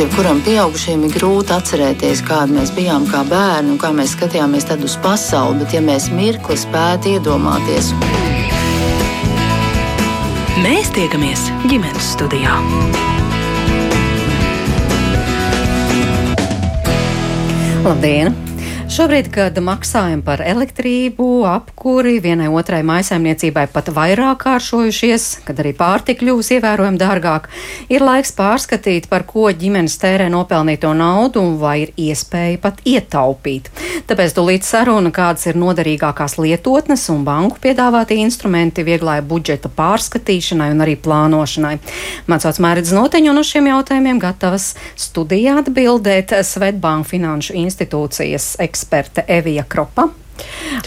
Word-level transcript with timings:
jebkuram 0.00 0.38
pieaugušajam 0.40 1.02
ir 1.04 1.12
grūti 1.12 1.52
atcerēties, 1.52 2.22
kāda 2.24 2.54
mēs 2.56 2.70
bijām 2.72 3.04
kā 3.10 3.20
bērni 3.28 3.74
un 3.74 3.78
kā 3.80 3.90
mēs 3.92 4.14
skatījāmies 4.16 4.64
uz 4.86 4.96
pasauli, 5.04 5.60
bet 5.60 5.74
ja 5.76 5.82
mēs 5.84 6.08
mirkli 6.14 6.56
spētu 6.56 7.16
iedomāties. 7.16 7.92
Mēs 10.64 10.92
tiekamies 10.96 11.50
ģimenes 11.68 12.12
studijā. 12.16 12.56
Labdien! 17.84 18.49
Šobrīd, 18.90 19.28
kad 19.30 19.54
maksājumi 19.62 20.24
par 20.26 20.40
elektrību, 20.42 21.44
apkuri 21.46 22.16
vienai 22.18 22.48
otrai 22.50 22.80
maisaimniecībai 22.82 23.68
pat 23.70 23.86
vairāk 23.94 24.40
kāršojušies, 24.42 25.26
kad 25.46 25.60
arī 25.62 25.70
pārtika 25.78 26.24
kļūs 26.24 26.48
ievērojami 26.56 26.98
dārgāk, 26.98 27.46
ir 27.86 28.02
laiks 28.02 28.34
pārskatīt, 28.34 29.06
par 29.06 29.22
ko 29.30 29.44
ģimenes 29.54 29.94
tērē 30.02 30.26
nopelnīto 30.34 30.90
naudu 30.98 31.38
un 31.38 31.52
vai 31.60 31.76
ir 31.84 31.92
iespēja 31.94 32.58
pat 32.64 32.80
ietaupīt. 32.82 33.70
Tāpēc 34.10 34.34
tūlīt 34.34 34.66
saruna, 34.66 35.14
kādas 35.14 35.46
ir 35.46 35.60
noderīgākās 35.62 36.34
lietotnes 36.42 37.06
un 37.14 37.22
banku 37.28 37.62
piedāvātie 37.62 38.18
instrumenti 38.24 38.82
vieglai 38.82 39.20
budžeta 39.22 39.70
pārskatīšanai 39.70 40.72
un 40.74 40.82
arī 40.82 40.98
plānošanai. 40.98 41.76
Mans 42.26 42.48
vārds 42.48 42.58
Mērķis 42.66 42.98
Noteņš 42.98 43.30
un 43.36 43.44
uz 43.44 43.54
šiem 43.54 43.70
jautājumiem 43.70 44.18
gatavas 44.26 44.72
studijā 44.98 45.60
atbildēt 45.62 46.34
Svetbank 46.42 47.06
Finanšu 47.14 47.54
institūcijas 47.62 48.56
eksperts 48.58 48.79
eksperte 48.80 49.24
Evija 49.28 49.64
Kropa. 49.68 50.08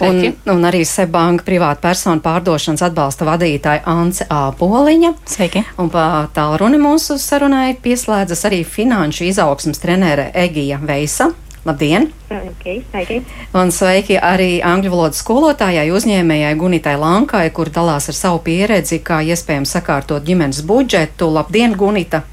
Un, 0.01 0.33
un 0.49 0.65
arī 0.65 0.81
Sebanka 0.85 1.45
privāta 1.45 1.77
persona 1.83 2.17
pārdošanas 2.23 2.81
atbalsta 2.87 3.27
vadītāja 3.27 3.83
Ance 3.85 4.25
Āpoliņa. 4.25 5.11
Sveiki! 5.29 5.61
Un 5.77 5.91
pa 5.93 6.25
tālruni 6.33 6.79
mūsu 6.81 7.19
sarunai 7.21 7.75
pieslēdzas 7.83 8.41
arī 8.49 8.63
finanšu 8.65 9.27
izaugsmas 9.29 9.83
trenere 9.83 10.31
Egija 10.33 10.81
Veisa. 10.81 11.29
Labdien! 11.63 12.09
Okay, 12.33 12.81
sveiki! 12.89 13.21
Un 13.55 13.69
sveiki 13.71 14.17
arī 14.17 14.57
angļu 14.65 14.89
valodas 14.91 15.21
skolotājai, 15.21 15.85
uzņēmējai 15.95 16.57
Gunitai 16.59 16.97
Lankai, 16.99 17.45
kur 17.55 17.69
dalās 17.71 18.09
ar 18.09 18.17
savu 18.17 18.41
pieredzi, 18.43 19.03
kā 19.05 19.21
iespējams 19.21 19.77
sakārtot 19.77 20.25
ģimenes 20.25 20.65
budžetu. 20.67 21.29
Labdien, 21.37 21.77
Gunita! 21.77 22.25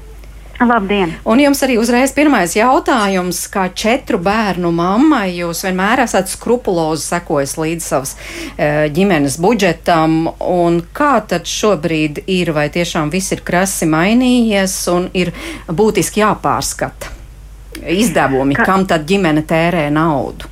Labdien! 0.61 1.15
Un 1.25 1.39
jums 1.41 1.63
arī 1.65 1.79
uzreiz 1.81 2.11
pirmais 2.13 2.53
jautājums, 2.53 3.39
kā 3.49 3.65
četru 3.73 4.19
bērnu 4.21 4.69
mammai, 4.75 5.31
jūs 5.39 5.63
vienmēr 5.65 6.03
esat 6.03 6.29
skrupulozi 6.29 7.07
sekojis 7.15 7.55
līdz 7.57 7.87
savas 7.87 8.13
e, 8.13 8.67
ģimenes 8.93 9.39
budžetam, 9.41 10.29
un 10.45 10.81
kā 10.93 11.15
tad 11.25 11.49
šobrīd 11.49 12.23
ir, 12.29 12.53
vai 12.53 12.67
tiešām 12.73 13.09
viss 13.13 13.33
ir 13.33 13.41
krasi 13.47 13.89
mainījies 13.89 14.77
un 14.93 15.09
ir 15.17 15.33
būtiski 15.65 16.21
jāpārskata 16.21 17.17
izdevumi, 17.81 18.57
kā... 18.57 18.67
kam 18.67 18.85
tad 18.85 19.07
ģimene 19.09 19.41
tērē 19.47 19.87
naudu? 19.93 20.49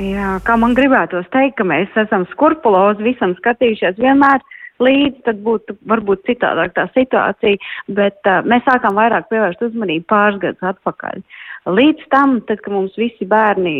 Jā, 0.00 0.38
kā 0.42 0.56
man 0.56 0.72
gribētos 0.74 1.28
teikt, 1.30 1.58
ka 1.60 1.66
mēs 1.68 1.92
esam 2.02 2.24
skrupulozi 2.32 3.04
visam 3.04 3.34
skatījušies 3.36 4.00
vienmēr 4.00 4.40
līdzi, 4.82 5.22
tad 5.26 5.40
būtu 5.44 5.76
varbūt 5.90 6.24
citādāk 6.28 6.74
tā 6.76 6.86
situācija, 6.94 7.60
bet 7.96 8.18
uh, 8.28 8.40
mēs 8.48 8.64
sākām 8.66 8.98
vairāk 8.98 9.28
pievērst 9.30 9.62
uzmanību 9.68 10.08
pāris 10.10 10.40
gadus 10.42 10.68
atpakaļ. 10.72 11.22
Līdz 11.70 12.06
tam, 12.12 12.38
tad, 12.48 12.62
kad 12.64 12.72
mums 12.72 12.96
visi 12.98 13.28
bērni 13.28 13.74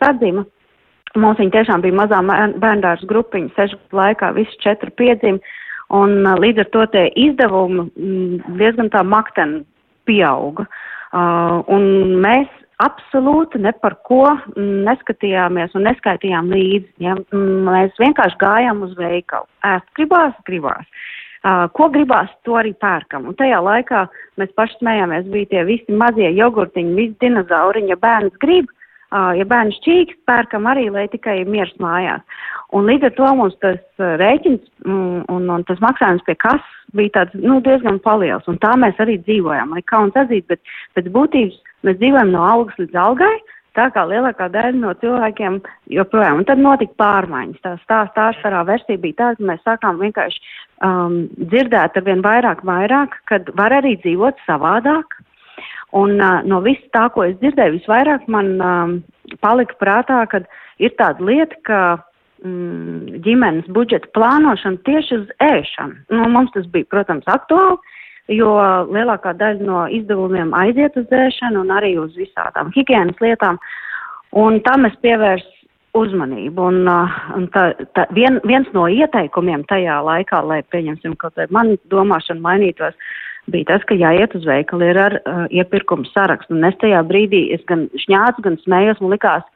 sadzima, 0.00 0.44
mums 1.16 1.40
viņi 1.40 1.54
tiešām 1.56 1.84
bija 1.84 1.98
mazā 2.02 2.20
bērndārs 2.60 3.04
grupiņa, 3.08 3.54
sešu 3.56 3.80
laikā 3.96 4.32
visi 4.36 4.60
četri 4.64 4.92
piedzima, 5.00 5.40
un 5.92 6.22
uh, 6.22 6.38
līdz 6.40 6.64
ar 6.64 6.72
to 6.76 6.86
tie 6.94 7.06
izdevumi 7.26 7.86
mm, 7.88 8.56
diezgan 8.60 8.92
tā 8.92 9.04
makteni 9.04 9.64
pieauga. 10.08 10.66
Uh, 11.12 11.60
un 11.68 12.20
mēs 12.24 12.48
absolūti 12.82 13.60
ne 13.62 13.72
par 13.82 13.96
ko 14.08 14.24
neskatījāmies 14.58 15.74
un 15.78 15.86
neskaitījām 15.88 16.52
līdzi. 16.52 16.92
Ja? 17.06 17.16
Mēs 17.32 17.96
vienkārši 18.02 18.40
gājām 18.42 18.84
uz 18.86 18.94
veikalu. 18.98 19.48
Ēst 19.66 19.88
gribās, 19.98 20.36
gribās. 20.48 20.86
Uh, 21.42 21.66
ko 21.74 21.88
gribās, 21.90 22.30
to 22.46 22.54
arī 22.54 22.70
pērkam. 22.78 23.24
Un 23.26 23.34
tajā 23.34 23.58
laikā 23.66 24.04
mēs 24.38 24.52
paši 24.54 24.76
smējāmies, 24.78 25.26
bija 25.32 25.50
tie 25.50 25.64
visi 25.66 25.96
mazie 25.98 26.28
jogurtiņi, 26.36 26.94
visi 26.94 27.16
dinozauriņi, 27.24 27.90
ja 27.90 27.98
bērns 27.98 28.36
grib, 28.44 28.70
uh, 28.70 28.81
ja 29.38 29.46
bērns 29.48 29.80
čīks, 29.84 30.18
pērkam 30.28 30.68
arī, 30.70 30.88
lai 30.92 31.06
tikai 31.12 31.42
miers 31.44 31.72
mājās. 31.82 32.22
Un 32.72 32.86
līdz 32.88 33.10
ar 33.10 33.16
to 33.18 33.32
mums 33.36 33.58
tas 33.60 33.82
rēķins 34.00 34.62
un, 34.88 35.24
un, 35.28 35.50
un 35.52 35.66
tas 35.68 35.80
maksājums 35.84 36.24
pie 36.24 36.38
kas 36.40 36.70
bija 36.96 37.18
tāds, 37.18 37.36
nu, 37.36 37.60
diezgan 37.64 37.98
paliels. 38.04 38.48
Un 38.48 38.56
tā 38.62 38.72
mēs 38.80 38.96
arī 39.00 39.18
dzīvojam, 39.26 39.76
lai 39.76 39.84
kauns 39.88 40.16
atzīt, 40.16 40.48
bet 40.48 40.60
pēc 40.96 41.12
būtības 41.12 41.60
Mēs 41.86 41.98
dzīvojam 41.98 42.30
no 42.30 42.44
algas 42.46 42.78
līdz 42.78 42.98
algai, 42.98 43.32
tā 43.76 43.88
kā 43.94 44.04
lielākā 44.06 44.48
daļa 44.54 44.78
no 44.78 44.92
cilvēkiem 45.00 45.58
joprojām. 45.96 46.42
Un 46.42 46.48
tad 46.48 46.62
notika 46.62 46.94
pārmaiņas. 47.02 47.62
Tā 47.64 47.74
stāsta 47.82 48.28
ārstarā 48.28 48.62
versija 48.68 49.00
bija 49.02 49.18
tāda, 49.22 49.38
ka 49.40 49.48
mēs 49.50 49.64
sākām 49.66 49.98
vienkārši 50.02 50.42
um, 50.86 51.18
dzirdēt 51.40 51.98
ar 51.98 52.06
vien 52.06 52.22
vairāk, 52.24 52.62
vairāk, 52.68 53.18
kad 53.30 53.50
var 53.58 53.74
arī 53.80 53.96
dzīvot 54.04 54.38
savādāk. 54.46 55.18
Un 55.92 56.16
uh, 56.20 56.40
no 56.48 56.62
viss 56.64 56.80
tā, 56.96 57.08
ko 57.12 57.26
es 57.28 57.36
dzirdēju, 57.42 57.76
visvairāk 57.76 58.24
man 58.32 58.54
um, 58.64 58.94
palika 59.44 59.76
prātā, 59.80 60.22
ka 60.30 60.40
ir 60.80 60.94
tāda 60.96 61.24
lieta, 61.28 61.58
ka 61.68 61.80
mm, 62.44 63.20
ģimenes 63.24 63.68
budžeta 63.76 64.08
plānošana 64.16 64.80
tieši 64.88 65.18
uz 65.20 65.34
ēšanu. 65.44 65.98
Nu, 66.16 66.28
mums 66.32 66.54
tas 66.56 66.68
bija, 66.72 66.88
protams, 66.94 67.28
aktuāli, 67.28 67.76
jo 68.32 68.54
lielākā 68.88 69.34
daļa 69.36 69.68
no 69.68 69.84
izdevumiem 69.92 70.54
aiziet 70.56 70.96
uz 70.96 71.12
ēšanu 71.12 71.66
un 71.66 71.74
arī 71.76 71.98
uz 72.00 72.16
visādām 72.16 72.72
higienas 72.76 73.20
lietām. 73.20 73.60
Un 74.32 74.62
tam 74.64 74.88
es 74.88 74.96
pievērsu 75.04 75.62
uzmanību. 75.98 76.68
Un, 76.72 76.86
uh, 76.88 77.18
un 77.36 77.48
tā, 77.52 77.66
tā, 77.96 78.06
vien, 78.16 78.40
viens 78.48 78.68
no 78.76 78.86
ieteikumiem 78.88 79.66
tajā 79.68 79.98
laikā, 80.06 80.40
lai 80.48 80.62
pieņemsim 80.72 81.18
kaut 81.20 81.36
vai 81.36 81.48
man 81.52 81.74
domāšanu 81.92 82.40
mainītos, 82.44 82.96
bija 83.50 83.72
tas, 83.72 83.86
ka 83.88 83.96
jāiet 83.98 84.36
uz 84.38 84.44
veikalu 84.46 84.92
ar 85.02 85.18
uh, 85.18 85.46
iepirkumu 85.50 86.06
sarakstu. 86.12 86.54
Un 86.54 86.68
es 86.68 86.78
tajā 86.82 87.02
brīdī 87.08 87.48
es 87.56 87.64
gan 87.66 87.88
šņācu, 88.04 88.44
gan 88.46 88.58
smējos, 88.62 89.00
man 89.02 89.14
likās, 89.16 89.48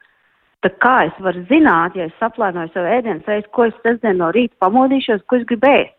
kā 0.83 0.95
es 1.07 1.19
varu 1.23 1.45
zināt, 1.47 1.95
ja 1.95 2.07
es 2.09 2.17
saplānoju 2.19 2.73
savu 2.73 2.89
ēdienas 2.91 3.27
reizi, 3.29 3.47
ko 3.55 3.69
es 3.69 3.77
sestdien 3.85 4.17
no 4.19 4.31
rīta 4.35 4.55
pamodīšos, 4.59 5.23
ko 5.27 5.39
es 5.39 5.47
gribēju. 5.47 5.93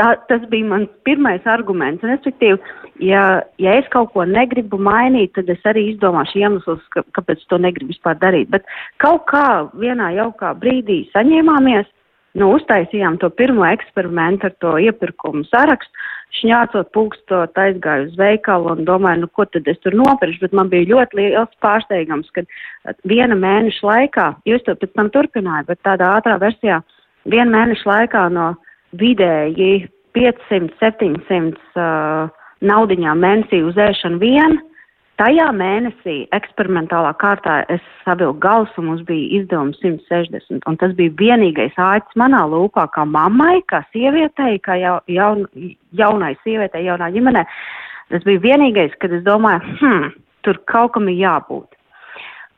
Tā, 0.00 0.14
tas 0.28 0.40
bija 0.48 0.64
mans 0.70 0.88
pirmais 1.04 1.44
arguments. 1.44 2.04
Respektīvi, 2.04 2.56
ja, 3.04 3.42
ja 3.60 3.74
es 3.76 3.88
kaut 3.92 4.14
ko 4.14 4.24
negribu 4.24 4.78
mainīt, 4.80 5.34
tad 5.36 5.50
es 5.52 5.60
arī 5.68 5.90
izdomāšu 5.90 6.40
iemeslus, 6.40 6.80
ka, 6.94 7.04
kāpēc 7.12 7.44
to 7.48 7.58
negribu 7.60 7.92
vispār 7.92 8.16
darīt. 8.20 8.48
Bet 8.54 8.64
kaut 9.04 9.26
kā 9.28 9.68
vienā 9.76 10.14
jaukā 10.16 10.54
brīdī 10.60 11.02
saņēmāmies, 11.12 11.90
nu, 12.38 12.48
uztaisījām 12.56 13.18
to 13.22 13.30
pirmo 13.36 13.64
eksperimentu 13.68 14.48
ar 14.48 14.54
to 14.64 14.74
iepirkumu 14.86 15.44
sarakstu, 15.50 15.92
šņācot 16.38 16.90
pulkstot, 16.96 17.58
aizgāju 17.60 18.08
uz 18.08 18.16
veikalu 18.16 18.72
un 18.72 18.86
domāju, 18.88 19.24
nu, 19.24 19.30
ko 19.36 19.44
tad 19.52 19.68
es 19.68 19.80
tur 19.84 19.96
nopirkšu, 19.98 20.40
bet 20.46 20.56
man 20.56 20.70
bija 20.72 20.88
ļoti 20.94 21.18
liels 21.18 21.52
pārsteigums, 21.64 22.30
ka 22.32 22.44
viena 23.08 23.36
mēneša 23.36 23.88
laikā, 23.88 24.28
jūs 24.48 24.64
to 24.66 24.76
pēc 24.80 24.94
tam 24.96 25.12
turpinājāt, 25.12 25.68
bet 25.68 25.82
tādā 25.84 26.14
ātrā 26.18 26.38
versijā, 26.40 26.80
viena 27.28 27.50
mēneša 27.52 27.90
laikā 27.90 28.26
no 28.32 28.52
vidēji 29.00 29.90
500-700 30.16 31.52
uh, 31.76 32.32
naudiņām 32.64 33.22
mēnesī 33.26 33.62
uz 33.66 33.78
ēšanu 33.80 34.20
vien. 34.22 34.58
Tajā 35.22 35.52
mēnesī 35.54 36.14
eksperimentālā 36.34 37.12
kārtā 37.20 37.60
es 37.70 37.82
savilku 38.02 38.40
galus 38.42 38.72
un 38.80 38.88
mums 38.88 39.04
bija 39.06 39.36
izdevums 39.36 39.78
160. 39.78 40.64
Un 40.66 40.78
tas 40.80 40.96
bija 40.98 41.12
vienīgais 41.20 41.78
āķis 41.78 42.18
manā 42.18 42.40
lūpā, 42.50 42.88
kā 42.90 43.04
mammai, 43.06 43.60
kā 43.70 43.84
sievietei, 43.92 44.58
kā 44.66 44.80
jau, 44.80 44.96
jaun, 45.06 45.44
jaunai 45.94 46.32
sievietei, 46.42 46.82
jaunā 46.88 47.12
ģimenē. 47.14 47.46
Tas 48.10 48.26
bija 48.26 48.42
vienīgais, 48.48 48.98
kad 48.98 49.14
es 49.14 49.22
domāju, 49.28 49.62
hmm, 49.78 50.10
tur 50.42 50.58
kaut 50.72 50.96
kam 50.96 51.06
ir 51.12 51.20
jābūt. 51.20 51.78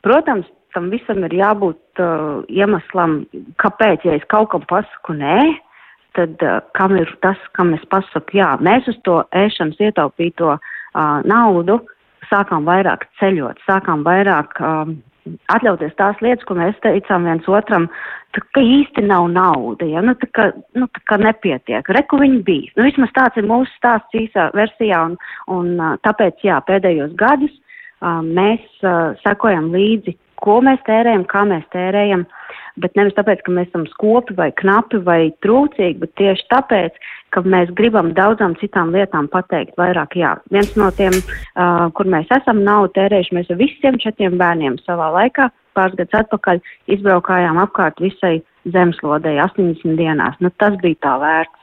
Protams, 0.01 0.49
tam 0.73 0.89
visam 0.89 1.21
ir 1.29 1.37
jābūt 1.37 2.01
uh, 2.01 2.41
iemeslam, 2.49 3.19
kāpēc, 3.61 4.09
ja 4.09 4.17
es 4.17 4.25
kaut 4.33 4.55
kam 4.55 4.65
pasaku 4.65 5.19
nē, 5.21 5.41
tad 6.17 6.41
uh, 6.41 6.63
kam 6.73 6.97
ir 6.97 7.13
tas, 7.21 7.37
kam 7.53 7.77
es 7.77 7.85
pasaku, 7.93 8.41
jā, 8.41 8.55
mēs 8.57 8.89
uz 8.89 8.97
to 9.05 9.21
ēšanas 9.37 9.85
ietaupīto 9.85 10.55
uh, 10.57 11.19
naudu 11.29 11.83
sākām 12.29 12.67
vairāk 12.67 13.05
ceļot, 13.19 13.61
sākām 13.67 14.03
vairāk 14.05 14.59
um, 14.61 14.97
atļauties 15.53 15.95
tās 15.99 16.19
lietas, 16.21 16.45
ko 16.47 16.57
mēs 16.59 16.77
teicām 16.83 17.25
viens 17.27 17.47
otram, 17.49 17.87
ka 18.35 18.61
īsti 18.61 19.05
nav 19.07 19.29
nauda, 19.31 19.87
ja, 19.89 20.03
nu, 20.05 20.15
tā, 20.19 20.29
ka, 20.35 20.49
nu, 20.77 20.87
tā 20.91 21.03
kā 21.09 21.19
nepietiek. 21.21 21.87
Reku 21.97 22.19
viņi 22.21 22.41
bija. 22.47 22.73
Nu, 22.75 22.87
vismaz 22.89 23.13
tāds 23.15 23.39
ir 23.39 23.47
mūsu 23.49 23.71
stāsts 23.77 24.17
īsā 24.19 24.49
versijā, 24.57 25.01
un, 25.11 25.15
un 25.51 25.71
uh, 25.79 25.95
tāpēc, 26.05 26.43
jā, 26.45 26.59
pēdējos 26.67 27.15
gadus 27.19 27.53
uh, 27.55 28.21
mēs 28.21 28.65
uh, 28.83 29.15
sekojam 29.23 29.71
līdzi, 29.73 30.17
ko 30.43 30.59
mēs 30.65 30.81
tērējam, 30.87 31.25
kā 31.31 31.43
mēs 31.49 31.65
tērējam, 31.73 32.25
bet 32.83 32.95
nevis 32.99 33.15
tāpēc, 33.17 33.43
ka 33.45 33.53
mēs 33.55 33.69
esam 33.71 33.85
skopi 33.91 34.35
vai 34.37 34.49
knapi 34.59 35.01
vai 35.05 35.19
trūcīgi, 35.45 35.99
bet 36.01 36.15
tieši 36.19 36.47
tāpēc, 36.53 36.97
ka 37.35 37.43
mēs 37.45 37.73
gribam 37.77 38.13
daudzām 38.17 38.55
citām 38.61 38.93
lietām 38.95 39.29
pateikt 39.31 39.77
vairāk 39.79 40.17
jā. 40.19 40.35
Viens 40.55 40.73
no 40.79 40.89
tiem, 40.95 41.15
uh, 41.15 41.87
kur 41.95 42.09
mēs 42.11 42.31
esam 42.35 42.63
naudu 42.67 42.93
tērējuši, 42.99 43.37
mēs 43.37 43.53
visiem 43.59 43.99
četriem 44.01 44.39
bērniem 44.41 44.79
savā 44.85 45.11
laikā 45.19 45.51
pāris 45.75 45.99
gadus 45.99 46.21
atpakaļ 46.23 46.63
izbraukājām 46.95 47.59
apkārt 47.65 47.99
visai 48.03 48.39
zemeslodei 48.71 49.37
80 49.43 49.99
dienās. 49.99 50.39
Nu, 50.43 50.51
tas 50.59 50.79
bija 50.81 51.01
tā 51.03 51.19
vērts. 51.21 51.61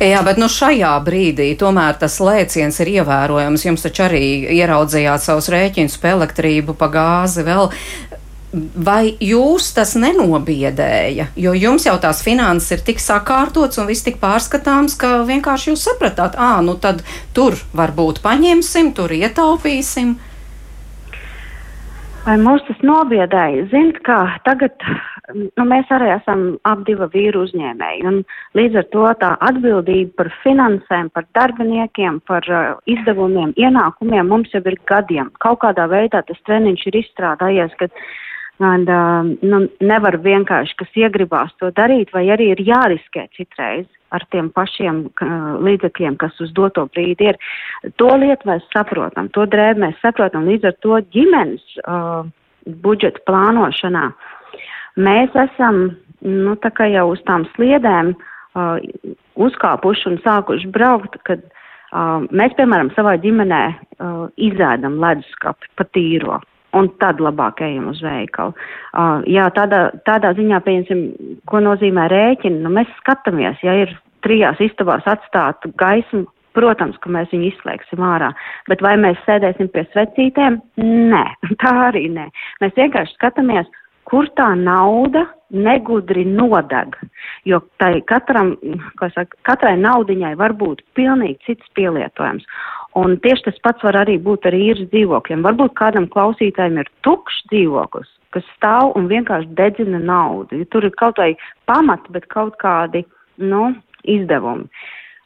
Jā, 0.00 0.20
bet 0.24 0.38
nu 0.40 0.48
šajā 0.50 0.90
brīdī 1.04 1.50
tomēr 1.60 1.98
tas 2.00 2.16
lēciens 2.24 2.78
ir 2.82 2.90
ievērojams. 2.98 3.64
Jums 3.66 3.84
taču 3.84 4.06
arī 4.06 4.22
ieraudzījāt 4.56 5.22
savus 5.24 5.50
rēķinus 5.52 5.98
par 6.00 6.16
elektrību, 6.16 6.74
pa 6.78 6.88
gāzi 6.92 7.44
vēl. 7.46 7.68
Vai 8.52 9.12
jūs 9.20 9.66
tas 9.76 9.90
nenobiedēja? 10.00 11.26
Jo 11.36 11.52
jums 11.52 11.84
jau 11.84 11.98
tās 12.00 12.22
finanses 12.24 12.78
ir 12.78 12.84
tik 12.86 13.02
sakārtotas 13.04 13.76
un 13.82 13.90
viss 13.90 14.06
tik 14.06 14.16
pārskatāms, 14.22 14.94
ka 14.96 15.18
vienkārši 15.28 15.74
jūs 15.74 15.84
sapratāt, 15.84 16.38
ah, 16.40 16.62
nu 16.64 16.78
tad 16.80 17.02
tur 17.36 17.58
varbūt 17.76 18.22
paņemsim, 18.24 18.94
tur 18.96 19.12
ietaupīsim. 19.12 20.16
Vai 22.24 22.36
mūs 22.40 22.64
tas 22.64 22.80
nobiedēja? 22.84 23.66
Ziniet, 23.68 24.00
kā 24.04 24.16
tagad 24.44 24.74
nu, 25.34 25.64
mēs 25.68 25.88
arī 25.92 26.08
esam 26.14 26.44
divu 26.86 27.08
vīru 27.12 27.44
uzņēmēji, 27.46 28.12
līdz 28.58 28.78
ar 28.80 28.86
to 28.94 29.10
tā 29.22 29.30
atbildība 29.48 30.22
par 30.22 30.30
finansēm, 30.42 31.10
par 31.12 31.28
darbiniekiem, 31.36 32.20
par 32.28 32.48
uh, 32.48 32.70
izdevumiem, 32.88 33.52
ienākumiem 33.60 34.28
mums 34.28 34.52
jau 34.56 34.64
ir 34.64 34.78
gadiem. 34.88 35.30
Kaut 35.44 35.60
kādā 35.64 35.88
veidā 35.88 36.24
tas 36.28 36.40
treniņš 36.48 36.86
ir 36.90 37.00
izstrādājies, 37.02 37.76
kad 37.80 37.92
un, 38.58 38.84
uh, 38.90 39.28
nu, 39.46 39.60
nevar 39.80 40.18
vienkārši, 40.22 40.74
kas 40.80 40.98
iegribās 40.98 41.54
to 41.60 41.70
darīt, 41.74 42.10
vai 42.14 42.26
arī 42.34 42.52
ir 42.54 42.62
jāriskē 42.66 43.28
citreiz 43.36 43.86
ar 44.14 44.24
tiem 44.32 44.48
pašiem 44.54 45.02
līdzekļiem, 45.64 46.16
kas 46.20 46.38
uz 46.40 46.52
doto 46.56 46.86
brīdi 46.88 47.28
ir. 47.28 47.38
To 48.00 48.14
lietu 48.16 48.48
mēs 48.48 48.64
saprotam, 48.72 49.28
to 49.34 49.44
drēbu 49.50 49.84
mēs 49.84 50.00
saprotam, 50.02 50.48
līdz 50.48 50.70
ar 50.70 50.76
to 50.84 51.00
ģimenes 51.14 51.76
uh, 51.84 52.24
budžeta 52.84 53.22
plānošanā. 53.28 54.08
Mēs 54.98 55.36
esam, 55.44 55.84
nu, 56.24 56.56
jau 56.64 57.06
uz 57.12 57.22
tām 57.28 57.46
sliedēm 57.54 58.14
uh, 58.16 58.80
uzkāpuši 59.36 60.10
un 60.10 60.20
sākuši 60.24 60.72
braukt, 60.74 61.20
kad 61.28 61.44
uh, 61.44 62.24
mēs, 62.32 62.56
piemēram, 62.58 62.94
savā 62.96 63.18
ģimenē 63.22 63.64
uh, 63.68 64.22
izēdam 64.34 64.98
leduskapi 65.04 65.76
pa 65.76 65.86
tīro 65.92 66.40
un 66.76 66.88
tad 67.00 67.20
labāk 67.24 67.62
ejam 67.64 67.88
uz 67.92 68.00
veikalu. 68.04 68.54
Uh, 68.92 69.22
jā, 69.30 69.46
tādā, 69.56 69.88
tādā 70.08 70.34
ziņā, 70.36 70.60
pieņemsim, 70.66 71.04
ko 71.48 71.62
nozīmē 71.64 72.08
rēķini, 72.12 72.60
nu 72.64 72.72
mēs 72.74 72.90
skatāmies, 73.00 73.60
ja 73.64 73.76
ir 73.84 73.94
trijās 74.26 74.60
istabās 74.62 75.06
atstātu 75.08 75.72
gaismu, 75.80 76.26
protams, 76.58 76.98
ka 77.02 77.12
mēs 77.14 77.30
viņu 77.32 77.52
izslēgsim 77.52 78.02
ārā, 78.02 78.32
bet 78.70 78.82
vai 78.84 78.96
mēs 79.00 79.20
sēdēsim 79.26 79.70
pie 79.74 79.84
svecītēm? 79.92 80.58
Nē, 80.82 81.24
tā 81.62 81.74
arī 81.88 82.08
nē. 82.14 82.28
Mēs 82.64 82.76
vienkārši 82.78 83.16
skatāmies, 83.16 83.70
kur 84.08 84.28
tā 84.38 84.48
nauda 84.56 85.26
negudri 85.52 86.24
nodeg, 86.28 86.96
jo 87.48 87.60
katram, 88.08 88.54
saka, 89.00 89.36
katrai 89.48 89.76
naudiņai 89.80 90.34
var 90.40 90.52
būt 90.56 90.82
pilnīgi 90.96 91.38
cits 91.46 91.72
pielietojums. 91.78 92.44
Un 92.98 93.16
tieši 93.24 93.48
tas 93.48 93.60
pats 93.64 93.84
var 93.84 94.00
arī 94.02 94.18
būt 94.20 94.48
ar 94.48 94.56
īres 94.56 94.88
dzīvokļiem. 94.92 95.44
Varbūt 95.46 95.76
kādam 95.78 96.08
klausītājiem 96.12 96.80
ir 96.82 96.92
tukšs 97.06 97.44
dzīvoklis, 97.52 98.10
kas 98.36 98.48
stāv 98.56 98.96
un 98.98 99.08
vienkārši 99.12 99.52
dedzina 99.56 100.00
naudu. 100.02 100.64
Tur 100.72 100.88
ir 100.88 100.96
kaut 101.00 101.20
vai 101.20 101.34
pamati, 101.70 102.12
bet 102.16 102.28
kaut 102.32 102.56
kādi, 102.60 103.04
nu, 103.40 103.70
izdevumi. 104.04 104.68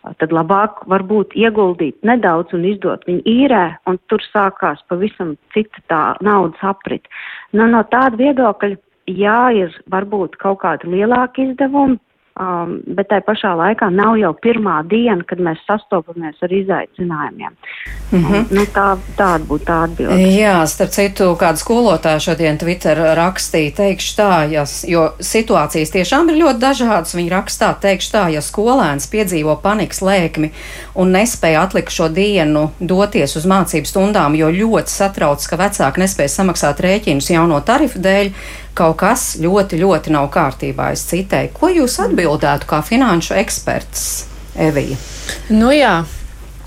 Tad 0.02 0.32
labāk 0.34 0.80
varbūt 0.90 1.36
ieguldīt 1.38 2.00
nedaudz 2.02 2.54
un 2.56 2.64
izdot 2.66 3.04
viņu 3.06 3.22
īrē, 3.28 3.64
un 3.86 4.00
tur 4.10 4.22
sākās 4.32 4.82
pavisam 4.90 5.36
cita 5.54 5.82
tā 5.92 6.00
naudas 6.26 6.64
aprit. 6.66 7.06
Nu, 7.54 7.68
no 7.70 7.84
tāda 7.92 8.18
viedokļa, 8.18 8.80
jā, 9.06 9.40
ir 9.54 9.76
varbūt 9.94 10.34
kaut 10.42 10.62
kādi 10.64 10.90
lielāki 10.90 11.46
izdevumi, 11.52 12.00
Um, 12.32 12.78
bet 12.88 13.10
tai 13.12 13.18
pašā 13.20 13.50
laikā 13.58 13.90
nav 13.92 14.14
jau 14.16 14.30
pirmā 14.32 14.78
diena, 14.88 15.20
kad 15.28 15.40
mēs 15.44 15.58
sastopamies 15.68 16.38
ar 16.40 16.52
izaicinājumiem. 16.56 17.52
Mm 18.08 18.22
-hmm. 18.24 18.46
nu, 18.56 18.62
tā, 18.72 18.86
tāda 19.18 19.44
būtu 19.44 19.66
tā 19.68 19.76
atbilde. 19.84 20.16
Jā, 20.16 20.66
starp 20.66 20.90
citu, 20.96 21.24
kāda 21.36 21.60
skolotāja 21.60 22.20
šodien 22.24 22.56
Twitter 22.58 22.96
rakstīja, 23.18 23.74
teikšu 23.76 24.16
tā, 24.16 24.48
ja, 24.50 24.64
jo 24.88 25.12
situācijas 25.20 25.92
tiešām 25.92 26.30
ir 26.30 26.40
ļoti 26.44 26.58
dažādas. 26.58 27.14
Viņa 27.14 27.30
rakstā, 27.30 27.74
teikšu 27.80 28.12
tā, 28.12 28.24
ja 28.32 28.40
skolēns 28.40 29.10
piedzīvo 29.12 29.60
panikas 29.62 30.00
lēkmi 30.00 30.50
un 30.94 31.12
nespēja 31.12 31.62
atlikt 31.62 31.92
šo 31.92 32.08
dienu 32.08 32.70
doties 32.80 33.36
uz 33.36 33.44
mācību 33.44 33.84
stundām, 33.84 34.34
jo 34.34 34.48
ļoti 34.48 34.88
satrauc, 34.88 35.46
ka 35.46 35.56
vecāki 35.56 36.00
nespēja 36.00 36.28
samaksāt 36.28 36.80
rēķinus 36.80 37.30
jauno 37.30 37.60
tarifu 37.60 37.98
dēļ, 37.98 38.32
kaut 38.78 38.98
kas 39.02 39.26
ļoti, 39.42 39.80
ļoti 39.82 40.14
nav 40.14 40.30
kārtībā. 40.32 40.92
Es 40.96 41.04
citēju, 41.10 41.52
ko 41.56 41.70
jūs 41.72 41.98
atbildētu 42.06 42.68
kā 42.70 42.82
finanšu 42.86 43.36
eksperts, 43.42 44.08
Evija? 44.60 44.98
Nu 45.52 45.72
jā, 45.74 46.02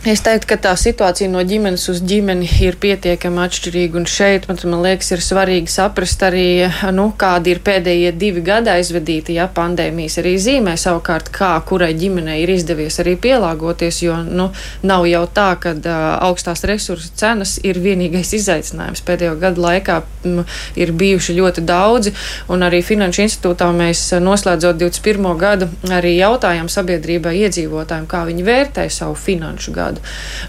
Es 0.06 0.22
teiktu, 0.22 0.46
ka 0.52 0.56
tā 0.62 0.72
situācija 0.78 1.26
no 1.34 1.40
ģimenes 1.42 1.88
uz 1.90 1.98
ģimeni 2.06 2.46
ir 2.62 2.76
pietiekami 2.78 3.40
atšķirīga. 3.42 3.98
Un 3.98 4.04
šeit 4.06 4.44
man, 4.46 4.60
man 4.70 4.84
liekas, 4.86 5.08
ir 5.16 5.22
svarīgi 5.26 5.72
saprast 5.74 6.22
arī, 6.28 6.68
nu, 6.94 7.08
kādi 7.18 7.56
ir 7.56 7.62
pēdējie 7.66 8.12
divi 8.14 8.44
gadi 8.46 8.70
aizvadīti, 8.70 9.34
ja 9.40 9.48
pandēmijas 9.50 10.20
arī 10.22 10.36
zīmē 10.38 10.76
savukārt, 10.78 11.32
kā 11.34 11.56
kurai 11.66 11.96
ģimenei 11.98 12.36
ir 12.44 12.52
izdevies 12.54 13.00
arī 13.02 13.16
pielāgoties. 13.24 14.04
Jo 14.06 14.20
nu, 14.28 14.52
nav 14.86 15.08
jau 15.10 15.24
tā, 15.40 15.48
ka 15.64 15.74
uh, 15.74 15.98
augstās 16.28 16.62
resursu 16.70 17.10
cenas 17.18 17.56
ir 17.66 17.82
vienīgais 17.82 18.36
izaicinājums. 18.38 19.02
Pēdējo 19.10 19.34
gadu 19.42 19.66
laikā 19.66 19.98
m, 20.30 20.46
ir 20.78 20.94
bijuši 20.94 21.40
ļoti 21.40 21.66
daudzi, 21.66 22.14
un 22.54 22.68
arī 22.70 22.84
Finanšu 22.86 23.26
institūtā 23.26 23.72
mēs 23.74 24.06
noslēdzot 24.22 24.78
21. 24.86 25.34
gadu 25.42 25.72
arī 25.90 26.14
jautājām 26.20 26.70
sabiedrībai, 26.70 27.40
iedzīvotājiem, 27.50 28.06
kā 28.14 28.22
viņi 28.30 28.50
vērtē 28.54 28.86
savu 28.94 29.18
finanšu 29.26 29.74
gadu 29.74 29.95
gadu. 29.96 30.02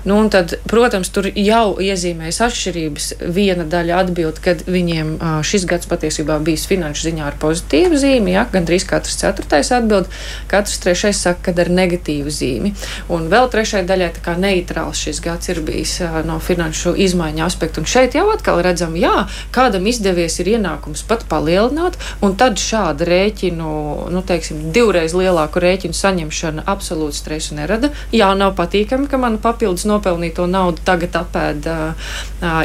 Nu, 0.04 0.28
tad, 0.28 0.54
protams, 0.66 1.10
tur 1.10 1.28
jau 1.34 1.76
iezīmējas 1.80 2.40
atšķirības. 2.46 3.06
Viena 3.34 3.64
daļa 3.64 4.00
atbild, 4.02 4.40
ka 4.42 4.56
viņiem 4.66 5.16
šis 5.46 5.66
gads 5.66 5.86
patiesībā 5.90 6.38
bijis 6.44 6.66
finanšu 6.66 7.08
ziņā 7.08 7.26
ar 7.26 7.38
pozitīvu 7.40 7.96
zīmi, 7.96 8.34
ja, 8.34 8.46
gandrīz 8.52 8.86
katrs 8.86 9.16
ceturtais 9.20 9.72
atbild, 9.74 10.10
katrs 10.50 10.78
trešais 10.82 11.20
saka, 11.22 11.52
ka 11.52 11.62
ar 11.62 11.70
negatīvu 11.70 12.30
zīmi. 12.30 12.74
Un 13.12 13.28
vēl 13.32 13.50
trešai 13.50 13.84
daļai 13.86 14.12
tā 14.16 14.24
kā 14.24 14.36
neitrāls 14.38 15.00
šis 15.00 15.20
gads 15.24 15.50
ir 15.52 15.62
bijis 15.66 15.98
no 16.26 16.38
finanšu 16.42 16.94
izmaiņu 17.06 17.44
aspektu. 17.46 17.82
Un 17.82 17.90
šeit 17.90 18.16
jau 18.16 18.28
atkal 18.32 18.62
redzam, 18.64 18.96
jā, 18.98 19.26
kādam 19.54 19.86
izdevies 19.88 20.38
ir 20.42 20.56
ienākums 20.56 21.04
pat 21.06 21.26
palielināt, 21.30 21.98
un 22.24 22.36
tad 22.38 22.60
šāda 22.60 23.06
rēķinu, 23.08 23.70
nu, 24.12 24.22
teiksim, 24.26 24.70
divreiz 24.74 25.14
lielāku 25.16 25.62
rēķinu 25.62 25.96
saņemšana 25.96 26.66
absolūti 26.70 27.20
stresu 27.20 27.56
nerada. 27.58 27.92
Jā, 28.14 28.32
nav 28.38 28.56
patīkami, 28.58 29.08
ka 29.10 29.20
man 29.20 29.35
gan 29.36 29.42
papildus 29.42 29.84
nopelnīto 29.86 30.46
naudu 30.48 30.82
tagad 30.84 31.16
apēda 31.20 31.94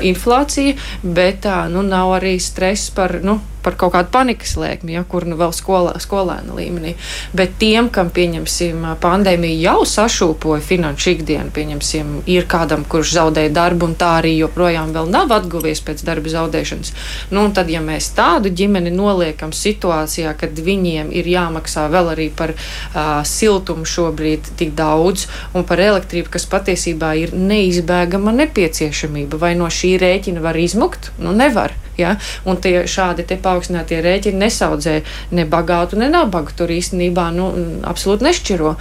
inflācija, 0.07 0.75
bet 1.03 1.45
uh, 1.45 1.67
nu, 1.71 1.83
nav 1.83 2.15
arī 2.19 2.39
stress 2.39 2.91
par. 2.95 3.19
Nu, 3.23 3.39
par 3.63 3.77
kaut 3.79 3.93
kādu 3.95 4.11
panikas 4.13 4.55
lēkmi, 4.59 4.95
ja, 4.97 5.03
kur 5.07 5.25
nu 5.29 5.37
vēl 5.39 5.53
skolā, 5.55 5.95
skolēna 6.01 6.55
līmenī. 6.57 6.95
Bet 7.37 7.57
tiem, 7.61 7.89
kam, 7.93 8.11
pieņemsim, 8.13 8.83
pandēmija 9.01 9.71
jau 9.71 9.85
sašūpoja 9.87 10.63
finanšu 10.65 11.13
ikdienu, 11.15 11.53
pieņemsim, 11.55 12.13
ir 12.31 12.47
kādam, 12.51 12.85
kurš 12.89 13.15
zaudēja 13.17 13.53
darbu 13.55 13.91
un 13.91 13.95
tā 13.99 14.13
arī 14.21 14.33
joprojām 14.37 14.93
vēl 14.95 15.11
nav 15.11 15.33
atguvies 15.35 15.83
pēc 15.85 16.03
darba 16.07 16.31
zaudēšanas, 16.33 16.93
nu, 17.35 17.47
tad, 17.55 17.71
ja 17.71 17.83
mēs 17.83 18.11
tādu 18.17 18.51
ģimeni 18.53 18.93
noliekam 18.95 19.53
situācijā, 19.55 20.33
kad 20.39 20.57
viņiem 20.57 21.11
ir 21.15 21.29
jāmaksā 21.31 21.87
vēl 21.91 22.13
arī 22.15 22.29
par 22.35 22.55
uh, 22.55 23.21
siltumu 23.27 23.87
šobrīd 23.87 24.53
tik 24.59 24.73
daudz 24.77 25.27
un 25.57 25.65
par 25.67 25.81
elektrību, 25.83 26.31
kas 26.33 26.47
patiesībā 26.49 27.13
ir 27.19 27.35
neizbēgama 27.37 28.33
nepieciešamība, 28.41 29.39
vai 29.41 29.53
no 29.59 29.69
šī 29.71 29.95
rēķina 30.01 30.43
var 30.43 30.59
izmukt? 30.59 31.11
Nu, 31.21 31.35
nevar. 31.35 31.75
Ja? 31.99 32.15
Un 32.47 32.59
tie 32.61 32.85
šādi 32.89 33.25
te 33.27 33.37
paaugstinātie 33.51 33.99
rēķini 34.03 34.41
nesaudzē 34.41 34.95
ne 35.35 35.45
bagātu, 35.49 35.99
ne 35.99 36.09
nabagu. 36.11 36.55
Tur 36.57 36.71
īstenībā 36.71 37.27
nu, 37.35 37.51
absolūti 37.87 38.27
nešķiro. 38.27 38.73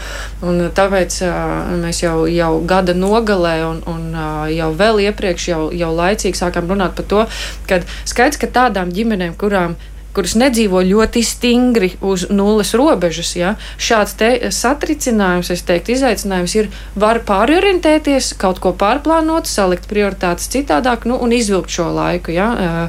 Un 0.47 0.63
tāpēc 0.77 1.21
uh, 1.27 1.75
mēs 1.83 2.03
jau, 2.05 2.25
jau 2.31 2.53
gada 2.71 2.95
nogalē 2.97 3.57
un, 3.67 3.83
un 3.91 4.09
uh, 4.15 4.47
jau 4.55 4.71
vēl 4.79 5.05
iepriekš, 5.09 5.49
jau, 5.53 5.63
jau 5.75 5.93
laicīgi 5.97 6.39
sākām 6.39 6.71
runāt 6.71 6.97
par 6.99 7.09
to, 7.11 7.27
ka 7.69 7.83
skaidrs, 8.09 8.41
ka 8.41 8.51
tādām 8.61 8.95
ģimenēm, 8.95 9.37
kurām 9.41 9.77
kuras 10.15 10.35
nedzīvo 10.39 10.83
ļoti 10.87 11.23
stingri 11.27 11.93
uz 12.01 12.27
nulles 12.31 12.73
robežas. 12.79 13.33
Ja? 13.39 13.55
Šāds 13.81 14.17
satricinājums, 14.55 15.53
es 15.55 15.63
teiktu, 15.67 15.95
izaicinājums 15.97 16.57
ir 16.59 16.71
var 16.99 17.23
pārorientēties, 17.27 18.33
kaut 18.41 18.61
ko 18.63 18.73
pārplānot, 18.77 19.49
salikt 19.51 19.89
prioritātes 19.91 20.51
citādāk 20.53 21.07
nu, 21.09 21.19
un 21.21 21.35
izvilkt 21.37 21.73
šo 21.75 21.91
laiku 21.95 22.35
ja? 22.35 22.89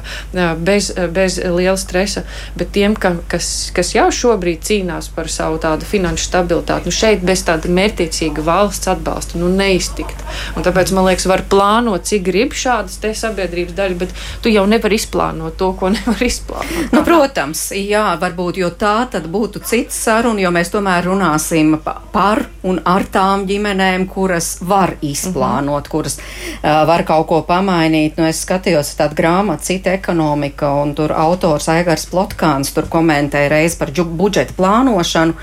bez, 0.58 0.92
bez 1.14 1.38
liela 1.42 1.78
stresa. 1.80 2.24
Bet 2.58 2.72
tiem, 2.74 2.96
ka, 2.98 3.14
kas, 3.30 3.70
kas 3.74 3.94
jau 3.96 4.08
šobrīd 4.12 4.64
cīnās 4.66 5.10
par 5.14 5.30
savu 5.32 5.60
tādu 5.62 5.86
finanšu 5.88 6.28
stabilitāti, 6.28 6.90
nu 6.90 6.96
šeit 6.96 7.24
bez 7.26 7.44
tāda 7.46 7.70
mērķiecīga 7.72 8.44
valsts 8.46 8.90
atbalsta 8.92 9.40
nu, 9.40 9.50
neiztikt. 9.52 10.24
Un 10.56 10.66
tāpēc 10.66 10.92
man 10.96 11.08
liekas, 11.10 11.28
var 11.30 11.44
plānot, 11.50 12.06
cik 12.08 12.26
grib 12.26 12.56
šādas 12.56 12.98
sabiedrības 13.18 13.76
daļas, 13.76 13.98
bet 14.00 14.14
tu 14.42 14.52
jau 14.52 14.64
nevari 14.68 14.98
izplānot 14.98 15.56
to, 15.60 15.72
ko 15.78 15.92
nevar 15.96 16.26
izplānot. 16.26 16.92
Nu, 16.92 17.04
Protams, 17.12 17.62
jā, 17.76 18.04
varbūt, 18.20 18.58
jo 18.62 18.70
tā 18.78 18.94
tad 19.12 19.26
būtu 19.32 19.62
cits 19.66 19.98
saruna, 20.04 20.40
jo 20.40 20.50
mēs 20.54 20.72
tomēr 20.72 21.06
runāsim 21.10 21.74
par 22.12 22.44
un 22.66 22.80
ar 22.84 23.04
tām 23.12 23.46
ģimenēm, 23.48 24.06
kuras 24.10 24.56
var 24.60 24.94
izplānot, 25.00 25.86
-hmm. 25.86 25.90
kuras 25.90 26.18
uh, 26.18 26.86
var 26.88 27.04
kaut 27.04 27.26
ko 27.26 27.42
pamainīt. 27.48 28.16
Nu, 28.16 28.26
es 28.26 28.44
skatījos 28.46 28.94
tādu 28.96 29.18
grāmatu, 29.20 29.62
cita 29.62 29.92
ekonomika, 29.92 30.72
un 30.82 30.94
tur 30.94 31.12
autors 31.12 31.68
Aigars 31.68 32.06
Plotkāns 32.06 32.74
tur 32.74 32.88
komentēja 32.88 33.48
reiz 33.48 33.76
par 33.76 33.90
budžeta 33.90 34.52
plānošanu. 34.56 35.34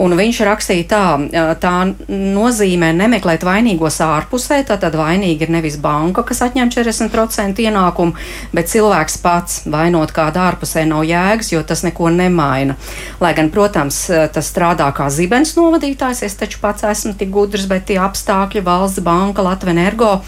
Un 0.00 0.16
viņš 0.18 0.40
rakstīja 0.48 0.86
tā, 0.90 1.02
tā 1.62 1.74
nozīmē 2.10 2.90
nemeklēt 2.98 3.44
vainīgos 3.46 4.00
ārpusē, 4.02 4.62
tātad 4.66 4.96
vainīga 4.98 5.46
ir 5.46 5.52
nevis 5.54 5.76
banka, 5.82 6.24
kas 6.26 6.42
atņem 6.48 6.72
40% 6.74 7.62
ienākumu, 7.62 8.16
bet 8.56 8.70
cilvēks 8.72 9.20
pats 9.22 9.60
vainot 9.70 10.14
kādu 10.14 10.42
ārpusē 10.42 10.82
nav 10.90 11.04
jēgas, 11.06 11.52
jo 11.54 11.62
tas 11.62 11.84
neko 11.86 12.10
nemaina. 12.14 12.74
Lai 13.22 13.34
gan, 13.38 13.52
protams, 13.54 14.04
tas 14.34 14.50
strādā 14.50 14.90
kā 14.96 15.06
zibens 15.14 15.54
novadītājs, 15.58 16.24
es 16.26 16.38
taču 16.40 16.58
pats 16.62 16.86
esmu 16.90 17.14
tik 17.18 17.30
gudrs, 17.34 17.68
bet 17.70 17.86
tie 17.92 18.00
apstākļi, 18.02 18.64
valsts 18.66 19.04
banka, 19.04 19.44
Latvijas 19.44 19.74
energo 19.74 20.18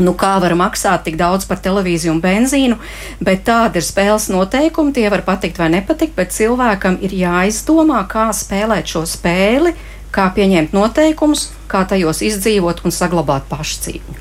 nu, 0.00 0.14
kā 0.18 0.36
var 0.42 0.54
maksāt 0.58 1.04
tik 1.06 1.18
daudz 1.20 1.46
par 1.48 1.60
televīziju 1.64 2.14
un 2.14 2.22
benzīnu, 2.24 2.78
bet 3.20 3.44
tāda 3.48 3.80
ir 3.80 3.86
spēles 3.86 4.30
noteikumi. 4.32 4.94
Tie 4.96 5.08
var 5.12 5.24
patikt 5.26 5.60
vai 5.60 5.70
nepatikt, 5.74 6.16
bet 6.16 6.34
cilvēkam 6.36 6.98
ir 7.04 7.14
jāizdomā, 7.22 8.04
kā 8.08 8.30
spēlēt 8.36 8.94
šo 8.94 9.04
spēli, 9.08 9.74
kā 10.12 10.28
pieņemt 10.36 10.74
noteikumus, 10.76 11.50
kā 11.68 11.84
tajos 11.88 12.22
izdzīvot 12.24 12.84
un 12.86 12.94
saglabāt 12.94 13.48
pašcīņu. 13.52 14.20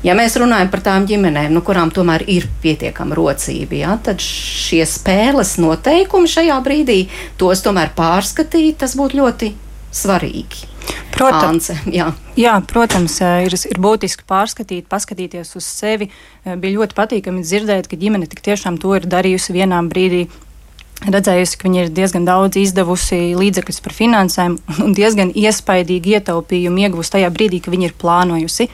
Ja 0.00 0.14
mēs 0.16 0.32
runājam 0.40 0.70
par 0.72 0.80
tām 0.80 1.04
ģimenēm, 1.08 1.52
nu, 1.52 1.60
kurām 1.60 1.90
tomēr 1.92 2.22
ir 2.32 2.46
pietiekama 2.62 3.16
rocība, 3.18 3.76
ja, 3.82 3.96
tad 4.00 4.22
šie 4.24 4.80
spēles 4.88 5.58
noteikumi 5.60 6.30
šajā 6.30 6.56
brīdī 6.64 7.02
tos 7.40 7.60
tomēr 7.66 7.92
pārskatīt, 7.96 8.78
tas 8.80 8.96
būtu 8.96 9.20
ļoti 9.20 9.50
svarīgi. 9.90 10.68
Protams, 11.14 11.70
Ance, 11.70 11.76
jā. 11.92 12.10
Jā, 12.38 12.54
protams, 12.66 13.18
ir, 13.44 13.54
ir 13.70 13.80
būtiski 13.82 14.24
pārskatīt, 14.28 14.86
paskatīties 14.90 15.52
uz 15.58 15.66
sevi. 15.66 16.08
Bija 16.44 16.78
ļoti 16.78 16.96
patīkami 16.96 17.44
dzirdēt, 17.44 17.90
ka 17.90 17.98
ģimene 18.00 18.30
tik 18.30 18.42
tiešām 18.46 18.78
to 18.80 18.94
ir 18.96 19.08
darījusi 19.10 19.56
vienā 19.56 19.82
brīdī. 19.90 20.24
Redzējusi, 21.00 21.56
ka 21.56 21.64
viņi 21.64 21.78
ir 21.80 21.92
diezgan 21.96 22.26
daudz 22.28 22.58
izdevusi 22.60 23.32
līdzekļus 23.36 23.78
par 23.84 23.94
finansēm 23.96 24.56
un 24.84 24.96
diezgan 24.96 25.30
iespaidīgi 25.32 26.18
ietaupījumu 26.18 26.84
ieguvusi 26.84 27.16
tajā 27.16 27.30
brīdī, 27.32 27.62
kad 27.64 27.76
viņi 27.76 27.88
ir 27.88 27.94
plānojusi. 28.00 28.68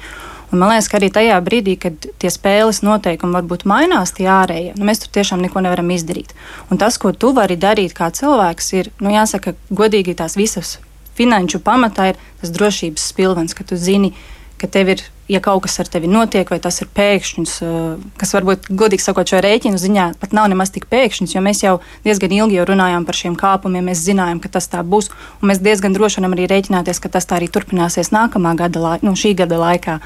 Un 0.55 0.61
man 0.63 0.71
liekas, 0.71 0.89
ka 0.91 0.99
arī 1.01 1.11
tajā 1.11 1.37
brīdī, 1.43 1.75
kad 1.83 2.07
tie 2.23 2.31
spēles 2.31 2.83
noteikumi 2.87 3.35
varbūt 3.35 3.65
mainās, 3.67 4.15
tie 4.15 4.29
ārējie, 4.31 4.77
nu, 4.79 4.87
mēs 4.87 5.03
tur 5.03 5.11
tiešām 5.19 5.43
neko 5.43 5.63
nevaram 5.67 5.91
izdarīt. 5.91 6.35
Un 6.71 6.79
tas, 6.79 6.99
ko 7.03 7.11
tu 7.11 7.33
vari 7.35 7.59
darīt 7.59 7.97
kā 7.99 8.13
cilvēks, 8.15 8.73
ir, 8.79 8.93
nu, 9.03 9.11
jāsaka, 9.15 9.57
godīgi 9.75 10.15
tās 10.19 10.39
visas 10.39 10.77
finanšu 11.17 11.61
pamatā 11.65 12.13
ir 12.13 12.23
tas 12.41 12.53
drošības 12.55 13.13
pilvens, 13.17 13.57
ka 13.57 13.65
tu 13.67 13.79
zini, 13.81 14.13
ka 14.61 14.69
tev 14.73 14.95
ir, 14.95 15.03
ja 15.29 15.41
kaut 15.45 15.65
kas 15.67 15.77
ar 15.83 15.89
tevi 15.91 16.09
notiek, 16.09 16.49
vai 16.49 16.59
tas 16.63 16.79
ir 16.81 16.89
pēkšņs, 16.97 17.57
uh, 17.65 18.07
kas 18.21 18.33
varbūt, 18.37 18.71
godīgi 18.71 19.05
sakot, 19.05 19.29
šo 19.29 19.43
rēķinu 19.45 19.81
ziņā 19.81 20.07
pat 20.21 20.33
nav 20.37 20.49
nemaz 20.53 20.73
tik 20.73 20.89
pēkšņs, 20.93 21.35
jo 21.37 21.43
mēs 21.45 21.61
jau 21.65 21.75
diezgan 22.07 22.33
ilgi 22.39 22.61
jau 22.61 22.69
runājām 22.71 23.05
par 23.09 23.19
šiem 23.19 23.37
kāpumiem, 23.41 23.91
mēs 23.91 24.05
zinājām, 24.07 24.41
ka 24.41 24.53
tas 24.57 24.71
tā 24.73 24.81
būs, 24.87 25.11
un 25.41 25.53
mēs 25.53 25.61
diezgan 25.65 25.97
droši 25.97 26.23
varam 26.23 26.39
arī 26.39 26.49
rēķināties, 26.55 27.03
ka 27.03 27.13
tas 27.13 27.29
tā 27.29 27.41
arī 27.41 27.51
turpināsies 27.53 28.13
nākamā 28.15 28.57
gada, 28.57 28.83
lai, 28.83 28.97
nu, 29.05 29.17
šī 29.19 29.35
gada 29.43 29.61
laikā. 29.61 30.01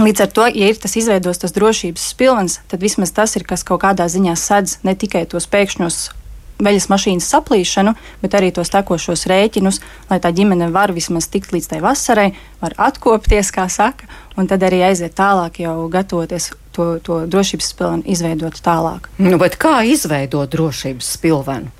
Līdz 0.00 0.22
ar 0.22 0.30
to, 0.30 0.46
ja 0.46 0.70
ir 0.70 0.78
tas 0.78 0.94
izveidos 0.96 1.42
tas 1.42 1.52
drošības 1.52 2.04
pilvens, 2.16 2.60
tad 2.70 2.80
vismaz 2.84 3.10
tas 3.12 3.34
ir, 3.36 3.42
kas 3.44 3.66
kaut 3.66 3.82
kādā 3.82 4.06
ziņā 4.06 4.36
sedz 4.38 4.78
ne 4.86 4.94
tikai 4.94 5.26
tos 5.28 5.50
pēkšņos 5.50 5.98
veļas 6.62 6.88
mašīnas 6.92 7.28
saplīšanu, 7.32 7.94
bet 8.22 8.36
arī 8.38 8.50
tos 8.54 8.70
tekošos 8.72 9.26
rēķinus, 9.30 9.80
lai 10.10 10.20
tā 10.22 10.32
ģimene 10.36 10.70
var 10.74 10.94
vismaz 10.96 11.28
tikt 11.32 11.54
līdz 11.54 11.70
tai 11.72 11.80
vasarai, 11.84 12.30
var 12.62 12.76
atkopties, 12.90 13.52
kā 13.54 13.66
saka, 13.72 14.08
un 14.36 14.48
tad 14.50 14.64
arī 14.66 14.82
aiziet 14.90 15.16
tālāk, 15.18 15.62
jau 15.64 15.88
gatavoties 15.92 16.52
to, 16.76 16.92
to 17.04 17.24
drošības 17.30 17.74
spilvenu 17.74 18.06
izveidot 18.06 18.62
tālāk. 18.64 19.10
Nu, 19.18 19.40
kā 19.40 19.80
izveidot 19.88 20.52
drošības 20.52 21.14
spilvenu? 21.18 21.72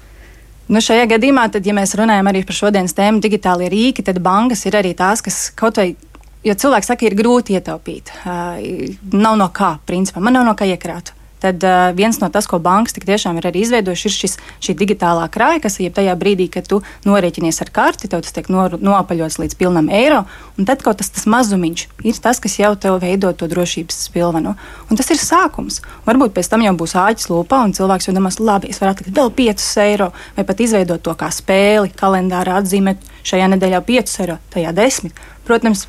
Nu, 0.70 0.78
šajā 0.78 1.08
gadījumā, 1.10 1.48
tad, 1.50 1.66
ja 1.66 1.74
mēs 1.74 1.96
runājam 1.98 2.28
arī 2.30 2.44
par 2.46 2.54
šodienas 2.54 2.94
tēmu, 2.94 3.18
digitālie 3.22 3.66
rīki, 3.72 4.04
tad 4.06 4.20
bankas 4.22 4.62
ir 4.70 4.78
arī 4.78 4.94
tās, 4.94 5.22
kas 5.24 5.48
kaut 5.58 5.80
vai 5.82 5.92
Jo 6.40 6.54
cilvēks 6.56 6.88
saka, 6.88 7.04
ir 7.04 7.12
grūti 7.18 7.52
ietaupīt. 7.52 8.14
Uh, 8.24 8.94
nav 9.12 9.34
no 9.36 9.50
kā, 9.52 9.74
principā. 9.84 10.22
Man 10.24 10.38
nav 10.38 10.46
no 10.48 10.54
kā 10.56 10.64
iekrāt 10.70 11.12
tad 11.40 11.64
uh, 11.64 11.90
viens 11.96 12.18
no 12.20 12.28
tas, 12.32 12.46
ko 12.50 12.60
bankas 12.62 12.96
tiešām 12.96 13.38
ir 13.40 13.48
arī 13.50 13.64
izveidojuši, 13.64 14.08
ir 14.08 14.14
šis, 14.14 14.36
šī 14.62 14.74
digitālā 14.78 15.26
krāja, 15.32 15.62
kas 15.64 15.78
ir 15.80 15.94
tajā 15.96 16.14
brīdī, 16.20 16.48
kad 16.52 16.68
tu 16.68 16.80
norēķinies 17.08 17.60
ar 17.64 17.72
karti, 17.74 18.10
tev 18.10 18.24
tas 18.24 18.34
tiek 18.36 18.50
no, 18.52 18.66
noapaļots 18.76 19.40
līdz 19.42 19.56
pilnam 19.60 19.90
eiro, 19.92 20.22
un 20.58 20.68
tad 20.68 20.84
kaut 20.84 21.00
tas, 21.00 21.10
tas 21.12 21.26
mazumiņš 21.30 21.86
ir 22.06 22.20
tas, 22.22 22.40
kas 22.42 22.58
jau 22.60 22.72
tev 22.80 23.00
veido 23.02 23.32
to 23.32 23.48
drošības 23.50 24.02
spilvenu. 24.08 24.54
Un 24.90 25.00
tas 25.00 25.10
ir 25.12 25.20
sākums. 25.20 25.80
Varbūt 26.08 26.34
pēc 26.36 26.50
tam 26.52 26.64
jau 26.66 26.74
būs 26.80 26.96
āķis 26.98 27.30
lūpā, 27.32 27.62
un 27.66 27.76
cilvēks 27.76 28.10
jau 28.10 28.16
domās, 28.16 28.40
labi, 28.40 28.72
es 28.72 28.80
varu 28.82 28.94
atlikt 28.94 29.16
vēl 29.16 29.32
5 29.36 29.70
eiro, 29.86 30.10
vai 30.36 30.46
pat 30.48 30.60
izveidot 30.64 31.02
to 31.04 31.16
kā 31.18 31.30
spēli, 31.34 31.94
kalendārā 31.96 32.60
atzīmēt 32.60 33.08
šajā 33.26 33.48
nedēļā 33.54 33.82
5 33.88 34.20
eiro, 34.24 34.38
tajā 34.52 34.74
10. 34.76 35.24
Protams, 35.48 35.86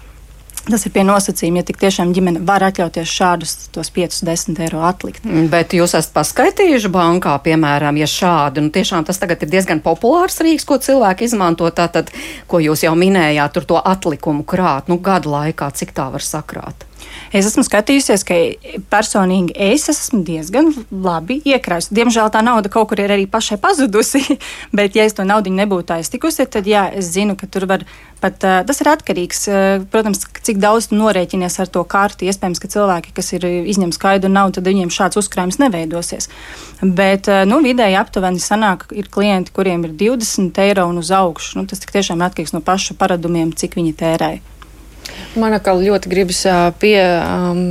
Tas 0.61 0.83
ir 0.85 0.93
pie 0.93 1.01
nosacījuma, 1.07 1.61
ja 1.61 1.67
tik 1.67 1.79
tiešām 1.81 2.11
ģimene 2.13 2.43
var 2.45 2.61
atļauties 2.67 3.09
šādus 3.09 3.55
5, 3.73 4.19
10 4.27 4.61
eiro 4.61 4.83
atlikt. 4.85 5.25
Bet 5.49 5.73
jūs 5.73 5.95
esat 5.97 6.13
paskaitījuši 6.13 6.91
bankā, 6.93 7.33
piemēram, 7.47 7.97
ja 7.97 8.09
šādi, 8.09 8.61
nu 8.67 8.73
tiešām 8.73 9.07
tas 9.07 9.17
tagad 9.21 9.41
ir 9.41 9.49
diezgan 9.55 9.81
populārs 9.81 10.37
rīks, 10.45 10.67
ko 10.69 10.77
cilvēki 10.81 11.25
izmanto, 11.25 11.69
tātad, 11.73 12.13
ko 12.51 12.61
jūs 12.61 12.85
jau 12.85 12.93
minējāt, 12.93 13.57
tur 13.57 13.67
to 13.73 13.81
atlikumu 13.81 14.45
krāt, 14.45 14.91
nu 14.91 15.01
gadu 15.01 15.33
laikā, 15.33 15.71
cik 15.73 15.97
tā 15.97 16.11
var 16.13 16.25
sakrāt? 16.25 16.85
Es 17.31 17.47
esmu 17.47 17.63
skatījusies, 17.67 18.25
ka 18.27 18.37
personīgi 18.91 19.55
es 19.55 19.87
esmu 19.91 20.21
diezgan 20.27 20.71
labi 20.91 21.39
iekrājusi. 21.47 21.93
Diemžēl 21.95 22.31
tā 22.33 22.43
nauda 22.45 22.71
kaut 22.71 22.89
kur 22.91 23.01
ir 23.03 23.13
arī 23.15 23.27
pašai 23.31 23.59
pazudusi, 23.61 24.23
bet, 24.77 24.95
ja 24.95 25.07
es 25.07 25.17
to 25.17 25.25
naudu 25.27 25.53
nebūtu 25.55 25.95
aiztikusi, 25.97 26.47
tad 26.51 26.69
jā, 26.69 26.87
es 26.95 27.13
zinu, 27.15 27.37
ka 27.39 27.49
tur 27.51 27.67
var 27.71 27.85
pat 28.21 28.37
tas 28.39 28.81
ir 28.83 28.89
atkarīgs. 28.91 29.45
Protams, 29.91 30.23
cik 30.45 30.61
daudz 30.61 30.91
norēķinies 30.93 31.57
ar 31.63 31.71
to 31.73 31.83
karti. 31.89 32.29
Iespējams, 32.29 32.61
ka 32.61 32.69
cilvēki, 32.71 33.15
kas 33.17 33.33
ir 33.37 33.47
izņem 33.73 33.93
skaidru 33.95 34.31
naudu, 34.31 34.59
tad 34.59 34.69
viņiem 34.69 34.93
šāds 34.93 35.19
uzkrājums 35.21 35.59
neveidosies. 35.61 36.29
Bet, 36.81 37.29
nu, 37.49 37.61
vidēji 37.65 37.97
aptuveni 37.99 38.41
sanāk, 38.41 38.87
ir 38.93 39.09
klienti, 39.13 39.53
kuriem 39.55 39.87
ir 39.87 39.97
20 39.97 40.61
eiro 40.65 40.87
un 40.91 41.01
uz 41.01 41.11
augšu. 41.15 41.59
Nu, 41.59 41.67
tas 41.69 41.81
tiešām 41.81 42.21
atkarīgs 42.25 42.55
no 42.55 42.63
paša 42.65 42.97
paradumiem, 43.01 43.55
cik 43.57 43.79
viņi 43.81 43.97
tērēja. 44.01 44.45
Man 45.39 45.55
atkal 45.55 45.79
ļoti 45.79 46.09
gribas 46.11 46.41
pie, 46.81 46.97
um, 46.99 47.61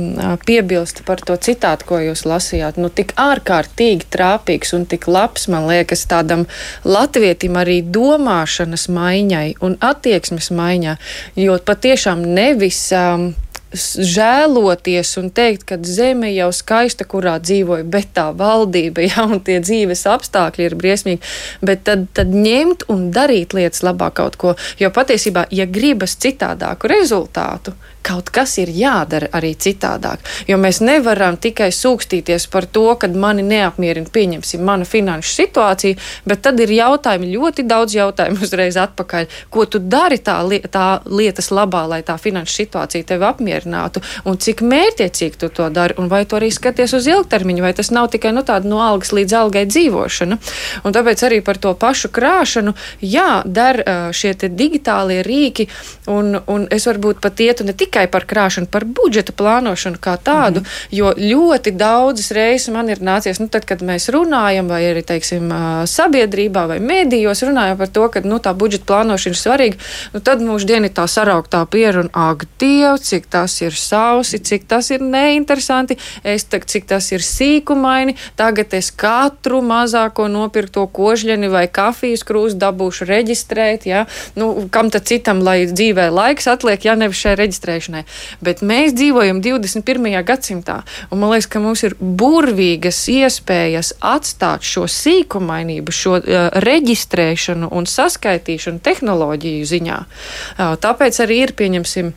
piebilst 0.45 1.03
par 1.05 1.21
to 1.25 1.35
citātu, 1.37 1.85
ko 1.91 1.99
jūs 2.01 2.23
lasījāt. 2.25 2.79
Nu, 2.81 2.89
tik 2.89 3.13
ārkārtīgi 3.21 4.09
trāpīgs 4.13 4.73
un 4.77 4.87
tik 4.89 5.05
labs, 5.11 5.45
man 5.51 5.67
liekas, 5.69 6.07
tādam 6.09 6.47
latvietim 6.83 7.59
arī 7.61 7.81
domāšanas 7.85 8.87
maiņai 8.93 9.45
un 9.61 9.77
attieksmes 9.77 10.49
maiņā, 10.57 10.97
jo 11.37 11.59
patiešām 11.69 12.25
nevis. 12.33 12.87
Um, 12.97 13.31
žēloties 13.73 15.13
un 15.21 15.29
teikt, 15.31 15.63
ka 15.69 15.77
zeme 15.87 16.31
jau 16.33 16.49
skaista, 16.55 17.05
kurā 17.07 17.37
dzīvoju, 17.39 17.87
bet 17.91 18.11
tā 18.17 18.29
valdība, 18.35 19.05
ja 19.09 19.25
un 19.27 19.39
tie 19.43 19.59
dzīves 19.63 20.03
apstākļi 20.11 20.67
ir 20.67 20.77
briesmīgi, 20.79 21.21
bet 21.63 21.85
tad, 21.87 22.07
tad 22.17 22.33
ņemt 22.35 22.87
un 22.91 23.09
darīt 23.15 23.55
lietas 23.57 23.85
labāk 23.87 24.17
kaut 24.19 24.37
ko. 24.41 24.55
Jo 24.81 24.91
patiesībā, 24.93 25.47
ja 25.55 25.67
gribas 25.69 26.17
citādāku 26.19 26.91
rezultātu, 26.91 27.75
kaut 28.03 28.31
kas 28.33 28.57
ir 28.61 28.71
jādara 28.73 29.29
arī 29.37 29.53
citādāk. 29.55 30.23
Jo 30.49 30.57
mēs 30.61 30.81
nevaram 30.83 31.37
tikai 31.41 31.69
sūkstīties 31.75 32.47
par 32.51 32.65
to, 32.65 32.87
ka 32.99 33.07
mani 33.07 33.43
neapmierina, 33.45 34.09
pieņemsim, 34.11 34.63
mana 34.65 34.87
finanšu 34.87 35.33
situācija, 35.37 35.99
bet 36.25 36.43
tad 36.45 36.59
ir 36.63 36.73
jautājumi, 36.75 37.31
ļoti 37.35 37.65
daudz 37.69 37.95
jautājumu 37.97 38.41
uzreiz 38.45 38.77
atpakaļ. 38.81 39.29
Ko 39.53 39.65
tu 39.65 39.79
dari 39.79 40.19
tā, 40.21 40.39
li 40.47 40.61
tā 40.65 41.01
lietas 41.05 41.51
labā, 41.53 41.85
lai 41.89 42.01
tā 42.07 42.17
finanšu 42.21 42.57
situācija 42.63 43.07
tevi 43.13 43.27
apmierinātu, 43.29 44.03
un 44.25 44.39
cik 44.41 44.63
mērķiecīgi 44.65 45.41
tu 45.41 45.51
to 45.53 45.69
dari, 45.73 45.97
un 46.01 46.09
vai 46.11 46.23
tu 46.25 46.39
arī 46.39 46.51
skaties 46.53 46.95
uz 46.97 47.09
ilgtermiņu, 47.11 47.65
vai 47.65 47.73
tas 47.77 47.93
nav 47.93 48.09
tikai 48.13 48.33
nu, 48.35 48.45
tāda 48.47 48.69
no 48.69 48.81
algas 48.83 49.13
līdz 49.15 49.37
algai 49.43 49.65
dzīvošana. 49.69 50.39
Un 50.87 50.95
tāpēc 50.95 51.25
arī 51.27 51.41
par 51.45 51.59
to 51.61 51.73
pašu 51.77 52.11
krāšanu, 52.13 52.73
jā, 53.05 53.41
der 53.45 53.83
šie 54.15 54.33
digitālie 54.41 55.21
rīki, 55.25 55.67
un, 56.11 56.39
un 56.49 56.65
es 56.73 56.87
varbūt 56.89 57.21
pat 57.23 57.39
ietu 57.43 57.67
ne 57.67 57.75
tikai 57.77 57.90
tikai 57.91 58.07
par 58.07 58.23
krāšanu, 58.25 58.69
par 58.71 58.85
budžeta 58.87 59.33
plānošanu 59.35 59.99
kā 59.99 60.15
tādu, 60.17 60.59
mm 60.59 60.65
-hmm. 60.65 60.87
jo 60.91 61.11
ļoti 61.11 61.71
daudzas 61.71 62.31
reizes 62.31 62.67
man 62.73 62.89
ir 62.89 62.99
nācies, 62.99 63.39
nu, 63.39 63.47
tad, 63.47 63.65
kad 63.65 63.81
mēs 63.81 64.09
runājam, 64.09 64.67
vai 64.67 64.83
arī, 64.83 65.03
teiksim, 65.03 65.51
sabiedrībā 65.85 66.67
vai 66.67 66.79
mēdījos 66.79 67.43
runājam 67.43 67.77
par 67.77 67.87
to, 67.87 68.09
ka, 68.09 68.21
nu, 68.23 68.39
tā 68.39 68.53
budžeta 68.53 68.85
plānošana 68.85 69.33
ir 69.33 69.37
svarīga, 69.37 69.75
nu, 70.13 70.19
tad 70.19 70.39
mūsu 70.41 70.65
diena 70.65 70.85
ir 70.85 70.93
tā 70.93 71.07
sarauktā 71.07 71.65
pieruna, 71.65 72.09
ak, 72.13 72.45
Dievs, 72.59 73.01
cik 73.01 73.25
tas 73.29 73.61
ir 73.61 73.73
sausi, 73.73 74.39
cik 74.39 74.67
tas 74.67 74.91
ir 74.91 75.01
neinteresanti, 75.01 75.97
es 76.23 76.43
tak, 76.43 76.65
cik 76.65 76.85
tas 76.85 77.11
ir 77.11 77.19
sīkumaini, 77.19 78.15
tagad 78.35 78.73
es 78.73 78.91
katru 78.91 79.61
mazāko 79.61 80.27
nopirkto 80.27 80.87
kožļeni 80.87 81.49
vai 81.49 81.67
kafijas 81.67 82.23
krūzi 82.23 82.55
dabūšu 82.55 83.05
reģistrēt, 83.05 83.85
ja, 83.85 84.05
nu, 84.35 84.67
kam 84.71 84.89
tad 84.89 85.03
citam, 85.03 85.39
lai 85.39 85.65
dzīvē 85.65 86.09
laiks 86.11 86.47
atliek, 86.47 86.85
ja 86.85 86.95
nevis 86.95 87.17
šai 87.17 87.35
reģistrēšanai 87.35 87.80
ārstēšanai. 87.81 88.05
Bet 88.41 88.61
mēs 88.61 88.93
dzīvojam 88.95 89.41
21. 89.41 90.23
gadsimtā, 90.25 90.81
un 91.11 91.21
man 91.21 91.33
liekas, 91.33 91.49
ka 91.49 91.59
mums 91.59 91.83
ir 91.83 91.95
burvīgas 91.99 93.01
iespējas 93.09 93.93
atstāt 93.99 94.63
šo 94.63 94.87
sīkumainību, 94.87 95.91
šo 95.91 96.19
uh, 96.19 96.49
reģistrēšanu 96.61 97.71
un 97.71 97.85
saskaitīšanu 97.89 98.81
tehnoloģiju 98.83 99.65
ziņā. 99.65 100.01
Uh, 100.01 100.75
tāpēc 100.81 101.21
arī 101.25 101.41
ir, 101.45 101.55
pieņemsim, 101.57 102.13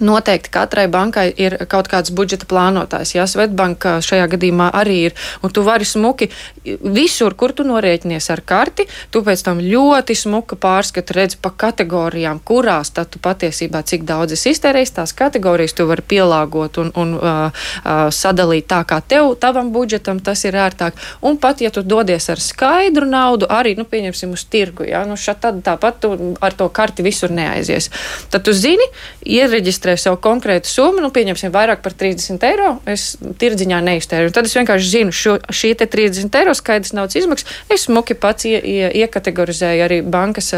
Noteikti 0.00 0.52
katrai 0.52 0.86
bankai 0.88 1.28
ir 1.36 1.56
kaut 1.70 1.88
kāds 1.92 2.12
budžeta 2.16 2.48
plānotājs. 2.50 3.14
Jā, 3.16 3.26
Svetbanka 3.28 3.98
šajā 4.04 4.26
gadījumā 4.32 4.70
arī 4.80 4.96
ir. 5.10 5.16
Un 5.44 5.52
tu 5.52 5.64
vari 5.66 5.84
smuki 5.84 6.30
visur, 6.64 7.34
kur 7.36 7.52
tu 7.56 7.64
norēķinies 7.68 8.30
ar 8.32 8.42
karti, 8.46 8.86
tu 9.12 9.22
pēc 9.26 9.44
tam 9.44 9.60
ļoti 9.60 10.16
smuka 10.16 10.56
pārskatu 10.60 11.16
redz 11.16 11.36
pa 11.40 11.52
kategorijām, 11.52 12.40
kurās 12.44 12.92
tad 12.96 13.12
tu 13.12 13.20
patiesībā 13.22 13.82
cik 13.86 14.06
daudz 14.08 14.36
esi 14.36 14.54
iztērējis. 14.54 14.94
Tās 15.00 15.14
kategorijas 15.16 15.76
tu 15.76 15.86
vari 15.90 16.04
pielāgot 16.14 16.80
un, 16.82 16.92
un 17.00 17.14
uh, 17.18 17.50
uh, 17.50 18.02
sadalīt 18.14 18.68
tā, 18.70 18.82
kā 18.88 19.00
tev, 19.00 19.34
tavam 19.40 19.72
budžetam 19.74 20.20
tas 20.24 20.44
ir 20.48 20.58
ērtāk. 20.58 20.98
Un 21.26 21.38
pat, 21.40 21.60
ja 21.64 21.72
tu 21.74 21.84
dodies 21.86 22.28
ar 22.32 22.40
skaidru 22.42 23.08
naudu, 23.08 23.48
arī, 23.50 23.76
nu, 23.78 23.86
pieņemsim, 23.88 24.34
uz 24.36 24.44
tirgu, 24.50 24.88
jā, 24.88 25.04
nu, 25.08 25.18
šat, 25.20 25.42
tad 25.44 25.62
tāpat 25.66 26.00
tu 26.02 26.12
ar 26.40 26.56
to 26.56 26.68
karti 26.72 27.04
visur 27.06 27.32
neaizies. 27.32 27.90
Tad 28.32 28.44
tu 28.46 28.54
zini, 28.56 28.86
iereģistrē 29.24 29.89
reģistrēju 29.90 30.00
savu 30.00 30.20
konkrētu 30.22 30.68
summu, 30.68 31.02
nu, 31.02 31.10
pieņemsim, 31.10 31.50
vairāk 31.52 31.82
par 31.82 31.94
30 31.94 32.44
eiro, 32.46 32.80
es 32.86 33.16
tirdziņā 33.18 33.80
neiztērēju. 33.84 34.32
Tad 34.34 34.46
es 34.46 34.54
vienkārši 34.56 34.90
zinu, 34.90 35.12
šo, 35.12 35.38
šī 35.50 35.74
30 35.80 36.36
eiro 36.38 36.54
skaidrs 36.54 36.94
naudas 36.94 37.16
izmaksas. 37.16 37.48
Es 37.70 37.86
smuki 37.88 38.14
pats 38.14 38.46
ie, 38.46 38.58
ie, 38.58 38.90
iekategorizēju 39.02 39.84
arī 39.86 40.00
bankas, 40.02 40.52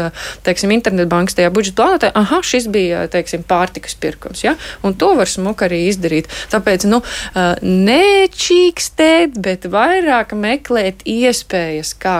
teiksim, 0.45 0.73
internetbankas 0.75 1.37
tajā 1.37 1.51
budžeta 1.53 1.79
plānotē. 1.81 2.11
Aha, 2.13 2.41
šis 2.43 2.67
bija, 2.73 3.05
teiksim, 3.11 3.43
pārtikas 3.47 3.95
pirkums, 3.95 4.43
ja? 4.43 4.55
un 4.83 4.95
to 4.97 5.13
var 5.17 5.29
smuki 5.29 5.67
arī 5.67 5.83
izdarīt. 5.89 6.29
Tāpēc, 6.53 6.87
nu, 6.89 7.01
nečīkstēt, 7.63 9.37
bet 9.43 9.67
vairāk 9.71 10.35
meklēt 10.37 11.05
iespējas, 11.09 11.93
kā, 11.99 12.17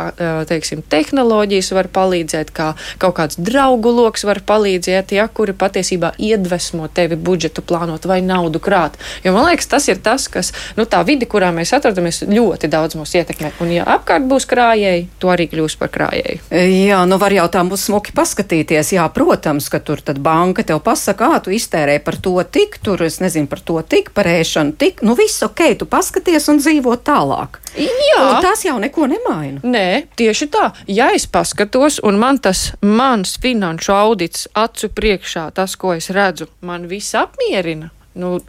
teiksim, 0.50 0.84
tehnoloģijas 0.89 1.74
var 1.75 1.91
palīdzēt, 1.93 2.53
kā 2.55 2.74
kaut 3.01 3.17
kāds 3.20 3.39
draugu 3.39 3.93
loks 3.93 4.25
var 4.27 4.41
palīdzēt, 4.48 5.13
ja, 5.17 5.27
kuri 5.27 5.55
patiesībā 5.58 6.13
iedvesmo 6.22 6.88
tevi 6.93 7.02
tevi 7.03 7.19
budžetu 7.19 7.63
plānot 7.67 8.07
vai 8.07 8.22
naudu 8.24 8.62
krāt. 8.63 8.95
Jo 9.24 9.36
man 9.36 9.50
liekas, 9.50 9.67
tas 9.72 9.88
ir 9.91 10.00
tas, 10.03 10.29
kas 10.31 10.53
nu, 10.77 10.88
tā 10.89 11.03
vidi, 11.07 11.27
kurā 11.29 11.51
mēs 11.55 11.75
atrodamies, 11.75 12.24
ļoti 12.29 12.72
daudz 12.72 12.98
mūs 13.00 13.15
ietekmē. 13.19 13.53
Un, 13.63 13.74
ja 13.75 13.88
apkārt 13.98 14.27
būs 14.29 14.48
krājēji, 14.50 15.07
to 15.19 15.31
arī 15.33 15.50
kļūs 15.51 15.77
par 15.81 15.91
krājēju. 15.93 16.39
Jā, 16.88 17.03
nu 17.10 17.19
var 17.22 17.36
jau 17.36 17.48
tā 17.51 17.63
mums 17.67 17.88
smuki 17.89 18.15
paskatīties. 18.15 18.93
Jā, 18.95 19.07
protams, 19.13 19.67
ka 19.72 19.81
tur 19.83 20.01
tad 20.05 20.22
banka 20.24 20.65
tev 20.67 20.81
pasaka, 20.86 21.24
kā 21.24 21.41
tu 21.43 21.53
iztērē 21.55 22.00
par 22.03 22.17
to 22.24 22.36
tik, 22.43 22.79
tur 22.83 23.01
es 23.05 23.19
nezinu 23.24 23.50
par 23.51 23.62
to 23.65 23.79
tik, 23.88 24.12
par 24.15 24.29
ēšanu 24.29 24.77
tik. 24.79 25.03
Nu 25.05 25.17
viss 25.19 25.43
ok, 25.45 25.65
tu 25.79 25.89
paskaties 25.89 26.50
un 26.51 26.62
dzīvo 26.62 26.95
tālāk. 27.05 27.60
Jā, 27.74 28.19
un 28.22 28.41
tas 28.45 28.62
jau 28.65 28.75
neko 28.81 29.07
nemaina. 29.10 29.62
Nē, 29.65 29.88
tieši 30.19 30.48
tā. 30.53 30.67
Ja 30.88 31.10
es 31.15 31.25
paskatos, 31.29 32.00
un 32.05 32.19
man 32.22 32.38
tas 32.43 32.67
mans 32.86 33.38
finanšu 33.41 33.95
audits 33.95 34.45
acu 34.53 34.91
priekšā, 34.93 35.48
tas, 35.57 35.74
ko 35.79 35.95
es 35.98 36.12
redzu, 36.13 36.50
man 36.62 36.86
viss 36.93 37.15
apmierina. 37.17 37.89
Nu, 38.13 38.39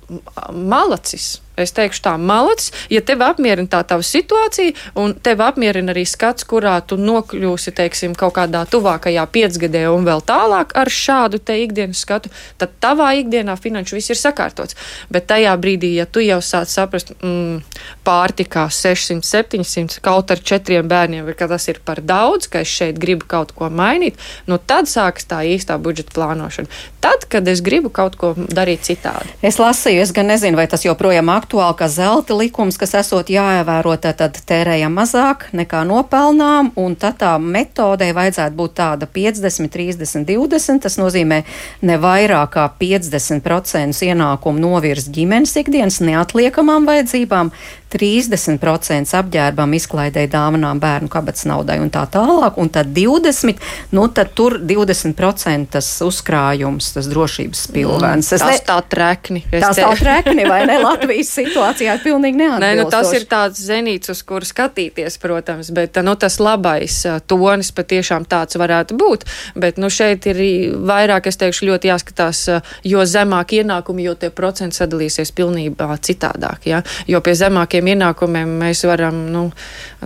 malacis. 0.52 1.40
Es 1.54 1.70
teikšu, 1.70 2.00
tā 2.02 2.12
malacis, 2.18 2.72
ja 2.90 2.98
tev 3.06 3.22
apmierina 3.22 3.70
tā 3.70 3.84
tava 3.86 4.02
situācija, 4.02 4.74
un 4.98 5.12
tev 5.22 5.38
apmierina 5.44 5.92
arī 5.94 6.02
skats, 6.08 6.42
kurā 6.50 6.74
tu 6.82 6.98
nokļūsi, 6.98 7.70
teiksim, 7.78 8.16
kaut 8.18 8.34
kādā 8.40 8.64
tuvākajā 8.66 9.22
piecgadē 9.30 9.84
un 9.94 10.02
vēl 10.08 10.24
tālāk 10.26 10.74
ar 10.74 10.90
šādu 10.90 11.38
te 11.38 11.60
ikdienas 11.62 12.02
skatu, 12.02 12.32
tad 12.58 12.74
tavā 12.82 13.12
ikdienā 13.20 13.54
finanšu 13.54 14.00
viss 14.00 14.10
ir 14.10 14.18
sakārtots. 14.18 14.74
Bet 15.14 15.28
tajā 15.30 15.52
brīdī, 15.62 15.92
ja 15.94 16.08
tu 16.10 16.24
jau 16.24 16.40
sāc 16.42 16.72
saprast, 16.72 17.14
mm, 17.20 17.62
pārtikā 18.02 18.66
600, 18.74 19.22
700, 19.22 20.00
kaut 20.02 20.34
ar 20.34 20.42
četriem 20.42 20.90
bērniem, 20.90 21.30
ka 21.38 21.46
tas 21.54 21.68
ir 21.70 21.78
par 21.86 22.02
daudz, 22.02 22.50
ka 22.50 22.64
es 22.66 22.74
šeit 22.74 22.98
gribu 22.98 23.30
kaut 23.30 23.54
ko 23.54 23.70
mainīt, 23.70 24.18
nu 24.50 24.58
tad 24.58 24.90
sākas 24.90 25.30
tā 25.30 25.44
īstā 25.54 25.78
budžeta 25.78 26.18
plānošana. 26.18 26.82
Tad, 27.04 27.28
kad 27.30 27.46
es 27.46 27.62
gribu 27.62 27.94
kaut 27.94 28.18
ko 28.18 28.32
darīt 28.34 28.82
citādi. 28.88 29.30
Es 29.44 29.60
lasīju, 29.60 30.02
es 30.02 30.12
gan 30.16 30.26
nezinu, 30.32 30.56
vai 30.58 30.66
tas 30.66 30.86
joprojām 30.86 31.28
aktuāli 31.30 31.43
aktuāli, 31.44 31.76
ka 31.76 31.88
zelta 31.88 32.34
likums, 32.36 32.78
kas 32.80 32.94
esot 32.96 33.28
jāievēro, 33.28 33.94
tad 34.00 34.40
tērējam 34.48 34.94
mazāk 34.96 35.50
nekā 35.52 35.84
nopelnām, 35.84 36.72
un 36.80 36.96
tad 36.96 37.20
tā 37.20 37.36
metodē 37.38 38.12
vajadzētu 38.16 38.56
būt 38.56 38.76
tāda 38.80 39.06
50, 39.06 39.68
30, 39.68 40.24
20. 40.24 40.82
Tas 40.84 40.98
nozīmē 40.98 41.42
ne 41.84 41.98
vairāk 42.00 42.56
kā 42.56 42.66
50% 42.80 44.08
ienākumu 44.08 44.62
novirz 44.62 45.08
ģimenes 45.12 45.54
ikdienas 45.60 46.00
neatliekamām 46.04 46.88
vajadzībām, 46.88 47.52
30% 47.92 49.14
apģērbam, 49.18 49.74
izklaidēji, 49.78 50.30
dāvanām, 50.32 50.80
bērnu 50.82 51.10
kabatas 51.12 51.46
naudai 51.48 51.78
un 51.82 51.90
tā 51.94 52.04
tālāk, 52.10 52.58
un 52.60 52.70
tad 52.72 52.90
20%, 52.96 53.54
nu 53.94 54.06
tad 54.14 54.32
tur 54.36 54.58
20% 54.58 55.70
tas 55.74 55.90
uzkrājums, 56.04 56.92
tas 56.96 57.08
drošības 57.10 57.66
pilvēns. 57.74 58.30
Mm, 58.32 58.42
tas 58.42 58.46
ne... 58.48 58.58
tā 58.66 58.78
trekni. 58.90 59.44
Tas 59.52 59.78
tā 59.78 59.92
trekni, 60.00 60.46
vai 60.48 60.64
ne? 60.68 60.80
Latvijas 60.84 61.30
situācijā 61.36 61.96
pilnīgi 62.02 62.40
neatbilstoši. 62.40 62.64
Nē, 62.64 62.82
nu 62.82 62.88
tas 62.92 63.12
ir 63.16 63.28
tāds 63.30 63.62
zenīts, 63.62 64.10
uz 64.12 64.22
kuru 64.26 64.48
skatīties, 64.48 65.18
protams, 65.22 65.70
bet 65.74 65.98
nu, 66.04 66.16
tas 66.20 66.40
labais 66.42 67.00
tonis 67.30 67.70
patiešām 67.74 68.26
tāds 68.28 68.58
varētu 68.60 68.98
būt, 68.98 69.26
bet 69.58 69.78
nu 69.80 69.90
šeit 69.92 70.26
ir 70.30 70.40
vairāk, 70.86 71.28
es 71.30 71.38
teikšu, 71.40 71.68
ļoti 71.70 71.90
jāskatās, 71.90 72.42
jo 72.86 73.04
zemāk 73.08 73.56
ienākumi, 73.60 74.06
jo 74.08 74.16
tie 74.18 74.30
procenti 74.34 74.78
sadalīsies 74.80 75.32
pilnībā 75.36 75.88
citādāk, 76.04 76.68
ja? 76.70 76.82
jo 77.10 77.20
pie 77.24 77.36
zemākiem 77.74 77.90
ienākumiem 77.90 78.50
mēs 78.60 78.84
varam, 78.86 79.16
nu, 79.32 79.50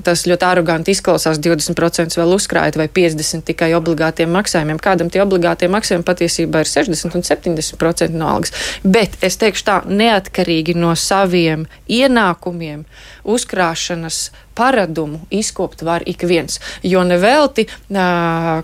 tas 0.05 0.25
ļoti 0.29 0.47
aroganti 0.49 0.95
izklausās, 0.95 1.41
20% 1.43 2.19
vēl 2.19 2.35
uzkrājot 2.37 2.79
vai 2.81 2.89
50% 3.01 3.49
tikai 3.53 3.71
obligātiem 3.79 4.33
maksājumiem. 4.35 4.81
Kādam 4.83 5.13
tie 5.13 5.23
obligātie 5.25 5.71
maksājumi 5.73 6.07
patiesībā 6.09 6.65
ir 6.65 6.73
60 6.73 7.19
un 7.19 7.27
70% 7.27 8.19
no 8.19 8.33
algas. 8.35 8.55
Bet 8.85 9.19
es 9.25 9.39
teikšu 9.41 9.69
tā, 9.69 9.79
neatkarīgi 9.89 10.77
no 10.79 10.95
saviem 10.99 11.67
ienākumiem, 11.89 12.85
uzkrāšanas 13.29 14.29
paradumu 14.59 15.21
izkopt 15.31 15.83
var 15.83 16.03
ik 16.07 16.23
viens. 16.23 16.59
Jo 16.83 17.05
nevelti 17.07 17.69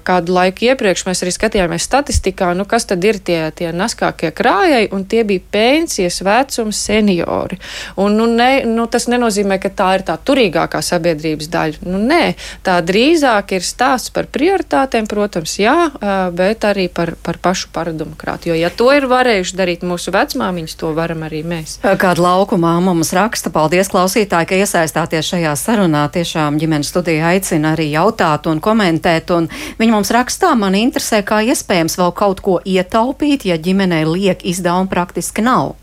kādu 0.09 0.35
laiku 0.35 0.67
iepriekš 0.67 1.05
mēs 1.07 1.23
arī 1.23 1.33
skatījāmies 1.37 1.87
statistikā, 1.87 2.51
nu 2.59 2.67
kas 2.67 2.89
tad 2.91 3.05
ir 3.07 3.21
tie, 3.23 3.39
tie 3.55 3.71
naskākie 3.71 4.33
krājai, 4.35 4.89
un 4.97 5.05
tie 5.07 5.23
bija 5.29 5.45
pensijas 5.55 6.19
vecuma 6.27 6.75
seniori. 6.75 7.61
Un, 7.95 8.19
nu, 8.19 8.27
ne, 8.27 8.65
nu, 8.67 8.89
tas 8.91 9.07
nenozīmē, 9.13 9.61
ka 9.63 9.71
tā 9.71 9.93
ir 10.01 10.07
tā 10.09 10.19
turīgākā 10.19 10.83
sabiedrības 11.25 11.49
daļa. 11.49 11.89
Nu, 11.89 11.99
nē, 11.99 12.35
tā 12.65 12.79
drīzāk 12.85 13.55
ir 13.57 13.65
stāsts 13.65 14.13
par 14.13 14.29
prioritātēm, 14.33 15.09
protams, 15.09 15.57
jā, 15.59 15.91
bet 16.35 16.65
arī 16.65 16.89
par, 16.93 17.15
par 17.23 17.39
pašu 17.41 17.71
paradumu 17.73 18.17
krātu. 18.17 18.53
Jo, 18.53 18.59
ja 18.59 18.71
to 18.71 18.91
ir 18.93 19.07
varējuši 19.09 19.57
darīt 19.57 19.85
mūsu 19.85 20.13
vecmāmiņas, 20.15 20.77
to 20.77 20.93
varam 20.95 21.25
arī 21.25 21.43
mēs. 21.45 21.79
Kāda 21.83 22.21
laukumā 22.21 22.77
mums 22.85 23.13
raksta. 23.17 23.53
Paldies, 23.55 23.91
klausītāji, 23.93 24.49
ka 24.51 24.61
iesaistāties 24.61 25.31
šajā 25.33 25.55
sarunā. 25.57 26.05
Tiešām 26.15 26.59
ģimenes 26.61 26.91
studija 26.93 27.33
aicina 27.33 27.75
arī 27.75 27.91
jautāt 27.93 28.49
un 28.51 28.61
komentēt. 28.65 29.31
Un 29.35 29.49
viņi 29.81 29.95
mums 29.95 30.13
rakstā, 30.15 30.55
man 30.59 30.77
interesē, 30.79 31.23
kā 31.27 31.41
iespējams 31.47 31.99
vēl 32.01 32.15
kaut 32.17 32.43
ko 32.45 32.59
ietaupīt, 32.65 33.49
ja 33.49 33.59
ģimenei 33.61 34.05
liek 34.09 34.45
izdevumi 34.45 34.91
praktiski 34.93 35.45
nav. 35.45 35.75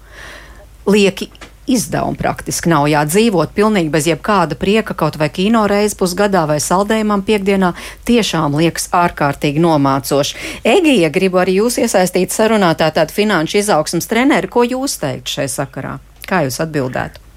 Lieki 0.89 1.30
izdevumi 1.69 2.17
praktiski 2.17 2.71
nav 2.71 2.88
jādzīvot 2.91 3.54
pilnīgi 3.56 3.91
bez 3.93 4.08
jebkāda 4.10 4.58
prieka, 4.60 4.95
kaut 4.97 5.17
vai 5.21 5.30
kino 5.34 5.63
reizi 5.69 5.97
pusgadā 6.00 6.43
vai 6.50 6.60
saldējumam 6.63 7.24
piekdienā, 7.28 7.74
tiešām 8.08 8.58
liekas 8.60 8.89
ārkārtīgi 8.97 9.62
nomācoši. 9.63 10.38
Egija, 10.67 11.12
gribu 11.13 11.41
arī 11.43 11.60
jūs 11.60 11.80
iesaistīt 11.82 12.34
sarunā 12.34 12.74
tātad 12.80 13.13
finanšu 13.13 13.62
izaugsmas 13.62 14.10
treneri, 14.12 14.50
ko 14.52 14.65
jūs 14.67 14.97
teikt 15.02 15.36
šai 15.36 15.50
sakarā? 15.52 15.97
Kā 16.28 16.45
jūs 16.47 16.62
atbildētu? 16.63 17.28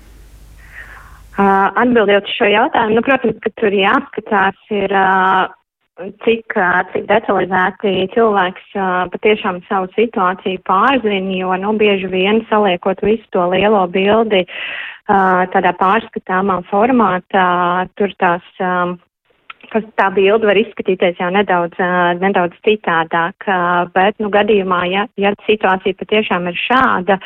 Uh, 1.35 1.67
atbildot 1.83 2.29
šo 2.31 2.47
jautājumu, 2.47 2.95
nu, 2.95 3.03
protams, 3.03 3.41
ka 3.43 3.51
tur 3.59 3.75
jāskatās 3.75 4.59
ir 4.71 4.93
uh, 4.95 5.49
cik, 6.01 6.57
cik 6.93 7.07
detalizēti 7.11 8.09
cilvēks 8.15 8.75
patiešām 9.15 9.61
savu 9.69 9.91
situāciju 9.95 10.63
pārzina, 10.67 11.37
jo, 11.39 11.55
nu, 11.63 11.75
bieži 11.79 12.11
vien 12.11 12.43
saliekot 12.51 13.03
visu 13.07 13.27
to 13.35 13.47
lielo 13.53 13.85
bildi 13.93 14.45
tādā 15.07 15.75
pārskatāmā 15.79 16.63
formātā, 16.71 17.49
tur 17.99 18.15
tās 18.19 18.45
kas 19.75 19.87
tā 19.99 20.09
bilde 20.15 20.49
var 20.49 20.59
izskatīties 20.61 21.21
jau 21.21 21.31
nedaudz, 21.35 21.77
nedaudz 22.23 22.57
citādāk, 22.67 23.47
bet, 23.95 24.19
nu, 24.23 24.31
gadījumā, 24.35 24.85
ja, 24.93 25.07
ja 25.21 25.35
situācija 25.49 25.99
patiešām 25.99 26.47
ir 26.51 26.59
šāda, 26.59 27.19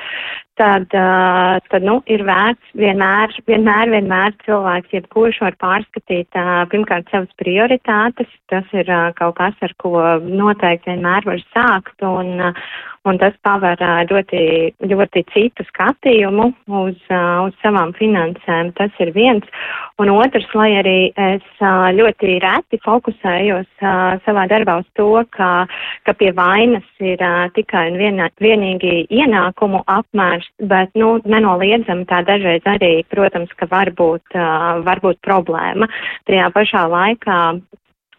tad, 0.58 0.88
tad, 0.90 1.84
nu, 1.86 1.98
ir 2.10 2.24
vērts 2.26 2.72
vienmēr, 2.80 3.36
vienmēr, 3.50 3.92
vienmēr 3.94 4.34
cilvēks, 4.46 4.94
jebkurš 4.96 5.42
var 5.44 5.58
pārskatīt, 5.62 6.40
pirmkārt, 6.72 7.10
savas 7.12 7.30
prioritātes, 7.40 8.32
tas 8.50 8.76
ir 8.76 8.90
kaut 9.20 9.38
kas, 9.38 9.58
ar 9.62 9.74
ko 9.82 9.94
noteikti 10.24 10.94
vienmēr 10.94 11.28
var 11.28 11.44
sākt, 11.52 11.96
un, 12.02 12.52
un 13.08 13.18
tas 13.20 13.34
paver 13.44 13.80
ļoti, 14.10 14.42
ļoti 14.90 15.24
citu 15.32 15.64
skatījumu 15.68 16.48
uz, 16.80 16.98
uz 17.08 17.56
savām 17.62 17.94
finansēm. 17.98 18.72
Tas 18.78 18.94
ir 19.02 19.12
viens. 19.16 19.46
Un 19.98 20.12
otrs, 20.14 20.46
lai 20.54 20.70
arī 20.78 20.98
es 21.18 21.44
ļoti 21.98 22.38
reti 22.44 22.78
fokusējos 22.84 23.68
savā 24.26 24.44
darbā 24.50 24.78
uz 24.82 24.88
to, 24.98 25.08
ka, 25.34 25.66
ka 26.06 26.14
pie 26.18 26.30
vainas 26.36 26.86
ir 27.02 27.22
tikai 27.56 27.88
un 27.92 27.98
vienā, 28.00 28.28
vienīgi 28.42 29.08
ienākumu 29.10 29.82
apmērs, 29.90 30.46
bet, 30.70 30.94
nu, 30.98 31.16
nenoliedzami 31.24 32.06
tā 32.10 32.22
dažreiz 32.28 32.66
arī, 32.70 32.92
protams, 33.10 33.50
ka 33.58 33.66
var 33.70 33.90
būt, 33.98 34.38
var 34.86 35.02
būt 35.02 35.20
problēma. 35.26 35.90
Tajā 36.30 36.48
pašā 36.54 36.86
laikā 36.92 37.40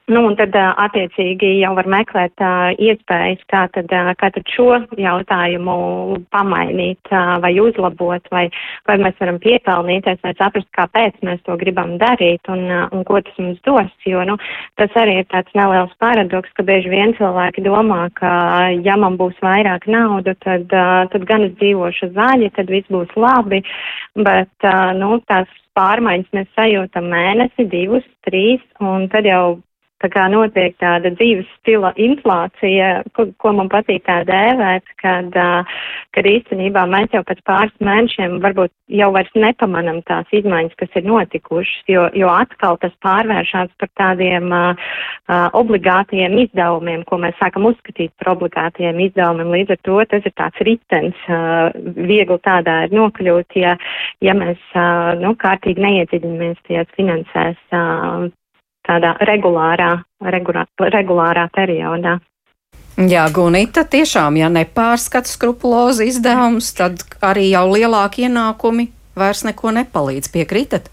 Nu, 0.09 0.23
un 0.25 0.33
tad 0.39 0.55
attiecīgi 0.57 1.59
jau 1.59 1.75
var 1.77 1.85
meklēt 1.85 2.41
uh, 2.41 2.71
iespējas, 2.81 3.43
kā 3.51 3.67
tad, 3.75 3.91
uh, 3.93 4.07
kā 4.17 4.31
tad 4.33 4.47
šo 4.49 4.79
jautājumu 4.97 5.75
pamainīt 6.33 7.11
uh, 7.13 7.35
vai 7.43 7.51
uzlabot, 7.61 8.25
vai, 8.33 8.47
vai 8.89 8.95
mēs 9.03 9.19
varam 9.21 9.37
piepelnīties, 9.43 10.17
vai 10.25 10.33
saprast, 10.39 10.65
kāpēc 10.73 11.21
mēs 11.29 11.43
to 11.45 11.59
gribam 11.61 11.93
darīt 12.01 12.49
un, 12.49 12.65
uh, 12.71 12.87
un 12.89 13.05
ko 13.05 13.21
tas 13.21 13.37
mums 13.37 13.61
dos. 13.69 13.93
Jo 14.09 14.25
nu, 14.25 14.39
tas 14.81 14.97
arī 14.97 15.19
ir 15.21 15.29
tāds 15.29 15.53
neliels 15.53 15.93
paradoks, 16.01 16.57
ka 16.57 16.65
bieži 16.65 16.89
vien 16.89 17.13
cilvēki 17.21 17.67
domā, 17.69 18.01
ka 18.17 18.33
ja 18.81 18.97
man 18.97 19.21
būs 19.21 19.37
vairāk 19.45 19.85
naudu, 19.85 20.33
tad, 20.41 20.65
uh, 20.73 21.05
tad 21.13 21.29
gan 21.29 21.51
es 21.51 21.55
dzīvošu 21.61 22.15
zaļi, 22.17 22.49
tad 22.57 22.73
viss 22.73 22.89
būs 22.89 23.13
labi, 23.13 23.61
bet 24.17 24.69
uh, 24.73 24.89
nu, 24.97 25.21
tās 25.29 25.53
pārmaiņas 25.77 26.33
mēs 26.33 26.53
sajūtam 26.57 27.13
mēnesi, 27.13 27.69
divus, 27.69 28.13
trīs, 28.25 28.65
un 28.81 29.05
tad 29.13 29.29
jau 29.29 29.59
Tā 29.99 30.07
kā 30.13 30.29
notiek 30.31 30.77
tāda 30.79 31.11
dzīves 31.11 31.47
stila 31.57 31.91
inflācija, 31.99 33.01
ko, 33.17 33.25
ko 33.35 33.51
man 33.57 33.67
patīk 33.71 34.05
tā 34.07 34.21
dēvēt, 34.27 34.87
kad, 35.01 35.35
kad 36.15 36.29
īstenībā 36.29 36.85
mēs 36.87 37.11
jau 37.15 37.23
pēc 37.27 37.41
pāris 37.47 37.75
mēnešiem 37.83 38.37
varbūt 38.43 38.71
jau 38.95 39.09
vairs 39.13 39.35
nepamanam 39.35 39.99
tās 40.07 40.31
izmaiņas, 40.39 40.77
kas 40.79 40.95
ir 40.95 41.05
notikušas, 41.09 41.83
jo, 41.91 42.05
jo 42.15 42.31
atkal 42.31 42.79
tas 42.79 42.95
pārvēršās 43.03 43.75
par 43.81 43.91
tādiem 43.99 44.47
uh, 44.55 44.95
obligātiem 45.59 46.39
izdevumiem, 46.45 47.03
ko 47.09 47.19
mēs 47.19 47.35
sākam 47.41 47.67
uzskatīt 47.69 48.13
par 48.21 48.33
obligātiem 48.37 49.03
izdevumiem. 49.09 49.51
Līdz 49.57 49.75
ar 49.75 49.83
to 49.83 49.99
tas 50.15 50.25
ir 50.31 50.35
tāds 50.39 50.65
ritens, 50.65 51.27
uh, 51.27 51.75
viegli 51.99 52.39
tādā 52.47 52.85
ir 52.87 52.95
nokļūt, 52.95 53.59
ja, 53.59 53.75
ja 54.23 54.37
mēs 54.37 54.63
uh, 54.73 55.11
nu, 55.19 55.35
kārtīgi 55.43 55.83
neiedziļinamies 55.83 56.67
tajās 56.69 56.97
finansēs. 56.97 57.59
Uh, 57.69 58.29
tādā 58.89 59.13
regulārā, 59.29 59.91
regulā, 60.33 60.65
regulārā 60.95 61.47
periodā. 61.55 62.17
Jā, 62.99 63.29
Gunita, 63.31 63.85
tiešām, 63.87 64.35
ja 64.41 64.49
nepārskata 64.51 65.29
skrupulozi 65.29 66.09
izdevumus, 66.11 66.73
tad 66.75 67.05
arī 67.23 67.47
jau 67.53 67.67
lielāki 67.71 68.25
ienākumi 68.27 68.89
vairs 69.19 69.45
neko 69.47 69.71
nepalīdz. 69.77 70.31
Piekrītat? 70.33 70.89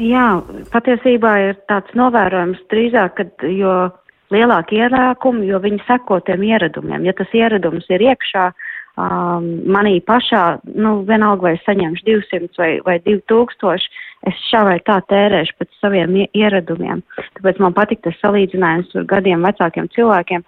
Jā, 0.00 0.42
patiesībā 0.72 1.32
ir 1.46 1.56
tāds 1.68 1.96
novērojums 1.96 2.60
drīzāk, 2.72 3.16
kad 3.16 3.46
jo 3.48 3.76
lielāki 4.32 4.82
ienākumi, 4.84 5.48
jo 5.48 5.60
viņi 5.64 5.80
seko 5.86 6.20
tiem 6.24 6.44
ieradumiem. 6.50 7.08
Ja 7.08 7.16
tas 7.16 7.32
ieradums 7.36 7.88
ir 7.92 8.04
iekšā, 8.10 8.44
uh, 8.52 8.69
um, 9.00 9.46
manī 9.72 9.98
pašā, 10.04 10.60
nu, 10.76 11.00
vienalga 11.08 11.48
vai 11.48 11.54
saņemšu 11.64 12.06
200 12.06 12.58
vai, 12.60 12.70
vai 12.86 12.96
2000, 13.06 13.86
es 14.28 14.42
šā 14.50 14.64
vai 14.68 14.78
tā 14.86 14.98
tērēšu 15.10 15.56
pēc 15.58 15.78
saviem 15.80 16.18
ieradumiem. 16.26 17.04
Tāpēc 17.38 17.62
man 17.64 17.76
patīk 17.76 18.02
tas 18.04 18.18
salīdzinājums 18.22 18.92
ar 19.00 19.06
gadiem 19.14 19.46
vecākiem 19.46 19.88
cilvēkiem, 19.94 20.44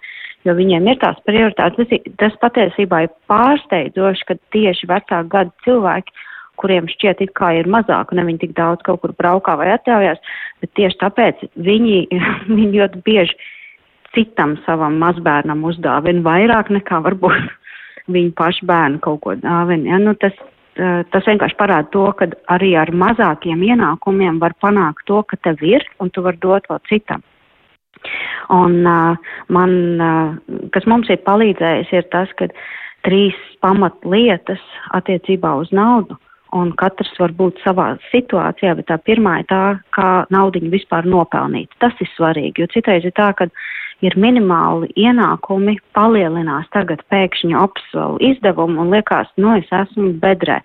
jo 0.47 0.57
viņiem 0.59 0.91
ir 0.91 0.99
tās 1.01 1.17
prioritātes. 1.27 1.89
Tas, 1.89 2.13
tas 2.21 2.37
patiesībā 2.43 3.05
ir 3.05 3.15
pārsteidzoši, 3.31 4.29
ka 4.29 4.37
tieši 4.55 4.91
vecāku 4.91 5.33
gadu 5.33 5.55
cilvēki, 5.65 6.15
kuriem 6.61 6.87
šķiet 6.91 7.25
it 7.25 7.33
kā 7.37 7.55
ir 7.57 7.69
mazāk, 7.71 8.13
un 8.13 8.21
viņi 8.27 8.45
tik 8.45 8.53
daudz 8.57 8.85
kaut 8.85 9.01
kur 9.01 9.15
braukā 9.17 9.57
vai 9.57 9.71
atļaujās, 9.73 10.21
bet 10.61 10.73
tieši 10.77 11.01
tāpēc 11.01 11.43
viņi, 11.57 11.97
viņi 12.57 12.71
ļoti 12.77 13.03
bieži 13.07 13.37
citam 14.13 14.59
savam 14.67 14.99
mazbērnam 15.01 15.63
uzdāvina 15.65 16.21
vairāk 16.21 16.69
nekā 16.75 17.01
varbūt 17.07 17.49
viņu 18.11 18.33
pašu 18.37 18.67
bērnu 18.69 18.99
kaut 19.03 19.21
ko 19.23 19.35
dāvina. 19.39 19.93
Ja? 19.93 19.99
Nu, 20.01 20.15
tas, 20.19 20.35
tas 20.75 21.27
vienkārši 21.29 21.59
parāda 21.59 21.89
to, 21.93 22.07
ka 22.19 22.27
arī 22.51 22.73
ar 22.79 22.91
mazākiem 22.91 23.63
ienākumiem 23.63 24.41
var 24.43 24.55
panākt 24.63 25.05
to, 25.07 25.21
ka 25.23 25.39
tev 25.43 25.63
ir 25.63 25.85
un 26.03 26.11
tu 26.11 26.25
vari 26.25 26.41
dot 26.43 26.67
vēl 26.71 26.81
citam. 26.89 27.23
Un 28.51 28.81
uh, 28.83 29.15
man, 29.53 29.73
uh, 30.01 30.57
kas 30.75 30.87
mums 30.89 31.09
ir 31.13 31.21
palīdzējis, 31.23 31.93
ir 31.95 32.07
tas, 32.11 32.31
ka 32.39 32.49
trīs 33.07 33.37
pamatlietas 33.63 34.61
attiecībā 34.97 35.53
uz 35.61 35.71
naudu, 35.75 36.17
un 36.53 36.73
katrs 36.79 37.13
var 37.19 37.33
būt 37.37 37.61
savā 37.63 37.93
situācijā, 38.11 38.75
bet 38.79 38.89
tā 38.91 38.97
pirmā 39.01 39.39
ir 39.41 39.47
tā, 39.49 39.63
kā 39.95 40.09
naudiņu 40.33 40.71
vispār 40.73 41.07
nopelnīt. 41.09 41.73
Tas 41.83 41.95
ir 42.03 42.09
svarīgi, 42.13 42.63
jo 42.63 42.69
citreiz 42.73 43.05
ir 43.07 43.15
tā, 43.17 43.31
ka 43.37 43.49
ir 44.03 44.15
minimāli 44.19 44.91
ienākumi, 44.99 45.77
palielinās 45.95 46.69
tagad 46.75 47.03
pēkšņi 47.13 47.57
apsvaru 47.59 48.19
izdevumu 48.31 48.83
un 48.83 48.93
liekas, 48.93 49.31
nu, 49.39 49.55
es 49.59 49.69
esmu 49.83 50.13
bedrē. 50.23 50.59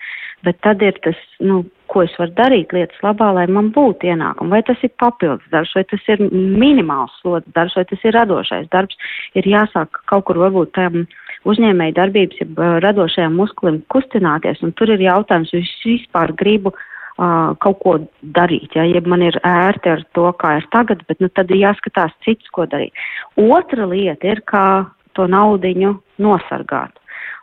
Bet 0.47 0.61
tad 0.63 0.83
ir 0.87 0.99
tas, 1.03 1.19
nu, 1.43 1.65
ko 1.91 2.05
es 2.05 2.13
varu 2.21 2.35
darīt 2.37 2.73
lietas 2.77 2.99
labā, 3.03 3.31
lai 3.35 3.47
man 3.51 3.73
būtu 3.75 4.11
ienākumi. 4.13 4.53
Vai 4.55 4.61
tas 4.67 4.83
ir 4.87 4.93
papildus 5.01 5.47
darbs, 5.55 5.73
vai 5.75 5.85
tas 5.91 6.11
ir 6.13 6.23
minimāls 6.31 7.15
slodzes 7.23 7.55
darbs, 7.57 7.75
vai 7.79 7.87
tas 7.91 8.05
ir 8.05 8.15
radošais 8.15 8.69
darbs. 8.75 8.99
Ir 9.39 9.49
jāsāk 9.49 10.03
kaut 10.11 10.29
kur 10.29 10.39
varbūt 10.45 10.75
tam 10.79 11.07
uzņēmēji 11.49 11.97
darbības, 11.97 12.43
ja 12.43 12.69
radošajam 12.85 13.39
musklim 13.39 13.83
kustināties, 13.93 14.63
un 14.67 14.75
tur 14.79 14.91
ir 14.95 15.03
jautājums, 15.05 15.53
vai 15.55 15.63
es 15.63 15.73
vispār 15.85 16.35
gribu 16.39 16.73
uh, 16.75 17.55
kaut 17.63 17.81
ko 17.85 17.97
darīt. 18.37 18.75
Ja, 18.77 18.87
ja 18.89 19.03
man 19.07 19.23
ir 19.27 19.39
ērti 19.47 19.95
ar 19.95 20.05
to, 20.19 20.29
kā 20.41 20.59
ir 20.59 20.69
tagad, 20.75 21.05
bet 21.09 21.23
nu, 21.23 21.31
tad 21.31 21.51
ir 21.51 21.63
jāskatās 21.63 22.15
cits, 22.27 22.51
ko 22.55 22.67
darīt. 22.67 22.95
Otra 23.37 23.87
lieta 23.91 24.33
ir, 24.33 24.43
kā 24.47 24.67
to 25.15 25.27
naudiņu 25.31 25.97
nosargāt. 26.23 26.98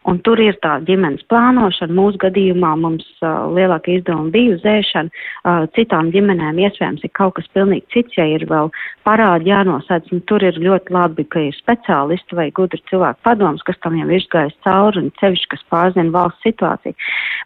Un 0.06 0.20
tur 0.22 0.38
ir 0.42 0.58
tā 0.62 0.76
ģimenes 0.86 1.26
plānošana. 1.32 1.94
Mūsu 1.98 2.20
gadījumā 2.22 2.76
mums 2.78 3.06
uh, 3.24 3.48
lielākie 3.56 3.98
izdevumi 4.00 4.34
bija 4.36 4.58
uz 4.58 4.66
ēšanu. 4.70 5.10
Uh, 5.42 5.64
citām 5.78 6.12
ģimenēm 6.14 6.60
iespējams 6.62 7.06
ir 7.08 7.14
kaut 7.18 7.36
kas 7.40 7.50
pilnīgi 7.58 7.88
cits, 7.94 8.18
ja 8.20 8.28
ir 8.30 8.46
vēl 8.50 8.70
parādi 9.08 9.50
jānosēdz. 9.50 10.14
Un 10.14 10.22
tur 10.30 10.46
ir 10.46 10.60
ļoti 10.62 10.94
labi, 10.94 11.26
ka 11.26 11.42
ir 11.48 11.58
speciālisti 11.58 12.38
vai 12.38 12.52
gudri 12.56 12.82
cilvēku 12.92 13.26
padoms, 13.26 13.66
kas 13.66 13.82
tam 13.82 13.98
jau 13.98 14.06
ir 14.12 14.20
izgājis 14.20 14.58
cauri 14.68 15.02
un 15.02 15.10
cevišķi, 15.22 15.50
kas 15.56 15.66
pārzina 15.74 16.14
valsts 16.14 16.46
situāciju. 16.46 16.94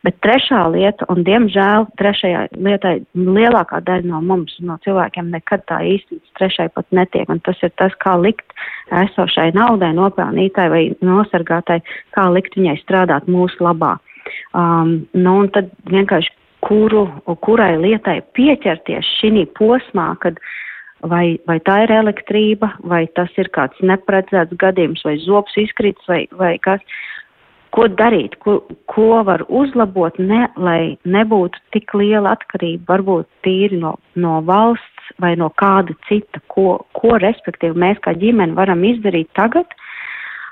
Bet 0.03 0.19
trešā 0.23 0.65
lieta, 0.73 1.07
un 1.11 1.23
diemžēl 1.27 1.87
trešajā 1.99 2.45
lietai 2.59 2.97
lielākā 3.15 3.79
daļa 3.87 4.11
no 4.11 4.19
mums, 4.23 4.55
no 4.63 4.75
cilvēkiem, 4.83 5.31
nekad 5.31 5.63
tā 5.71 5.79
īsti 5.95 6.19
trešai 6.39 6.67
pat 6.75 6.87
netiek. 6.95 7.27
Un 7.31 7.39
tas 7.43 7.59
ir 7.63 7.71
tas, 7.79 7.95
kā 8.03 8.17
likt 8.19 8.51
esošai 8.95 9.51
naudai, 9.55 9.91
nopelnītai 9.95 10.67
vai 10.71 10.83
nosargātai, 11.05 11.79
kā 12.15 12.27
likt 12.33 12.48
likt 12.49 12.57
viņai 12.57 12.79
strādāt 12.81 13.27
mūsu 13.27 13.63
labā. 13.63 13.97
Um, 14.53 15.07
nu, 15.13 15.39
un 15.43 15.49
tad 15.49 15.69
vienkārši 15.89 16.33
kuru, 16.61 17.07
kurai 17.41 17.77
lietai 17.79 18.21
pieķerties 18.33 19.05
šī 19.19 19.45
posmā, 19.57 20.17
kad 20.19 20.39
vai, 21.01 21.39
vai 21.47 21.59
tā 21.59 21.85
ir 21.85 21.91
elektrība, 21.91 22.75
vai 22.83 23.07
tas 23.15 23.29
ir 23.37 23.49
kāds 23.49 23.79
neparedzēts 23.81 24.57
gadījums, 24.59 25.03
vai 25.05 25.17
zops 25.17 25.55
izkrits, 25.57 26.05
vai, 26.07 26.27
vai 26.31 26.57
kas. 26.59 26.81
Ko 27.69 27.85
darīt, 27.85 28.33
ko, 28.41 28.63
ko 28.89 29.21
var 29.23 29.43
uzlabot, 29.45 30.15
ne, 30.17 30.47
lai 30.57 30.97
nebūtu 31.05 31.59
tik 31.71 31.93
liela 31.93 32.33
atkarība, 32.33 32.95
varbūt 32.95 33.27
tīri 33.45 33.77
no, 33.77 33.93
no 34.17 34.39
valsts 34.41 35.11
vai 35.21 35.35
no 35.37 35.51
kāda 35.53 35.93
cita, 36.07 36.41
ko, 36.49 36.79
ko 36.97 37.19
respektīvi 37.21 37.77
mēs 37.77 38.01
kā 38.01 38.15
ģimene 38.17 38.57
varam 38.57 38.81
izdarīt 38.89 39.29
tagad, 39.37 39.69
uh, 39.69 39.88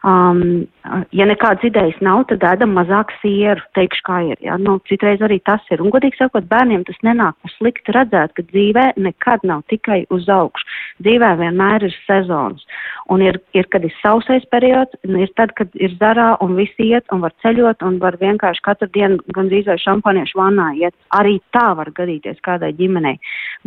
Um, 0.06 0.68
ja 1.16 1.26
nekādas 1.26 1.66
idejas 1.66 1.98
nav, 2.06 2.24
tad 2.30 2.44
ēdam 2.46 2.76
mazāk 2.78 3.14
sieru, 3.22 3.64
teikšu, 3.78 4.04
kā 4.06 4.20
ir. 4.30 4.42
Ja? 4.46 4.58
Nu, 4.62 4.78
citreiz 4.90 5.24
arī 5.26 5.40
tas 5.48 5.64
ir. 5.74 5.82
Un, 5.82 5.90
godīgi 5.94 6.20
sakot, 6.20 6.46
bērniem 6.50 6.86
tas 6.88 7.00
nenāk 7.08 7.38
pa 7.42 7.52
slikti 7.56 7.96
redzēt, 7.96 8.36
ka 8.38 8.46
dzīvē 8.52 8.92
nekad 9.02 9.46
nav 9.48 9.66
tikai 9.72 10.04
uz 10.14 10.30
augšu. 10.30 10.70
Dzīvē 11.06 11.34
vienmēr 11.42 11.88
ir 11.90 11.98
sezonas. 12.06 12.66
Un 13.14 13.22
ir, 13.24 13.38
ir 13.56 13.68
kad 13.72 13.86
ir 13.88 13.94
sausais 14.02 14.44
periods, 14.52 14.98
ir 15.08 15.30
tad, 15.40 15.54
kad 15.56 15.72
ir 15.80 15.94
zarā 16.00 16.34
un 16.44 16.58
visi 16.58 16.90
iet 16.90 17.08
un 17.16 17.22
var 17.24 17.32
ceļot 17.44 17.86
un 17.88 18.00
var 18.04 18.18
vienkārši 18.20 18.64
katru 18.66 18.90
dienu 18.92 19.22
gandrīz 19.36 19.70
vai 19.70 19.78
šampaniešu 19.80 20.40
vannā 20.40 20.68
iet. 20.82 20.96
Arī 21.16 21.38
tā 21.56 21.70
var 21.80 21.94
gadīties 21.96 22.42
kādai 22.44 22.74
ģimenei. 22.76 23.16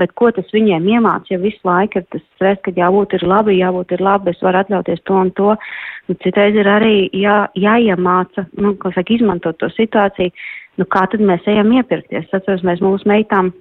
Bet 0.00 0.12
ko 0.18 0.28
tas 0.36 0.52
viņiem 0.52 0.90
iemāc, 0.92 1.30
ja 1.32 1.40
visu 1.40 1.60
laiku 1.64 2.02
ir 2.02 2.06
tas 2.12 2.24
stress, 2.34 2.60
ka 2.64 2.74
jābūt 2.76 3.16
ir 3.16 3.24
labi, 3.32 3.56
jābūt 3.62 3.96
ir 3.96 4.04
labi, 4.04 4.34
es 4.34 4.44
varu 4.44 4.60
atļauties 4.60 5.04
to 5.08 5.16
un 5.16 5.32
to. 5.40 5.56
Nu, 6.08 6.18
citreiz 6.20 6.60
ir 6.60 6.68
arī 6.68 7.08
jā, 7.16 7.40
jāiemāca, 7.56 8.44
nu, 8.60 8.74
kā 8.82 8.92
saka, 8.92 9.16
izmantot 9.16 9.56
to 9.62 9.72
situāciju, 9.72 10.36
nu, 10.76 10.88
kā 10.88 11.06
tad 11.08 11.24
mēs 11.24 11.48
ejam 11.48 11.72
iepirkties. 11.80 12.28
Atceros, 12.28 12.64
mēs 12.66 12.84
mūsu 12.84 13.08
meitām 13.08 13.54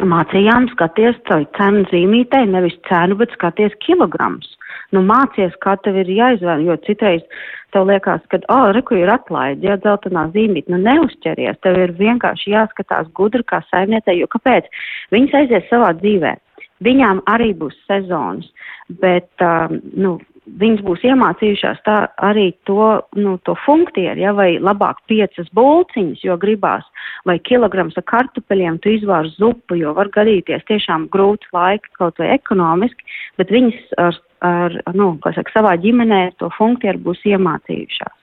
mācījām 0.00 0.70
skaties 0.72 1.18
caur 1.28 1.44
cenu 1.58 1.84
zīmītei, 1.90 2.46
nevis 2.48 2.78
cenu, 2.88 3.18
bet 3.20 3.34
skaties 3.36 3.74
kilograms. 3.84 4.48
Nu, 4.92 5.02
mācies, 5.04 5.52
kā 5.64 5.76
tev 5.84 5.96
ir 6.02 6.08
jāizvēl, 6.12 6.64
jo 6.66 6.76
citreiz 6.86 7.22
tev 7.72 7.88
liekas, 7.88 8.24
ka, 8.28 8.40
oh, 8.52 8.70
reku 8.76 8.98
ir 9.00 9.10
atlaidi, 9.12 9.66
ja 9.68 9.78
dzeltenā 9.80 10.26
zīmīt, 10.34 10.68
nu 10.72 10.80
neuzķeries, 10.80 11.60
tev 11.64 11.78
ir 11.80 11.94
vienkārši 11.96 12.52
jāskatās 12.52 13.08
gudri 13.16 13.44
kā 13.48 13.62
saimniecei, 13.70 14.18
jo 14.20 14.28
kāpēc? 14.32 14.68
Viņas 15.14 15.38
aizies 15.42 15.68
savā 15.70 15.92
dzīvē. 16.00 16.34
Viņām 16.82 17.22
arī 17.30 17.52
būs 17.56 17.76
sezonas, 17.86 18.48
bet, 19.00 19.30
um, 19.44 19.78
nu, 19.94 20.16
viņas 20.46 20.82
būs 20.86 21.04
iemācījušās 21.06 21.82
tā 21.86 21.96
arī 22.22 22.50
to, 22.68 23.02
nu, 23.18 23.36
to 23.46 23.54
funkciju, 23.64 24.14
ja, 24.18 24.32
vai 24.36 24.56
labāk 24.58 25.02
piecas 25.10 25.50
bulciņas, 25.54 26.24
jo 26.24 26.36
gribās, 26.40 26.86
vai 27.28 27.38
kilograms 27.38 27.98
ar 28.00 28.06
kartupeļiem 28.10 28.80
tu 28.82 28.92
izvār 28.96 29.30
zupu, 29.36 29.78
jo 29.78 29.94
var 29.98 30.10
gadīties 30.14 30.66
tiešām 30.70 31.08
grūts 31.12 31.52
laika 31.54 31.94
kaut 31.98 32.18
vai 32.22 32.32
ekonomiski, 32.34 33.06
bet 33.38 33.54
viņas 33.54 33.94
ar, 34.02 34.18
ar 34.42 34.80
nu, 34.98 35.14
saka, 35.22 35.54
savā 35.54 35.76
ģimenē 35.82 36.24
to 36.42 36.50
funkciju 36.58 36.98
būs 37.06 37.22
iemācījušās. 37.34 38.21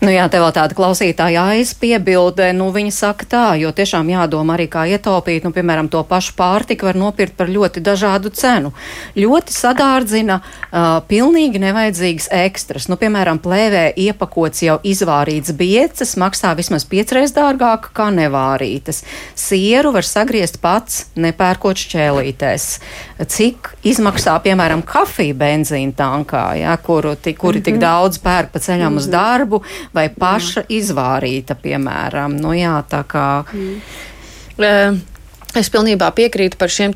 Nu 0.00 0.12
jā, 0.12 0.26
te 0.28 0.40
vēl 0.40 0.52
tāda 0.52 0.76
klausītāja 0.76 1.46
aizpiebilde, 1.54 2.50
nu 2.56 2.68
viņa 2.74 2.92
saka 2.92 3.26
tā, 3.28 3.44
jo 3.56 3.70
tiešām 3.72 4.10
jādomā 4.12 4.56
arī 4.58 4.66
kā 4.68 4.84
ietaupīt, 4.92 5.46
nu 5.46 5.52
piemēram, 5.56 5.88
to 5.92 6.02
pašu 6.04 6.34
pārtiku 6.36 6.90
var 6.90 6.98
nopirkt 7.00 7.36
par 7.38 7.48
ļoti 7.48 7.80
dažādu 7.84 8.32
cenu. 8.36 8.74
Ļoti 9.16 9.56
sadārdzina 9.56 10.36
uh, 10.42 10.98
pilnīgi 11.08 11.62
nevajadzīgas 11.62 12.28
ekstras. 12.42 12.90
Nu, 12.92 12.98
piemēram, 13.00 13.40
plēvē 13.40 13.86
iepakots 13.96 14.66
jau 14.66 14.76
izvārīts 14.84 15.54
bieces 15.56 16.12
maksā 16.20 16.52
vismaz 16.58 16.84
piecreiz 16.88 17.32
dārgāk 17.36 17.88
kā 17.96 18.10
nevārītas. 18.12 19.00
Sieru 19.38 19.94
var 19.96 20.04
sagriezt 20.04 20.60
pats, 20.60 21.06
nepērkot 21.16 21.80
šķēlītēs. 21.86 22.68
Cik 23.32 23.72
izmaksā, 23.88 24.36
piemēram, 24.44 24.84
kafija 24.84 25.34
benzīna 25.40 25.96
tankā, 25.96 26.44
ja, 26.60 26.76
kuru, 26.76 27.16
kuri 27.16 27.32
mm 27.32 27.40
-hmm. 27.40 27.64
tik 27.64 27.74
mhm. 27.74 27.80
daudz 27.80 28.20
pērk 28.20 28.52
pa 28.52 28.58
ceļam 28.58 28.92
mm 28.92 28.94
-hmm. 28.94 28.98
uz 28.98 29.06
darbu, 29.08 29.62
vai 29.96 30.06
paša 30.12 30.64
jā. 30.64 30.68
izvārīta, 30.80 31.56
piemēram. 31.58 32.36
Nu, 32.40 32.54
jā, 32.56 32.76
tā 32.90 33.02
kā. 33.08 33.28
Mm. 33.52 35.04
Es 35.56 35.70
pilnībā 35.72 36.10
piekrītu 36.12 36.58
par 36.60 36.68
šiem 36.72 36.92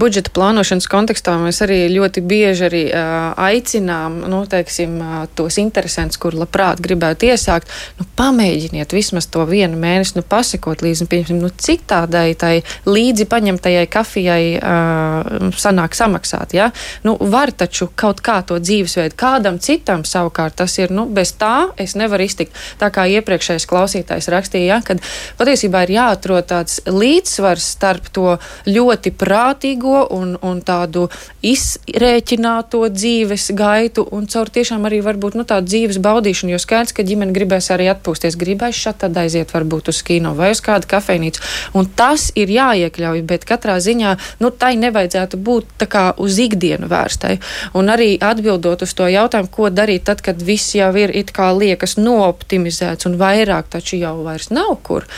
budžeta 0.00 0.32
plānošanas 0.32 0.86
kontekstā. 0.88 1.34
Mēs 1.40 1.60
arī 1.64 1.84
ļoti 1.92 2.22
bieži 2.24 2.64
arī, 2.68 2.82
uh, 2.88 3.34
aicinām 3.36 4.22
nu, 4.32 4.42
teiksim, 4.48 4.94
uh, 4.96 5.26
tos 5.36 5.58
interesantus, 5.60 6.16
kur 6.20 6.36
labprāt 6.36 6.80
gribētu 6.84 7.28
iesākt. 7.28 7.68
Nu, 7.98 8.06
pamēģiniet 8.16 8.94
vismaz 8.96 9.28
to 9.32 9.44
vienu 9.48 9.76
mēnesi, 9.80 10.16
nu, 10.16 10.24
pasakot 10.24 10.80
līdzi, 10.84 11.08
nu, 11.36 11.50
cik 11.52 11.84
tādai 11.90 12.32
tai 12.38 12.54
līdzi 12.88 13.28
paņemtajai 13.28 13.84
kafijai 13.92 14.46
uh, 14.56 15.52
sanāk 15.60 15.96
samaksāt. 15.98 16.56
Ja? 16.56 16.70
Nu, 17.04 17.18
var 17.20 17.52
taču 17.52 17.90
kaut 17.92 18.24
kā 18.24 18.40
to 18.46 18.56
dzīvesveidu 18.62 19.18
kādam 19.20 19.60
citam 19.60 20.06
savukārt 20.08 20.56
tas 20.62 20.78
ir, 20.80 20.94
nu, 20.94 21.04
bez 21.12 21.34
tā 21.36 21.68
es 21.80 21.96
nevaru 21.98 22.24
iztikt. 22.24 22.56
Tā 22.80 22.88
kā 22.94 23.04
iepriekšējais 23.18 23.68
klausītājs 23.68 24.32
rakstīja, 24.32 24.78
ja, 24.78 24.80
kad 24.86 25.04
patiesībā 25.36 25.84
ir 25.84 25.96
jāatrod 25.98 26.48
tāds 26.48 26.80
līdzsvars 26.88 27.68
starp 27.82 28.08
to 28.14 28.36
ļoti 28.70 29.10
prātīgo 29.18 30.06
un, 30.14 30.36
un 30.38 30.62
tādu 30.62 31.08
izrēķināto 31.42 32.86
dzīves 32.94 33.50
gaitu 33.58 34.06
un 34.14 34.28
caur 34.30 34.50
tiešām 34.54 34.86
arī 34.86 35.00
varbūt 35.02 35.34
nu, 35.38 35.44
tādu 35.48 35.66
dzīves 35.72 35.98
baudīšanu, 36.02 36.54
jo 36.54 36.60
skaidrs, 36.62 36.94
ka 36.94 37.02
ģimene 37.06 37.34
gribēs 37.34 37.72
arī 37.74 37.88
atpūsties, 37.90 38.38
gribēs 38.38 38.78
šat 38.78 39.02
tad 39.02 39.18
aiziet 39.18 39.50
varbūt 39.50 39.90
uz 39.90 40.02
kino 40.06 40.36
vai 40.38 40.52
uz 40.54 40.62
kādu 40.62 40.86
kafejnīcu. 40.92 41.42
Un 41.78 41.88
tas 41.98 42.28
ir 42.38 42.52
jāiekļauj, 42.54 43.24
bet 43.26 43.46
katrā 43.48 43.80
ziņā 43.82 44.14
nu, 44.42 44.52
tai 44.54 44.76
nevajadzētu 44.78 45.40
būt 45.42 45.74
tā 45.82 45.88
kā 45.90 46.04
uz 46.22 46.38
ikdienu 46.42 46.86
vērstai. 46.92 47.38
Un 47.78 47.90
arī 47.90 48.14
atbildot 48.22 48.86
uz 48.86 48.94
to 48.94 49.08
jautājumu, 49.10 49.50
ko 49.50 49.72
darīt 49.74 50.06
tad, 50.06 50.22
kad 50.22 50.38
viss 50.42 50.76
jau 50.78 50.92
ir 51.00 51.10
it 51.18 51.34
kā 51.34 51.50
liekas 51.56 51.96
nooptimizēts 51.98 53.10
un 53.10 53.18
vairāk 53.18 53.72
taču 53.72 53.98
jau 53.98 54.14
vairs 54.22 54.52
nav 54.54 54.76
kur. 54.86 55.08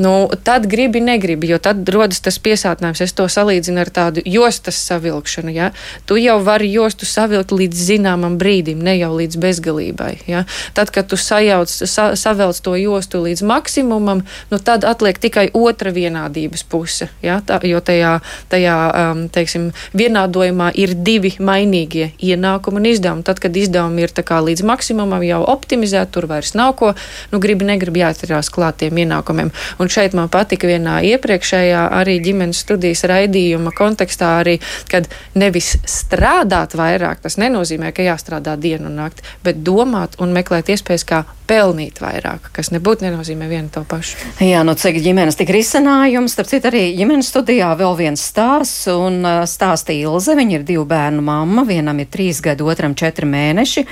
Nu, 0.00 0.26
tad 0.44 0.66
gribi, 0.70 1.02
negribi, 1.04 1.52
jo 1.52 1.60
tad 1.62 1.86
rodas 1.94 2.07
rodas 2.08 2.22
tas 2.24 2.38
piesātinājums. 2.40 3.02
Es 3.04 3.12
to 3.12 3.26
salīdzinu 3.28 3.82
ar 3.82 3.90
tādu 3.92 4.22
jostas 4.24 4.78
savilkšanu. 4.88 5.52
Ja? 5.52 5.72
Tu 6.06 6.16
jau 6.22 6.38
vari 6.44 6.70
jostu 6.72 7.06
savilkt 7.06 7.52
līdz 7.52 7.76
zināmam 7.76 8.38
brīdim, 8.40 8.80
ne 8.80 8.96
jau 8.98 9.12
līdz 9.16 9.36
bezgalībai. 9.36 10.24
Ja? 10.26 10.44
Tad, 10.74 10.90
kad 10.94 11.08
tu 11.08 11.16
sajauc, 11.20 11.68
sa, 11.68 12.14
savelc 12.16 12.60
to 12.64 12.74
jostu 12.78 13.20
līdz 13.26 13.44
maksimumam, 13.44 14.24
nu, 14.50 14.58
tad 14.58 14.86
atliek 14.88 15.18
tikai 15.20 15.50
otra 15.52 15.92
vienādības 15.92 16.64
puse. 16.64 17.10
Ja? 17.22 17.40
Tā, 17.44 17.60
jo 17.68 17.80
tajā, 17.84 18.18
tajā 18.48 18.76
um, 18.88 19.26
teiksim, 19.28 19.70
vienādojumā 19.92 20.72
ir 20.78 20.94
divi 20.96 21.34
mainīgie 21.38 22.12
ienākumi 22.18 22.80
un 22.80 22.90
izdevumi. 22.92 23.26
Tad, 23.26 23.42
kad 23.42 23.56
izdevumi 23.56 24.06
ir 24.06 24.16
līdz 24.18 24.64
maksimumam 24.64 25.22
jau 25.26 25.42
optimizēti, 25.44 26.12
tur 26.14 26.28
vairs 26.30 26.54
nav 26.56 26.74
ko, 26.78 26.94
nu, 27.32 27.40
gribi, 27.42 27.66
negribi 27.68 28.00
jāatcerās 28.00 28.48
klātiem 28.54 28.96
ienākumiem. 29.04 29.52
Un 29.82 29.92
šeit 29.92 30.14
man 30.16 30.30
patika 30.32 30.68
vienā 30.70 31.00
iepriekšējā 31.12 31.87
arī 31.94 32.18
ģimenes 32.24 32.62
studijas 32.64 33.04
raidījuma 33.08 33.72
kontekstā, 33.76 34.34
arī, 34.42 34.58
kad 34.90 35.08
nevis 35.38 35.74
strādāt 35.88 36.76
vairāk, 36.78 37.22
tas 37.24 37.38
nenozīmē, 37.40 37.92
ka 37.96 38.06
jāstrādā 38.06 38.56
dienu 38.60 38.90
un 38.90 39.00
nakti, 39.02 39.26
bet 39.44 39.62
domāt 39.66 40.18
un 40.22 40.34
meklēt 40.36 40.70
iespējas, 40.74 41.06
kā 41.08 41.24
pelnīt 41.48 42.02
vairāk, 42.02 42.50
kas 42.52 42.68
nebūtu 42.74 43.06
nenozīmē 43.06 43.48
vienu 43.48 43.70
to 43.72 43.82
pašu. 43.88 44.18
Jā, 44.44 44.60
nu 44.66 44.74
cik 44.78 45.00
ģimenes 45.04 45.38
tik 45.38 45.50
risinājums, 45.54 46.34
starp 46.36 46.50
citu 46.50 46.68
arī 46.70 46.82
ģimenes 46.98 47.30
studijā 47.32 47.70
vēl 47.78 47.96
viens 47.98 48.22
stāsts, 48.30 48.84
un 48.92 49.24
stāsta 49.48 49.96
Ilze, 49.96 50.36
viņa 50.36 50.58
ir 50.58 50.68
divu 50.68 50.84
bērnu 50.88 51.24
mamma, 51.24 51.64
vienam 51.68 52.00
ir 52.02 52.10
trīs 52.12 52.42
gadi, 52.44 52.66
otram 52.68 52.96
četri 52.98 53.28
mēneši, 53.30 53.86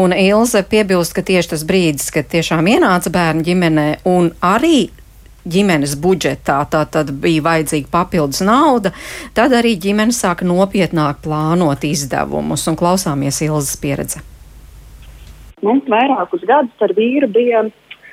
un 0.00 0.16
Ilze 0.16 0.64
piebilst, 0.68 1.16
ka 1.16 1.26
tieši 1.26 1.54
tas 1.54 1.68
brīdis, 1.68 2.08
kad 2.14 2.30
tiešām 2.32 2.72
ienāca 2.72 3.12
bērnu 3.12 3.44
ģimenē, 3.44 3.88
un 4.08 4.32
arī 4.44 4.86
ģimenes 5.44 5.94
budžetā, 6.00 6.58
tā 6.70 6.84
tad 6.90 7.12
bija 7.20 7.44
vajadzīga 7.44 7.90
papildus 7.92 8.42
nauda, 8.46 8.94
tad 9.36 9.52
arī 9.56 9.74
ģimene 9.80 10.14
sāka 10.14 10.46
nopietnāk 10.48 11.20
plānot 11.24 11.84
izdevumus 11.84 12.66
un 12.70 12.78
klausāmies 12.80 13.42
Ilzas 13.44 13.76
pieredze. 13.80 14.24
Mums 15.64 15.86
vairākus 15.88 16.44
gadus 16.48 16.84
ar 16.84 16.92
vīru 16.96 17.28
bija 17.32 17.64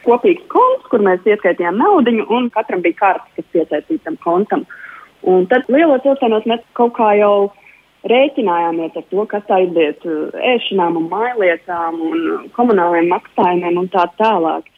kopīgs 0.05 0.45
konts, 0.51 0.87
kur 0.91 1.03
mēs 1.05 1.25
ieskaitījām 1.27 1.79
naudu, 1.79 2.13
un 2.33 2.49
katram 2.53 2.83
bija 2.83 2.99
kartes, 3.01 3.33
kas 3.37 3.49
piesaistīta 3.55 4.09
tam 4.09 4.17
kontam. 4.23 4.63
Un 5.27 5.45
tad 5.51 5.67
lielos 5.69 6.01
vilcienos 6.05 6.47
mēs 6.49 6.63
kaut 6.77 6.95
kā 6.97 7.11
jau 7.19 7.51
rēķinājāmies 8.09 8.95
ar 8.97 9.05
to, 9.11 9.25
kas 9.29 9.51
aiziet 9.53 10.05
ēšanām 10.53 10.97
un 10.97 11.09
mājlietām 11.11 11.99
un 12.07 12.47
komunāliem 12.55 13.11
maksājumiem 13.11 13.77
un 13.83 13.89
tā 13.93 14.07
tālāk. 14.17 14.70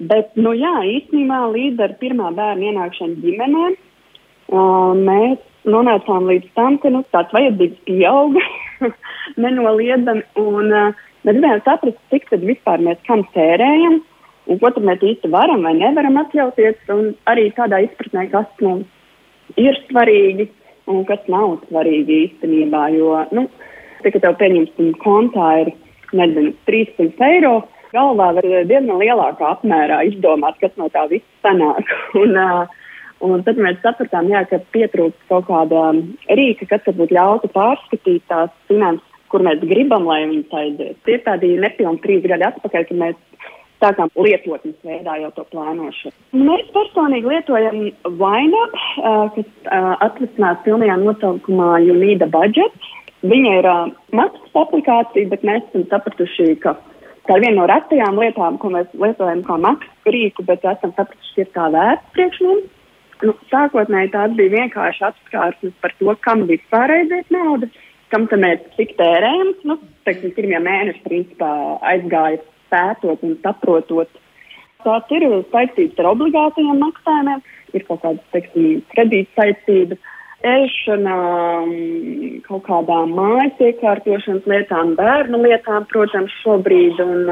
Bet, 0.00 0.32
nu 0.40 0.54
jā, 0.56 0.72
īstenībā 0.96 1.42
līdz 1.52 1.82
ar 1.84 1.94
pirmā 2.00 2.30
bērna 2.32 2.70
ienākšanu 2.70 3.18
ģimenē 3.20 3.64
uh, 3.68 4.92
mēs 4.96 5.40
nonācām 5.68 6.28
līdz 6.30 6.46
tam, 6.56 6.78
ka 6.80 6.92
nu, 6.92 7.02
tāds 7.12 7.34
vajadzības 7.36 7.82
pieauga 7.84 8.44
nenoliedzami. 9.44 10.24
Un 10.40 10.72
uh, 10.72 11.02
mēs 11.26 11.36
gribējām 11.36 11.60
saprast, 11.66 12.00
cik 12.14 12.30
tad 12.30 12.46
vispār 12.48 12.80
mēs 12.86 13.02
kam 13.08 13.26
tērējam. 13.34 14.00
Un 14.50 14.58
ko 14.62 14.70
tad 14.72 14.86
mēs 14.88 15.04
īsti 15.04 15.28
varam 15.30 15.66
vai 15.68 15.74
nevaram 15.78 16.16
atļauties, 16.22 16.80
un 16.94 17.12
arī 17.30 17.50
tādā 17.58 17.82
izpratnē, 17.84 18.24
kas 18.32 18.48
mums 18.64 19.60
ir 19.60 19.76
svarīgi 19.84 20.48
un 20.90 21.04
kas 21.06 21.20
nav 21.30 21.58
svarīgi 21.68 22.22
īstenībā. 22.24 22.86
Jo, 22.96 23.20
nu, 23.36 23.46
tā 24.00 24.14
kā 24.14 24.22
tev 24.22 24.38
pieņemsim 24.40 24.94
kontā 25.04 25.50
ir, 25.66 25.74
nezinu, 26.16 26.54
300 26.66 27.28
eiro, 27.28 27.54
galvā 27.94 28.30
var 28.36 28.46
diezgan 28.46 29.00
lielākā 29.00 29.54
apmērā 29.56 30.02
izdomāt, 30.10 30.58
kas 30.62 30.74
no 30.80 30.88
tā 30.92 31.06
viss 31.10 31.26
sanāk. 31.44 31.90
un, 32.22 32.36
uh, 32.36 32.66
un 33.26 33.44
tad 33.46 33.60
mēs 33.60 33.80
sapratām, 33.84 34.30
jā, 34.32 34.44
ka 34.50 34.60
pietrūkst 34.74 35.26
kaut 35.30 35.48
kāda 35.50 35.90
rīka, 36.40 36.68
kas 36.70 36.86
varbūt 36.88 37.14
ļautu 37.16 37.52
pārskatīt 37.54 38.26
tās 38.30 38.52
finanses, 38.70 39.06
kur 39.30 39.44
mēs 39.46 39.62
gribam, 39.62 40.08
lai 40.10 40.24
viņas 40.26 40.60
aiziet. 40.62 41.02
Tie 41.06 41.18
ir 41.18 41.26
tādi 41.26 41.54
nepilni 41.62 42.02
trīs 42.02 42.24
gadi 42.26 42.48
atpakaļ, 42.48 42.86
kad 42.88 43.02
mēs 43.04 43.18
sākām 43.80 44.10
lietotnes 44.18 44.76
veidā 44.84 45.16
jau 45.22 45.30
to 45.36 45.44
plānošanu. 45.52 46.12
Mēs 46.36 46.66
personīgi 46.74 47.30
lietojam 47.32 47.78
Vainap, 48.20 48.76
uh, 48.76 49.26
kas 49.36 49.48
uh, 49.48 49.94
atvesināts 50.06 50.64
pilnajā 50.66 50.98
nosaukumā 51.00 51.78
Unīda 51.94 52.28
Budget. 52.30 52.90
Viņa 53.20 53.56
ir 53.60 53.68
uh, 53.68 53.88
maksas 54.16 54.56
aplikācija, 54.56 55.28
bet 55.32 55.44
mēs 55.46 55.64
esam 55.68 55.86
sapratuši, 55.90 56.54
ka 56.62 56.76
tā 57.28 57.36
ir 57.36 57.44
viena 57.44 57.56
no 57.60 57.68
retajām 57.70 58.18
lietām, 58.20 58.58
ko 58.60 58.70
mēs 58.74 58.90
lietojam 58.94 59.42
kā 59.46 59.56
maksas 59.60 60.12
rīku, 60.14 60.44
bet 60.48 60.64
esam 60.64 60.94
sapratuši, 60.96 61.34
ka 61.34 61.42
ir 61.44 61.50
tā 61.56 61.66
vērts 61.74 62.14
priekš 62.16 62.44
mums. 62.46 62.68
Nu, 63.20 63.34
sākotnēji 63.50 64.12
tās 64.14 64.32
bija 64.36 64.54
vienkārši 64.54 65.04
apskārsnes 65.10 65.74
par 65.82 65.92
to, 65.98 66.14
kam 66.24 66.46
vispār 66.48 66.94
aiziet 66.94 67.28
nauda, 67.34 67.68
kam 68.12 68.24
tam 68.30 68.40
mēs 68.46 68.62
cik 68.78 68.94
tērējam. 68.96 69.52
Nu, 69.68 69.76
teiksim, 70.08 70.32
pirmie 70.36 70.60
mēneši 70.64 71.04
principā 71.04 71.50
aizgāja 71.92 72.40
pētot 72.72 73.20
un 73.26 73.36
saprotot. 73.44 74.20
Tās 74.80 75.12
ir 75.12 75.26
saistītas 75.52 76.00
ar 76.00 76.14
obligātajiem 76.14 76.80
maksājumiem, 76.80 77.44
ir 77.76 77.84
kaut 77.90 78.00
kādas, 78.06 78.24
teiksim, 78.32 78.80
saistības, 80.40 80.86
ēšana, 80.90 82.42
kaut 82.46 82.64
kādām 82.64 83.14
mājas 83.14 83.58
iekārtošanas 83.60 84.46
lietām, 84.46 84.94
bērnu 84.96 85.42
lietām, 85.42 85.86
protams, 85.90 86.32
šobrīd. 86.42 87.00
Un, 87.00 87.28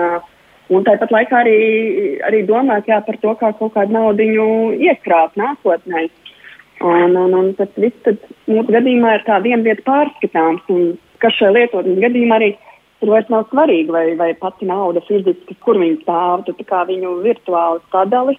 un 0.71 0.85
tāpat 0.85 1.11
laikā 1.11 1.41
arī, 1.41 2.21
arī 2.27 2.45
domāt 2.47 2.89
jā, 2.89 3.01
par 3.07 3.17
to, 3.17 3.35
kā 3.41 3.53
kaut 3.59 3.75
kādu 3.75 3.93
naudu 3.93 4.23
iekrāt 4.79 5.37
nākotnē. 5.37 6.09
Un, 6.81 7.17
un, 7.17 7.35
un 7.35 7.55
tas 7.59 7.69
viss 7.77 7.97
tad, 8.05 8.19
mūsu 8.47 8.71
gadījumā 8.71 9.17
ir 9.17 9.25
tā 9.27 9.41
viena 9.43 9.63
vieta 9.63 9.83
pārskatāms, 9.83 10.63
un 10.69 10.97
kas 11.19 11.35
šajā 11.35 11.55
lietotnes 11.57 11.99
gadījumā 11.99 12.39
arī 12.39 12.57
Tur 12.99 13.13
vairs 13.13 13.29
nav 13.31 13.45
svarīgi, 13.47 13.93
vai, 13.95 14.17
vai 14.19 14.33
pati 14.35 14.67
nauda 14.67 14.99
fiziski, 15.07 15.55
kur 15.63 15.79
viņa 15.79 16.01
stāv, 16.01 16.41
tu 16.49 16.65
kā 16.67 16.81
viņu 16.89 17.21
virtuāli 17.23 17.79
sadali. 17.93 18.35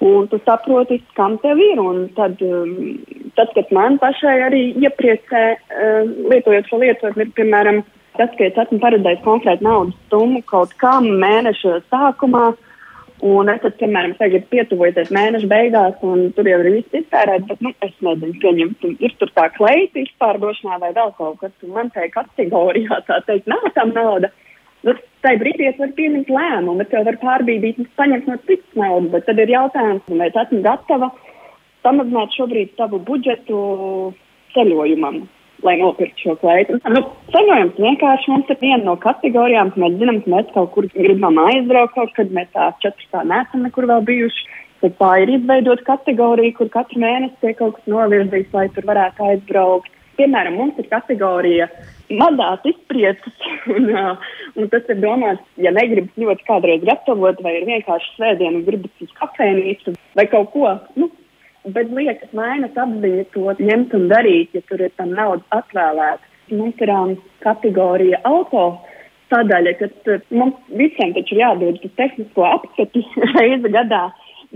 Un 0.00 0.28
tu 0.32 0.38
saproti, 0.46 0.96
kam 1.18 1.36
tev 1.42 1.58
ir. 1.60 1.80
Tad, 2.16 2.40
um, 2.40 2.70
tad 3.36 3.52
kad 3.56 3.72
man 3.76 3.98
pašai 4.00 4.38
arī 4.46 4.62
iepriecē, 4.80 5.42
uh, 5.56 6.14
lietojot 6.32 6.70
šo 6.70 6.80
lietotni, 6.80 7.26
ir 7.26 7.34
piemēram 7.36 7.82
tas, 8.16 8.32
ka 8.38 8.48
es 8.48 8.56
esmu 8.64 8.80
paredzējis 8.80 9.22
konkrētu 9.26 9.66
naudas 9.66 9.98
summu 10.12 10.40
kaut 10.48 10.72
kam 10.80 11.06
mēneša 11.20 11.82
sākumā, 11.92 12.48
Un 13.20 13.50
es, 13.52 13.58
tad, 13.60 13.74
piemēram, 13.76 14.14
tagad 14.16 14.46
pietuvojoties 14.48 15.10
mēneša 15.12 15.48
beigās, 15.50 15.96
un 16.08 16.30
tur 16.32 16.46
jau 16.48 16.60
ir 16.62 16.70
viss 16.78 17.00
iztērēts, 17.02 17.44
bet, 17.50 17.58
nu, 17.66 17.72
es 17.84 17.92
nezinu, 18.00 18.36
pieņemt, 18.40 18.86
ir 18.96 19.16
tur 19.20 19.32
tā 19.36 19.44
kleita 19.52 20.00
izpārdošanā 20.00 20.78
vai 20.80 20.92
vēl 20.96 21.12
kaut 21.18 21.36
kas, 21.42 21.52
un 21.66 21.74
man 21.74 21.90
tai 21.92 22.08
kategorijā 22.14 23.02
tā 23.08 23.20
teikt, 23.26 23.50
nav 23.50 23.66
tam 23.76 23.92
nauda. 23.96 24.32
Nu, 24.86 24.94
tai 25.24 25.34
brīdī 25.40 25.66
es 25.68 25.80
varu 25.80 25.92
pieņemt 25.98 26.30
lēmumu, 26.32 26.86
tev 26.88 27.04
var 27.08 27.18
pārbīdīt 27.24 27.82
paņemt 28.00 28.30
no 28.30 28.38
citas 28.46 28.78
naudas, 28.78 29.10
bet 29.16 29.26
tad 29.28 29.42
ir 29.42 29.52
jautājums, 29.52 30.06
vai 30.08 30.30
es 30.30 30.38
esmu 30.44 30.62
gatava 30.64 31.10
samazināt 31.84 32.32
šobrīd 32.36 32.72
savu 32.78 33.02
budžetu 33.04 33.60
ceļojumam 34.54 35.22
lai 35.62 35.76
nopirktu 35.80 36.24
šo 36.24 36.34
kleitu. 36.40 36.78
Nu, 36.88 37.02
ceļojums 37.34 37.78
vienkārši 37.80 38.32
mums 38.32 38.50
ir 38.52 38.58
viena 38.62 38.82
no 38.86 38.96
kategorijām, 39.00 39.72
ka 39.74 39.82
mēs 39.82 39.98
zinām, 40.00 40.22
ka 40.24 40.32
mēs 40.34 40.50
kaut 40.54 40.72
kur 40.74 40.88
gribam 40.94 41.38
aizbraukt, 41.44 41.96
kaut 41.96 42.14
kad 42.16 42.32
mēs 42.36 42.50
tā 42.56 42.70
četri 42.84 43.08
tā 43.12 43.24
nesam 43.28 43.66
nekur 43.66 43.88
vēl 43.90 44.04
bijuši. 44.08 44.48
Tad 44.80 44.96
tā 44.96 45.10
ir 45.20 45.34
izveidota 45.34 45.84
kategorija, 45.84 46.56
kur 46.56 46.70
katru 46.72 47.02
mēnesi 47.02 47.36
tiek 47.42 47.58
kaut 47.58 47.76
kas 47.76 47.90
novirzīts, 47.92 48.54
lai 48.56 48.68
tur 48.72 48.86
varētu 48.88 49.26
aizbraukt. 49.28 49.92
Piemēram, 50.16 50.56
mums 50.56 50.80
ir 50.80 50.88
kategorija 50.88 51.68
mazās 52.18 52.66
izpriecas, 52.68 53.48
un, 53.76 53.88
un 54.58 54.68
tas 54.72 54.90
ir 54.90 55.00
domāts, 55.02 55.46
ja 55.62 55.72
negribas 55.76 56.18
ļoti 56.18 56.46
kādreiz 56.48 56.84
gatavot, 56.88 57.40
vai 57.44 57.56
ir 57.60 57.68
vienkārši 57.70 58.14
svētdiena 58.16 58.58
un 58.58 58.66
gribas 58.66 59.06
uz 59.06 59.16
kafejnīcu 59.20 59.96
vai 60.18 60.26
kaut 60.32 60.52
ko, 60.54 60.74
nu, 60.98 61.10
Bet 61.68 61.90
liekas, 61.92 62.30
vainas 62.32 62.76
apziņa 62.78 63.26
to 63.34 63.52
ņemt 63.60 63.92
un 63.98 64.06
darīt, 64.08 64.54
ja 64.56 64.62
tur 64.68 64.80
ir 64.80 64.92
tam 64.96 65.10
naudas 65.12 65.44
atvēlēta. 65.52 66.24
Mums 66.56 66.80
ir 66.80 66.92
um, 66.94 67.12
kategorija 67.44 68.22
auto 68.24 68.62
sadaļa, 69.30 69.74
ka 69.76 69.90
uh, 69.90 70.24
mums 70.32 70.56
visiem 70.80 71.12
taču 71.14 71.36
jādod 71.36 71.76
uz 71.84 71.92
tehnisko 72.00 72.46
apskati 72.48 73.04
reizi 73.36 73.72
gadā. 73.76 74.06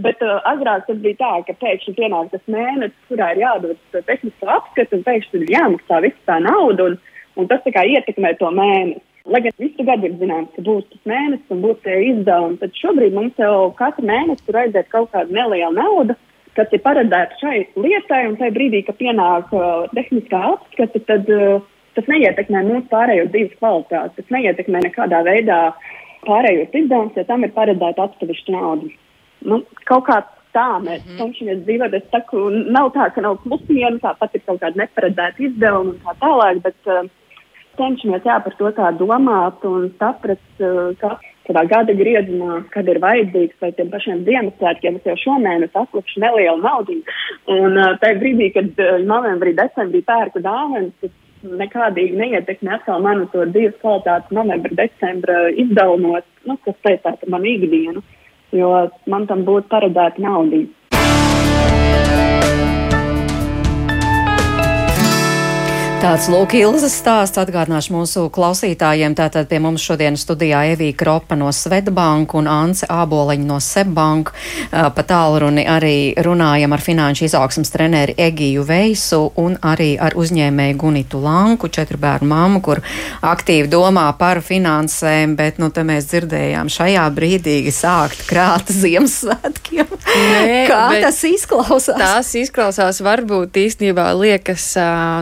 Bet 0.00 0.24
uh, 0.24 0.40
agrāk 0.48 0.88
tas 0.88 0.96
bija 1.04 1.20
tā, 1.20 1.32
ka 1.50 1.58
pēkšņi 1.60 1.94
pienāk 2.00 2.32
tas 2.32 2.48
mēnesis, 2.48 2.96
kurā 3.10 3.34
ir 3.34 3.44
jādod 3.44 4.00
tehnisko 4.08 4.48
apskati, 4.56 4.96
un 4.96 5.04
pēkšņi 5.04 5.42
ir 5.42 5.54
jāmaksā 5.58 6.00
viss 6.06 6.24
tā 6.30 6.40
nauda, 6.42 6.88
un, 6.88 6.96
un 7.36 7.48
tas 7.50 7.64
kā 7.64 7.84
ietekmē 7.96 8.36
to 8.38 8.50
mēnesi. 8.50 9.02
Lai 9.24 9.40
gan 9.40 9.54
visu 9.56 9.84
gadu 9.88 10.04
ir 10.04 10.18
zināms, 10.20 10.50
ka 10.52 10.62
būs 10.62 10.84
tas 10.90 11.00
mēnesis 11.08 11.52
un 11.54 11.62
būs 11.64 11.78
tie 11.84 11.94
izdevumi, 12.10 12.58
tad 12.60 12.74
šobrīd 12.76 13.14
mums 13.16 13.38
jau 13.40 13.70
katru 13.78 14.04
mēnesi 14.04 14.44
tur 14.44 14.58
aiziet 14.60 14.90
kaut 14.92 15.08
kāda 15.14 15.32
neliela 15.32 15.72
nauda 15.72 16.18
kas 16.54 16.74
ir 16.74 16.82
paredzēta 16.84 17.38
šai 17.40 17.56
lietai, 17.80 18.24
un 18.28 18.36
tajā 18.38 18.54
brīdī, 18.54 18.82
kad 18.86 18.98
pienāk 19.00 19.50
uh, 19.54 19.86
tehniskā 19.96 20.42
apskate, 20.52 21.02
tad 21.08 21.30
uh, 21.32 21.64
tas 21.98 22.06
neietekmē 22.10 22.62
mūsu 22.68 22.86
pārējo 22.92 23.26
dzīves 23.32 23.58
kvalitāti. 23.58 24.20
Tas 24.20 24.36
neietekmē 24.36 24.84
nekādā 24.86 25.22
veidā 25.26 25.58
pārējos 26.28 26.72
izdevumus, 26.72 27.18
ja 27.18 27.26
tam 27.28 27.44
ir 27.46 27.52
paredzēta 27.56 28.08
atsevišķa 28.08 28.54
nauda. 28.54 28.92
Nu, 29.44 29.60
kaut 29.88 30.06
kā 30.08 30.22
tā 30.54 30.68
mēs 30.80 31.02
mm 31.02 31.10
-hmm. 31.10 31.18
cenšamies 31.18 31.64
dzīvot. 31.66 31.94
Es 31.98 32.06
saku, 32.10 32.48
nav 32.50 32.92
tā, 32.94 33.10
ka 33.14 33.20
nav 33.20 33.40
plusienu, 33.42 33.98
tāpat 33.98 34.34
ir 34.34 34.42
kaut 34.46 34.60
kāda 34.62 34.80
neparedzēta 34.82 35.42
izdevuma 35.42 35.90
un 35.90 35.98
tā 36.06 36.14
tālāk, 36.22 36.62
bet 36.62 36.78
uh, 36.86 37.10
cenšamies 37.78 38.26
jā, 38.26 38.38
par 38.44 38.56
to 38.58 38.70
tā 38.76 38.90
domāt 38.98 39.64
un 39.68 39.88
saprast, 40.00 40.44
uh, 40.60 40.92
ka 41.00 41.16
tādā 41.48 41.64
gada 41.68 41.96
griezumā, 41.96 42.62
kad 42.72 42.88
ir 42.88 43.00
vajadzīgs, 43.02 43.58
vai 43.60 43.72
tiem 43.76 43.90
pašiem 43.92 44.24
Ziemassvētkiem, 44.28 44.96
es 45.00 45.10
jau 45.10 45.16
šomēnes 45.26 45.76
atlikšu 45.76 46.22
nelielu 46.24 46.62
naudu. 46.62 47.00
Un 47.52 47.76
uh, 47.76 47.98
tajā 48.02 48.18
brīdī, 48.22 48.50
kad 48.56 48.80
uh, 48.80 48.96
novembrī, 49.04 49.52
decembrī 49.58 50.04
pērku 50.06 50.42
dāvanas, 50.44 51.12
nekādīgi 51.44 52.16
neietekmē 52.16 52.78
atkal 52.78 53.02
manu 53.04 53.26
to 53.32 53.44
dzīves 53.50 53.76
kvalitāti 53.82 54.36
novembra, 54.36 54.78
decembra 54.78 55.48
izdevumos, 55.52 56.24
nu, 56.48 56.56
kas 56.64 56.78
saistās 56.86 57.20
ar 57.20 57.32
manu 57.34 57.50
ikdienu, 57.52 58.02
jo 58.56 58.70
man 59.10 59.26
tam 59.28 59.44
būtu 59.44 59.68
paredzēta 59.72 60.24
nauda. 60.24 60.64
Tāds 66.04 66.26
lūk, 66.28 66.52
Ilzas 66.58 66.92
stāsts 67.00 67.40
atgādināšu 67.40 67.94
mūsu 67.94 68.22
klausītājiem. 68.28 69.14
Tātad 69.16 69.46
pie 69.48 69.56
mums 69.64 69.80
šodien 69.80 70.18
studijā 70.20 70.58
Evija 70.74 70.92
Kropa 71.00 71.32
no 71.32 71.48
Svetbanka 71.48 72.36
un 72.36 72.48
Ance 72.52 72.84
Āboliņa 72.92 73.46
no 73.48 73.56
Sebbanka. 73.56 74.34
Pa 74.68 75.04
tālruni 75.08 75.64
arī 75.64 76.12
runājam 76.26 76.76
ar 76.76 76.84
finanšu 76.84 77.24
izaugsmas 77.24 77.72
treneri 77.72 78.12
Egiju 78.20 78.66
Veisu 78.68 79.22
un 79.40 79.56
arī 79.64 79.94
ar 79.96 80.12
uzņēmēju 80.20 80.76
Gunitu 80.82 81.22
Lanku, 81.24 81.70
četru 81.72 81.96
bērnu 82.02 82.28
mammu, 82.34 82.60
kur 82.60 82.82
aktīvi 83.24 83.72
domā 83.72 84.04
par 84.20 84.42
finansēm, 84.44 85.38
bet, 85.40 85.56
nu, 85.56 85.70
te 85.72 85.86
mēs 85.88 86.10
dzirdējām 86.12 86.68
šajā 86.68 87.06
brīdī 87.16 87.56
sākt 87.72 88.26
krāt 88.28 88.74
Ziemassvētkiem. 88.76 89.96
Nē, 90.04 90.60
Kā 90.74 90.84
tas 91.08 91.24
izklausās? 91.32 91.96
Tas 91.96 92.36
izklausās 92.44 93.00
varbūt 93.00 93.56
īstenībā 93.64 94.10
liekas, 94.20 94.68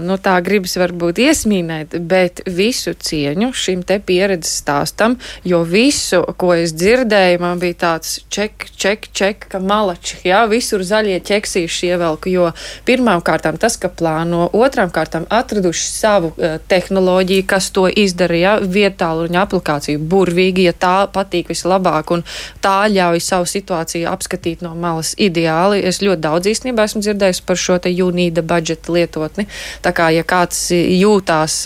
nu, 0.02 0.18
tā 0.18 0.40
gribas 0.42 0.71
gribas 0.72 0.92
varbūt 0.92 1.18
iesmīnēt, 1.22 1.96
bet 2.08 2.42
visu 2.46 2.94
cieņu 2.94 3.52
šim 3.52 3.82
te 3.82 3.98
pieredzes 3.98 4.62
stāstam, 4.62 5.18
jo 5.44 5.62
visu, 5.64 6.22
ko 6.36 6.54
es 6.54 6.72
dzirdēju, 6.72 7.40
man 7.40 7.58
bija 7.58 7.74
tāds 7.74 8.24
ček, 8.30 8.68
ček, 8.76 9.08
ček, 9.12 9.46
ka 9.48 9.58
malači, 9.58 10.18
jā, 10.24 10.46
visur 10.48 10.82
zaļie 10.82 11.20
ķeksīši 11.20 11.92
ievelku, 11.92 12.30
jo 12.30 12.52
pirmām 12.84 13.22
kārtām 13.22 13.58
tas, 13.58 13.76
ka 13.76 13.88
plāno, 13.88 14.48
otrām 14.52 14.90
kārtām 14.90 15.26
atraduši 15.30 15.88
savu 15.88 16.32
uh, 16.36 16.58
tehnoloģiju, 16.68 17.46
kas 17.46 17.70
to 17.70 17.88
izdara, 17.88 18.36
jā, 18.36 18.54
vietāluņa 18.62 19.42
aplikāciju, 19.42 19.98
burvīgi, 19.98 20.68
ja 20.68 20.72
tā 20.72 20.94
patīk 21.12 21.52
vislabāk 21.52 22.12
un 22.14 22.24
tā 22.62 22.86
ļauj 22.92 23.20
savu 23.22 23.48
situāciju 23.48 24.08
apskatīt 24.10 24.62
no 24.62 24.74
malas 24.74 25.14
ideāli. 25.18 25.82
Es 25.84 26.02
ļoti 26.02 26.22
daudz 26.22 26.50
īstenībā 26.52 26.86
esmu 26.88 27.02
dzirdējis 27.04 27.42
par 27.46 27.60
šo 27.60 27.78
te 27.82 27.92
jūnīda 27.92 28.44
budžeta 28.46 28.92
lietotni. 28.94 29.48
Tā 29.82 29.92
kā, 29.96 30.10
ja 30.14 30.24
kāds 30.26 30.61
jūtās, 30.70 31.56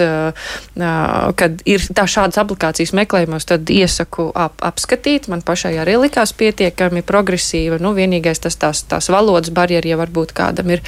kad 1.40 1.62
ir 1.68 1.86
tā 1.96 2.06
šādas 2.08 2.40
aplikācijas 2.42 2.94
meklējumos, 2.96 3.48
tad 3.48 3.70
iesaku 3.72 4.30
ap, 4.34 4.56
apskatīt. 4.64 5.28
Man 5.32 5.42
pašai 5.46 5.74
arī 5.82 5.96
likās 6.06 6.32
pietiekami 6.36 7.04
progresīva. 7.06 7.80
Nu, 7.82 7.92
vienīgais 7.96 8.42
tas 8.44 8.56
tās, 8.60 8.82
tās 8.88 9.10
valodas 9.12 9.52
barjeri, 9.54 9.92
ja 9.92 10.00
varbūt 10.00 10.34
kādam 10.36 10.72
ir. 10.76 10.84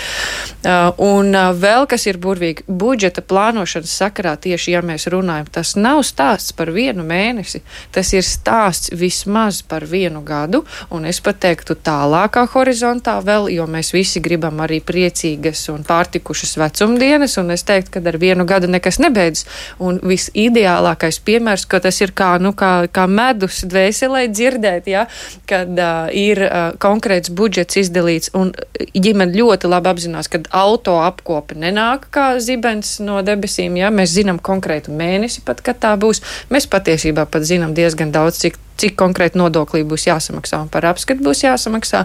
Un 1.03 1.35
vēl 1.61 1.89
kas 1.91 2.07
ir 2.11 2.21
burvīgi, 2.23 2.67
budžeta 2.69 3.23
plānošanas 3.25 3.97
sakarā 4.03 4.37
tieši, 4.41 4.75
ja 4.77 4.83
mēs 4.85 5.09
runājam, 5.13 5.49
tas 5.59 5.75
nav 5.79 6.03
stāsts 6.07 6.55
par 6.57 6.73
vienu 6.75 7.05
mēnesi, 7.07 7.63
tas 7.95 8.13
ir 8.15 8.27
stāsts 8.27 8.93
vismaz 8.95 9.63
par 9.67 9.87
vienu 9.89 10.23
gadu, 10.27 10.65
un 10.95 11.09
es 11.09 11.21
pat 11.25 11.41
teiktu 11.43 11.77
tālākā 11.85 12.45
horizontā 12.53 13.19
vēl, 13.25 13.49
jo 13.55 13.67
mēs 13.71 13.93
visi 13.95 14.23
gribam 14.25 14.61
arī 14.65 14.81
priecīgas 14.85 15.65
un 15.73 15.85
pārtikušas 15.89 16.57
vecumdienas, 16.61 17.39
un 17.41 17.55
es 17.55 17.65
teiktu, 17.69 17.88
ka 17.93 18.03
ar 18.05 18.19
vienu 18.21 18.47
gadu 18.49 18.71
nekas 18.71 19.01
nebeidzas. 19.03 19.47
Un 19.83 20.01
visideālākais 20.05 21.21
piemērs, 21.25 21.67
ka 21.71 21.81
tas 21.85 22.01
ir 22.05 22.13
kā, 22.17 22.35
nu, 22.43 22.53
kā, 22.59 22.89
kā 22.93 23.07
medus 23.11 23.63
dvēselē 23.69 24.27
dzirdēt, 24.33 24.91
ja, 24.91 25.07
kad 25.49 25.73
uh, 25.75 26.11
ir 26.15 26.43
uh, 26.45 26.59
konkrēts 26.81 27.33
budžets 27.35 27.81
izdalīts, 27.85 28.33
un 28.39 28.53
ģimene 28.95 29.37
ļoti 29.39 29.71
labi 29.71 29.93
apzinās, 29.93 30.31
ka 30.33 30.43
auto 30.57 30.99
apkope 31.03 31.59
nenāk 31.59 32.09
kā 32.15 32.31
zibens 32.43 32.99
no 33.05 33.21
debesīm, 33.27 33.77
ja 33.81 33.93
mēs 33.95 34.15
zinām 34.17 34.41
konkrētu 34.43 34.95
mēnesi 34.95 35.45
pat, 35.47 35.63
kad 35.65 35.81
tā 35.83 35.97
būs. 36.01 36.23
Mēs 36.53 36.69
patiesībā 36.71 37.27
pat 37.31 37.47
zinām 37.49 37.75
diezgan 37.77 38.13
daudz, 38.15 38.43
cik 38.45 38.59
cik 38.79 38.97
konkrēti 38.99 39.39
nodoklī 39.41 39.83
būs 39.89 40.09
jāsamaksā 40.09 40.63
un 40.65 40.71
par 40.73 40.87
apskatu 40.89 41.25
būs 41.27 41.45
jāsamaksā. 41.45 42.05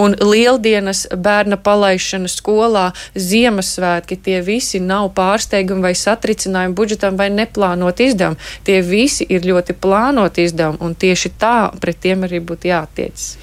Un 0.00 0.16
lieldienas, 0.20 1.06
bērna 1.14 1.58
palaišana 1.60 2.30
skolā, 2.30 2.90
Ziemassvētki, 3.14 4.18
tie 4.24 4.40
visi 4.44 4.80
nav 4.82 5.10
pārsteigumi 5.16 5.84
vai 5.88 5.94
satricinājumi 5.98 6.76
budžetam 6.78 7.18
vai 7.20 7.30
neplānot 7.34 8.00
izdevumi. 8.04 8.40
Tie 8.64 8.80
visi 8.84 9.26
ir 9.28 9.46
ļoti 9.46 9.76
plānot 9.80 10.40
izdevumi 10.42 10.82
un 10.84 10.94
tieši 10.94 11.34
tā 11.40 11.56
pret 11.80 12.00
tiem 12.04 12.26
arī 12.28 12.40
būtu 12.44 12.70
jātiecas. 12.72 13.34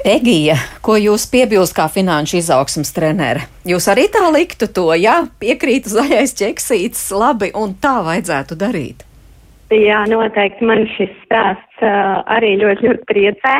Egija, 0.00 0.54
ko 0.80 0.94
jūs 0.96 1.26
piebilst 1.28 1.74
kā 1.76 1.84
finanšu 1.92 2.38
izaugsmas 2.38 2.94
trenere? 2.96 3.44
Jūs 3.68 3.84
arī 3.92 4.06
tā 4.08 4.24
liktu 4.32 4.70
to, 4.72 4.86
jā, 4.96 5.18
piekrītu 5.42 5.92
zaļais 5.92 6.32
ķeksīts, 6.40 7.04
labi, 7.12 7.50
un 7.52 7.76
tā 7.76 7.98
vajadzētu 8.06 8.56
darīt. 8.56 9.04
Jā, 9.70 10.00
noteikti 10.10 10.66
man 10.66 10.82
šis 10.96 11.12
stāsts 11.22 11.84
uh, 11.84 12.24
arī 12.34 12.56
ļoti, 12.58 12.88
ļoti 12.88 13.06
priecē 13.06 13.52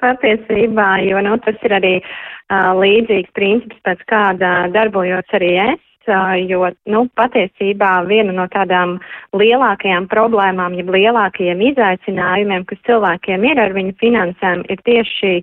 patiesībā, 0.00 0.86
jo 1.04 1.20
nu, 1.26 1.34
tas 1.44 1.58
ir 1.66 1.74
arī 1.76 1.90
uh, 2.00 2.72
līdzīgs 2.78 3.34
princips, 3.36 3.76
pēc 3.84 4.00
kāda 4.08 4.52
darbojos 4.72 5.36
arī 5.36 5.52
es. 5.66 5.84
Uh, 6.08 6.38
jo, 6.48 6.62
nu, 6.88 7.02
patiesībā 7.20 7.90
viena 8.08 8.32
no 8.32 8.46
tādām 8.48 8.96
lielākajām 9.36 10.08
problēmām, 10.08 10.78
jeb 10.80 10.88
lielākajiem 10.94 11.60
izaicinājumiem, 11.74 12.64
kas 12.70 12.80
cilvēkiem 12.88 13.44
ir 13.50 13.60
ar 13.60 13.76
viņu 13.76 13.92
finansēm, 14.00 14.64
ir 14.72 14.80
tieši 14.88 15.34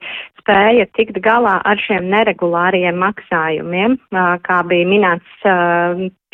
spēja 0.41 0.89
tikt 0.97 1.21
galā 1.21 1.59
ar 1.69 1.77
šiem 1.85 2.09
neregulāriem 2.09 2.97
maksājumiem, 2.97 3.99
kā 4.41 4.61
bija 4.65 4.89
minēts 4.89 5.45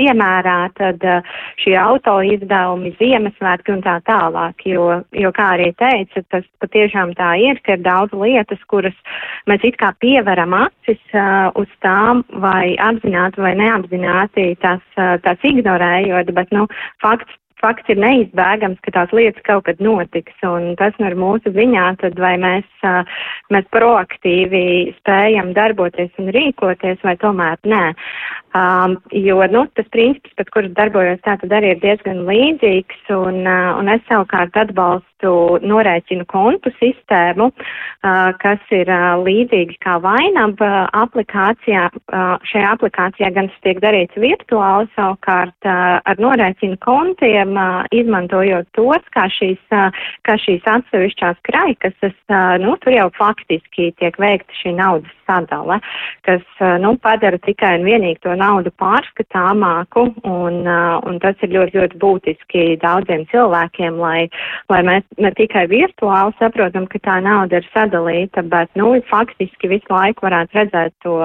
piemērā, 0.01 0.57
tad 0.77 1.05
šie 1.61 1.75
auto 1.79 2.17
izdevumi, 2.25 2.93
Ziemassvētki 2.99 3.75
un 3.75 3.83
tā 3.85 3.97
tālāk, 4.07 4.65
jo, 4.67 4.87
jo 5.15 5.31
kā 5.35 5.51
arī 5.55 5.71
teica, 5.79 6.23
tas 6.33 6.47
patiešām 6.63 7.13
tā 7.19 7.33
ir, 7.41 7.61
ka 7.65 7.77
ir 7.77 7.85
daudz 7.85 8.15
lietas, 8.17 8.61
kuras 8.71 8.97
mēs 9.49 9.65
it 9.67 9.77
kā 9.81 9.93
pieveram 10.01 10.55
acis 10.57 11.01
uz 11.59 11.69
tām 11.85 12.25
vai 12.43 12.73
apzināti 12.81 13.43
vai 13.43 13.53
neapzināti 13.59 14.51
tās, 14.63 14.83
tās 14.95 15.47
ignorējot, 15.47 16.33
bet, 16.37 16.51
nu, 16.55 16.67
fakts 17.03 17.37
fakts 17.61 17.91
ir 17.93 17.99
neizbēgams, 18.01 18.81
ka 18.85 18.93
tās 18.95 19.13
lietas 19.15 19.43
kaut 19.47 19.65
kad 19.67 19.81
notiks, 19.83 20.35
un 20.47 20.73
tas 20.79 20.97
nu 20.99 21.09
ir 21.09 21.17
mūsu 21.19 21.53
ziņā, 21.55 21.85
tad 22.01 22.19
vai 22.21 22.33
mēs, 22.41 22.67
mēs 23.53 23.69
proaktīvi 23.75 24.63
spējam 24.99 25.53
darboties 25.57 26.11
un 26.21 26.31
rīkoties, 26.35 27.01
vai 27.05 27.15
tomēr 27.21 27.61
nē. 27.63 27.83
Um, 28.57 28.97
jo, 29.15 29.37
nu, 29.47 29.63
tas 29.77 29.87
princips, 29.93 30.33
pēc 30.35 30.49
kuras 30.51 30.73
darbojos, 30.75 31.21
tā 31.23 31.37
tad 31.39 31.53
arī 31.55 31.75
ir 31.75 31.79
diezgan 31.83 32.25
līdzīgs, 32.27 33.05
un, 33.15 33.45
un 33.47 33.93
es 33.93 34.03
savukārt 34.09 34.57
atbalstu 34.59 35.10
norēķinu 35.23 36.25
kontu 36.29 36.71
sistēmu, 36.79 37.51
kas 38.41 38.73
ir 38.73 38.91
līdzīgi 39.21 39.77
kā 39.83 39.97
vainaba 40.03 40.87
aplikācijā. 40.97 41.87
Šajā 42.51 42.73
aplikācijā 42.75 43.31
gan 43.35 43.51
tas 43.51 43.63
tiek 43.65 43.81
darīts 43.83 44.17
virtuāli, 44.19 44.89
savukārt 44.95 45.69
ar 45.69 46.21
norēķinu 46.21 46.79
kontiem, 46.83 47.55
izmantojot 47.95 48.69
tos, 48.77 49.07
kā 49.15 49.27
šīs, 49.31 49.61
kā 50.27 50.37
šīs 50.41 50.67
atsevišķās 50.67 51.41
kraikas, 51.47 51.97
nu, 52.63 52.75
tur 52.81 52.95
jau 52.95 53.09
faktiski 53.17 53.91
tiek 53.99 54.17
veikta 54.21 54.61
šī 54.61 54.75
naudas 54.77 55.17
sadale, 55.31 55.79
kas, 56.27 56.43
nu, 56.83 56.95
padara 57.01 57.39
tikai 57.41 57.77
un 57.79 57.87
vienīgi 57.87 58.21
to 58.25 58.35
naudu 58.37 58.73
pārskatāmāku, 58.81 60.07
un, 60.27 60.61
un 60.67 61.19
tas 61.23 61.39
ir 61.45 61.53
ļoti, 61.55 61.77
ļoti 61.79 62.01
būtiski 62.01 62.65
daudziem 62.81 63.25
cilvēkiem, 63.31 63.99
lai, 64.01 64.27
lai 64.71 64.81
mēs 64.87 65.07
ne 65.19 65.31
tikai 65.35 65.65
virtuāli 65.71 66.33
saprotam, 66.39 66.85
ka 66.91 66.99
tā 67.03 67.17
nauda 67.23 67.59
ir 67.59 67.67
sadalīta, 67.73 68.43
bet, 68.47 68.71
nu, 68.79 68.93
faktiski 69.09 69.69
visu 69.71 69.91
laiku 69.91 70.27
varētu 70.27 70.57
redzēt 70.59 70.95
to, 71.03 71.17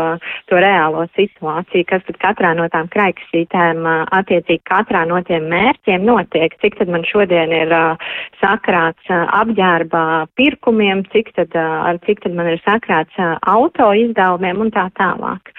to 0.50 0.60
reālo 0.62 1.04
situāciju, 1.18 1.86
kas 1.90 2.04
tad 2.08 2.18
katrā 2.24 2.52
no 2.58 2.66
tām 2.72 2.90
kraikasītēm, 2.94 3.82
uh, 3.86 4.04
attiecīgi 4.18 4.64
katrā 4.66 5.04
no 5.08 5.20
tiem 5.28 5.46
mērķiem 5.52 6.06
notiek, 6.06 6.56
cik 6.62 6.80
tad 6.80 6.90
man 6.92 7.06
šodien 7.06 7.54
ir 7.54 7.74
uh, 7.74 8.08
sakrāts 8.42 9.12
uh, 9.12 9.26
apģērba 9.42 10.02
pirkumiem, 10.38 11.04
cik 11.14 11.34
tad, 11.38 11.54
uh, 11.54 11.92
cik 12.06 12.24
tad 12.26 12.34
man 12.38 12.50
ir 12.54 12.62
sakrāts 12.66 13.22
uh, 13.22 13.36
auto 13.46 13.92
izdevumiem 13.94 14.66
un 14.66 14.74
tā 14.74 14.88
tālāk. 14.98 15.54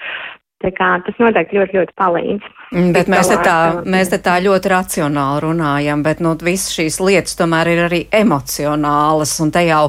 Tā 0.58 0.72
kā 0.74 0.86
tas 1.06 1.14
noteikti 1.22 1.54
ļoti, 1.54 1.76
ļoti 1.78 1.92
palīdz. 1.94 2.46
Mm, 2.72 2.88
bet 2.96 3.06
mēs 3.12 3.28
te, 3.30 3.36
tā, 3.46 3.58
mēs 3.86 4.08
te 4.10 4.18
tā 4.18 4.34
ļoti 4.42 4.72
racionāli 4.72 5.44
runājam, 5.44 6.02
bet 6.02 6.18
nu, 6.24 6.32
visas 6.42 6.74
šīs 6.74 6.96
lietas 6.98 7.38
tomēr 7.38 7.70
ir 7.70 7.82
arī 7.84 8.00
emocionālas. 8.18 9.36
Un 9.44 9.54
te 9.54 9.62
jau 9.68 9.84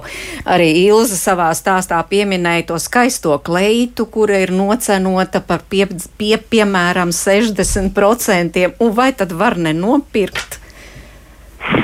arī 0.45 0.69
Ilza 0.83 1.17
savā 1.17 1.49
stāstā 1.57 2.03
pieminēja 2.11 2.67
to 2.69 2.77
skaisto 2.77 3.39
kleitu, 3.41 4.05
kura 4.13 4.43
ir 4.45 4.53
nocenota 4.53 5.41
par 5.41 5.65
pie, 5.73 5.87
pie, 6.21 6.35
piemēram 6.37 7.15
60%. 7.17 8.69
Un 8.77 8.95
vai 9.01 9.09
tad 9.17 9.33
var 9.41 9.57
nenopirkt? 9.57 10.58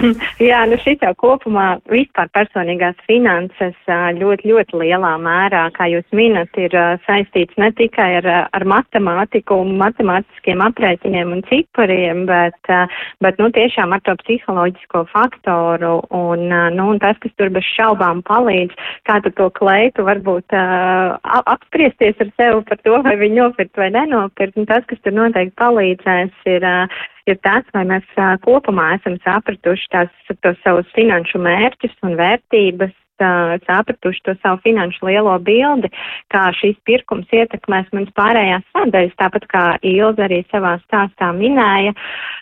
Jā, 0.49 0.61
nu 0.69 0.77
šis 0.81 1.01
jau 1.03 1.11
kopumā 1.19 1.65
vispār 1.91 2.29
personīgās 2.35 2.97
finanses 3.07 3.75
ļoti, 4.19 4.49
ļoti 4.51 4.79
lielā 4.81 5.13
mērā, 5.21 5.65
kā 5.75 5.87
jūs 5.91 6.05
minat, 6.15 6.51
ir 6.59 6.75
saistīts 7.05 7.57
ne 7.61 7.71
tikai 7.77 8.09
ar, 8.19 8.27
ar 8.55 8.65
matemātiku 8.69 9.59
un 9.63 9.75
matemātiskiem 9.81 10.63
aprēķiniem 10.65 11.33
un 11.37 11.43
cipariem, 11.49 12.25
bet, 12.29 12.71
bet, 13.23 13.41
nu, 13.41 13.49
tiešām 13.55 13.95
ar 13.95 14.03
to 14.05 14.15
psiholoģisko 14.23 15.05
faktoru 15.13 15.97
un, 16.15 16.47
nu, 16.49 16.89
un 16.93 17.01
tas, 17.03 17.19
kas 17.23 17.33
tur 17.39 17.53
bez 17.55 17.67
šaubām 17.75 18.23
palīdz, 18.27 18.75
kā 19.07 19.19
tu 19.25 19.33
to 19.37 19.49
kleitu 19.55 20.05
varbūt 20.07 20.55
apspriesties 20.55 22.21
ar 22.23 22.31
sevi 22.35 22.63
par 22.69 22.81
to, 22.83 23.01
vai 23.05 23.17
viņu 23.21 23.41
nopirkt 23.41 23.79
vai 23.79 23.91
nenopirkt, 23.95 24.57
un 24.59 24.69
tas, 24.69 24.85
kas 24.89 25.01
tur 25.03 25.15
noteikti 25.15 25.57
palīdzēs, 25.61 26.47
ir 26.55 26.69
ir 27.29 27.39
tas, 27.45 27.65
vai 27.73 27.85
mēs 27.89 28.05
kopumā 28.45 28.95
esam 28.99 29.17
sapratuši 29.23 29.89
tās, 29.93 30.13
tos 30.45 30.61
savus 30.63 30.89
finanšu 30.97 31.41
mērķus 31.41 31.97
un 32.05 32.15
vērtības, 32.19 32.93
sapratuši 33.67 34.21
to 34.23 34.35
savu 34.41 34.59
finanšu 34.63 35.05
lielo 35.07 35.37
bildi, 35.39 35.89
kā 36.33 36.51
šīs 36.59 36.75
pirkums 36.85 37.31
ietekmēs 37.31 37.87
manas 37.93 38.11
pārējās 38.15 38.65
sadaļas, 38.75 39.15
tāpat 39.21 39.47
kā 39.47 39.63
Ilza 39.81 40.25
arī 40.27 40.43
savā 40.51 40.75
stāstā 40.83 41.31
minēja. 41.31 41.93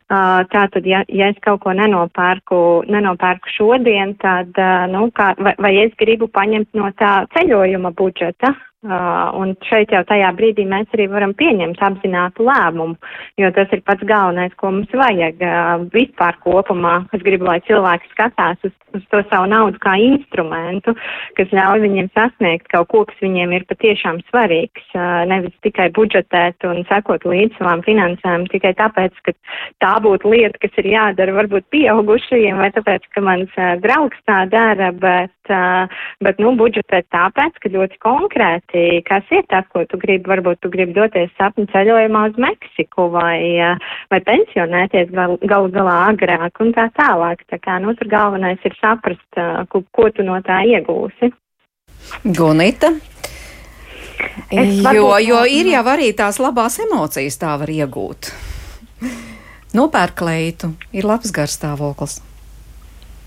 Tātad, 0.09 0.85
ja, 0.85 1.03
ja 1.07 1.29
es 1.29 1.37
kaut 1.41 1.61
ko 1.63 1.73
nenopērku, 1.73 2.83
nenopērku 2.89 3.53
šodien, 3.53 4.15
tad, 4.21 4.51
nu, 4.89 5.07
kā, 5.15 5.33
vai, 5.39 5.55
vai 5.59 5.73
es 5.85 5.93
gribu 5.97 6.27
paņemt 6.27 6.73
no 6.73 6.91
tā 6.97 7.23
ceļojuma 7.37 7.93
budžeta, 7.97 8.53
Uh, 8.83 9.29
un 9.39 9.53
šeit 9.63 9.93
jau 9.95 10.01
tajā 10.03 10.27
brīdī 10.35 10.65
mēs 10.67 10.89
arī 10.91 11.05
varam 11.07 11.31
pieņemt 11.39 11.79
apzinātu 11.87 12.43
lēmumu, 12.43 12.97
jo 13.39 13.51
tas 13.55 13.71
ir 13.71 13.79
pats 13.87 14.03
galvenais, 14.03 14.51
ko 14.59 14.73
mums 14.75 14.91
vajag 14.91 15.39
uh, 15.39 15.85
vispār 15.93 16.35
kopumā. 16.43 16.97
Es 17.15 17.23
gribu, 17.23 17.47
lai 17.47 17.61
cilvēki 17.63 18.11
skatās 18.11 18.59
uz, 18.67 18.73
uz 18.91 19.05
to 19.07 19.21
savu 19.29 19.47
naudu 19.47 19.79
kā 19.79 19.93
instrumentu, 20.03 20.91
kas 21.37 21.53
ļauj 21.55 21.79
viņiem 21.85 22.09
sasniegt 22.11 22.67
kaut 22.73 22.89
ko, 22.91 23.05
kas 23.07 23.23
viņiem 23.23 23.53
ir 23.55 23.63
patiešām 23.71 24.19
svarīgs, 24.27 24.83
uh, 24.97 25.23
nevis 25.31 25.55
tikai 25.63 25.87
budžetēt 25.95 26.67
un 26.67 26.83
sekot 26.91 27.23
līdz 27.23 27.55
savām 27.61 27.85
finansēm 27.87 28.49
tikai 28.51 28.73
tāpēc, 28.83 29.15
ka 29.23 29.35
tā 29.79 29.93
būtu 30.03 30.35
lieta, 30.35 30.59
kas 30.59 30.75
ir 30.83 30.91
jādara 30.91 31.37
varbūt 31.39 31.69
pieaugušajiem 31.71 32.59
vai 32.59 32.67
tāpēc, 32.75 33.07
ka 33.15 33.23
mans 33.23 33.55
uh, 33.55 33.77
draugs 33.79 34.19
tā 34.27 34.43
dara, 34.51 34.91
bet, 34.91 35.39
uh, 35.47 35.87
bet 36.19 36.43
nu, 36.43 36.51
budžetēt 36.59 37.07
tāpēc, 37.15 37.63
ka 37.63 37.71
ļoti 37.79 38.03
konkrēti 38.03 38.72
īsti, 38.73 39.03
kas 39.07 39.23
ir 39.31 39.43
tas, 39.49 39.65
ko 39.71 39.85
tu 39.85 39.97
gribi. 39.97 40.27
Varbūt 40.27 40.61
tu 40.61 40.69
gribi 40.69 40.93
doties 40.93 41.31
sapņu 41.37 41.67
ceļojumā 41.71 42.29
uz 42.29 42.37
Meksiku 42.37 43.09
vai, 43.11 43.75
vai 44.09 44.19
pensionēties 44.21 45.11
gal, 45.11 45.37
galu 45.41 45.69
galā 45.69 46.09
agrāk 46.11 46.59
un 46.59 46.73
tā 46.73 46.89
tālāk. 46.95 47.43
Tā 47.49 47.59
kā, 47.59 47.79
nu, 47.79 47.93
tur 47.95 48.07
galvenais 48.07 48.59
ir 48.63 48.75
saprast, 48.79 49.27
ko, 49.69 49.83
ko 49.91 50.09
tu 50.09 50.23
no 50.23 50.39
tā 50.41 50.63
iegūsi. 50.65 51.31
Gunita. 52.25 52.91
Jo, 54.51 55.17
jo 55.19 55.43
ir 55.45 55.67
jau 55.73 55.83
arī 55.87 56.13
tās 56.13 56.39
labās 56.39 56.79
emocijas, 56.79 57.37
tā 57.37 57.57
var 57.57 57.69
iegūt. 57.69 58.31
Nopērk 59.73 60.15
kleitu, 60.15 60.73
ir 60.93 61.05
labs 61.05 61.31
garstāvoklis. 61.33 62.21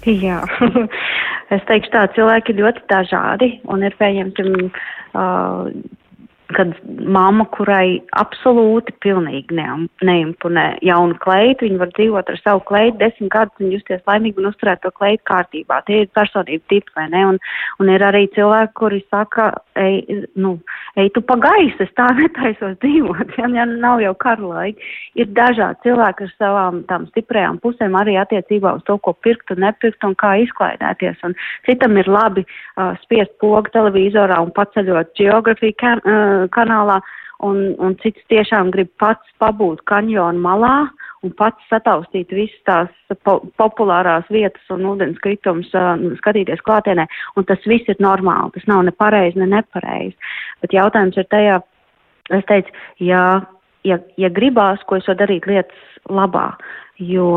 Jā, 0.06 0.44
es 1.54 1.64
teikšu 1.66 1.90
tā, 1.90 2.04
cilvēki 2.14 2.54
ir 2.54 2.62
ļoti 2.62 2.84
dažādi 2.90 3.48
un 3.66 3.82
ir 3.82 3.96
pieņemti, 3.98 4.44
uh, 5.14 5.70
kad 6.54 6.72
mamma, 6.86 7.46
kurai 7.54 8.00
absolūti 8.20 8.94
pilnīgi 9.02 9.56
neimponē 10.06 10.66
jaunu 10.86 11.16
kleitu, 11.22 11.66
viņa 11.66 11.80
var 11.80 11.90
dzīvot 11.96 12.30
ar 12.30 12.38
savu 12.42 12.62
kleitu 12.68 13.00
desmit 13.00 13.30
gadus 13.32 13.64
un 13.64 13.72
justies 13.74 14.04
laimīgi 14.06 14.42
un 14.42 14.50
uzturēt 14.52 14.82
to 14.84 14.92
kleitu 14.94 15.24
kārtībā. 15.26 15.80
Tie 15.88 16.04
ir 16.04 16.12
personību 16.14 16.62
tipi, 16.70 16.94
vai 16.98 17.08
ne? 17.10 17.24
Un, 17.32 17.40
un 17.82 17.90
ir 17.90 18.04
arī 18.06 18.26
cilvēki, 18.36 18.74
kuri 18.78 19.00
saka, 19.10 19.48
ej, 19.80 20.22
nu, 20.38 20.56
ej 21.00 21.10
tu 21.16 21.22
pa 21.26 21.38
gaisu, 21.42 21.82
es 21.82 21.94
tā 21.98 22.06
netaisos 22.20 22.78
dzīvot, 22.84 23.34
ja, 23.40 23.50
ja 23.58 23.66
nav 23.70 24.04
jau 24.04 24.14
karu 24.22 24.52
laika. 24.52 24.92
Ir 25.18 25.32
dažādi 25.34 25.88
cilvēki 25.88 26.28
ar 26.28 26.34
savām 26.36 26.82
tām 26.90 27.08
stiprajām 27.10 27.58
pusēm 27.64 27.98
arī 27.98 28.18
attiecībā 28.22 28.76
uz 28.78 28.86
to, 28.86 28.98
ko 29.02 29.16
pirkt 29.26 29.50
un 29.54 29.64
nepirkt 29.66 30.04
un 30.06 30.14
kā 30.20 30.36
izklaidēties. 30.44 31.18
Un 31.26 31.34
citam 31.66 31.98
ir 31.98 32.10
labi 32.10 32.46
uh, 32.46 32.94
spiest 33.02 33.34
pogu 33.42 33.72
televizorā 33.74 34.38
un 34.44 34.54
paceļot 34.54 35.14
geografiju 35.18 35.78
kan, 35.80 36.02
uh, 36.04 36.35
kanālā, 36.54 37.00
un, 37.44 37.74
un 37.82 37.96
cits 38.00 38.22
tiešām 38.32 38.70
grib 38.74 38.90
pats 39.00 39.34
pabūt 39.42 39.82
kanjonu 39.88 40.40
malā 40.40 40.76
un 41.26 41.32
pats 41.36 41.62
sataustīt 41.70 42.32
visas 42.34 42.58
tās 42.68 43.16
po 43.26 43.38
populārās 43.60 44.28
vietas 44.32 44.72
un 44.72 44.86
ūdens 44.92 45.18
kritums, 45.24 45.72
uh, 45.74 45.94
skatīties 46.20 46.62
klātienē, 46.66 47.06
un 47.36 47.48
tas 47.48 47.62
viss 47.68 47.88
ir 47.92 48.00
normāli, 48.02 48.54
tas 48.54 48.68
nav 48.70 48.84
ne 48.86 48.94
pareizi, 48.94 49.40
ne 49.42 49.50
nepareizi. 49.56 50.14
Bet 50.64 50.76
jautājums 50.76 51.18
ir 51.18 51.28
tajā, 51.32 51.58
es 52.38 52.46
teicu, 52.50 52.76
ja, 53.04 53.24
ja, 53.86 53.98
ja 54.20 54.30
gribās, 54.32 54.84
ko 54.86 55.00
es 55.00 55.08
varu 55.10 55.24
darīt 55.24 55.50
lietas 55.50 55.98
labā, 56.08 56.52
jo, 57.02 57.32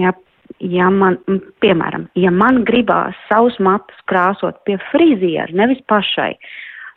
ja 0.00 0.14
ja 0.62 0.86
man, 0.92 1.18
piemēram, 1.60 2.06
ja 2.16 2.30
man 2.32 2.62
gribās 2.64 3.16
savus 3.28 3.58
matus 3.60 3.98
krāsot 4.10 4.62
pie 4.64 4.78
friziera, 4.90 5.50
nevis 5.52 5.82
pašai, 5.90 6.32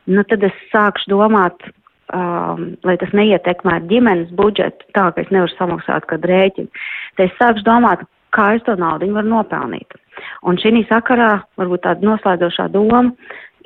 nu 0.10 0.26
tad 0.30 0.44
es 0.48 0.56
sākšu 0.74 1.12
domāt, 1.14 1.66
um, 2.14 2.72
lai 2.88 2.96
tas 3.02 3.12
neietekmētu 3.16 3.92
ģimenes 3.92 4.32
budžetu, 4.38 4.88
tā 4.98 5.10
ka 5.14 5.24
es 5.24 5.34
nevaru 5.34 5.54
samaksāt 5.56 6.08
kādu 6.10 6.32
rēķinu. 6.32 6.86
Tad 7.18 7.26
es 7.28 7.38
sākšu 7.42 7.68
domāt, 7.68 8.06
kā 8.36 8.54
es 8.58 8.66
to 8.68 8.76
naudu 8.80 9.10
varu 9.14 9.36
nopelnīt. 9.36 9.98
Un 10.44 10.60
šī 10.62 10.84
sakarā 10.90 11.40
varbūt 11.60 11.86
tāda 11.86 12.06
noslēdzošā 12.06 12.70
doma 12.74 13.06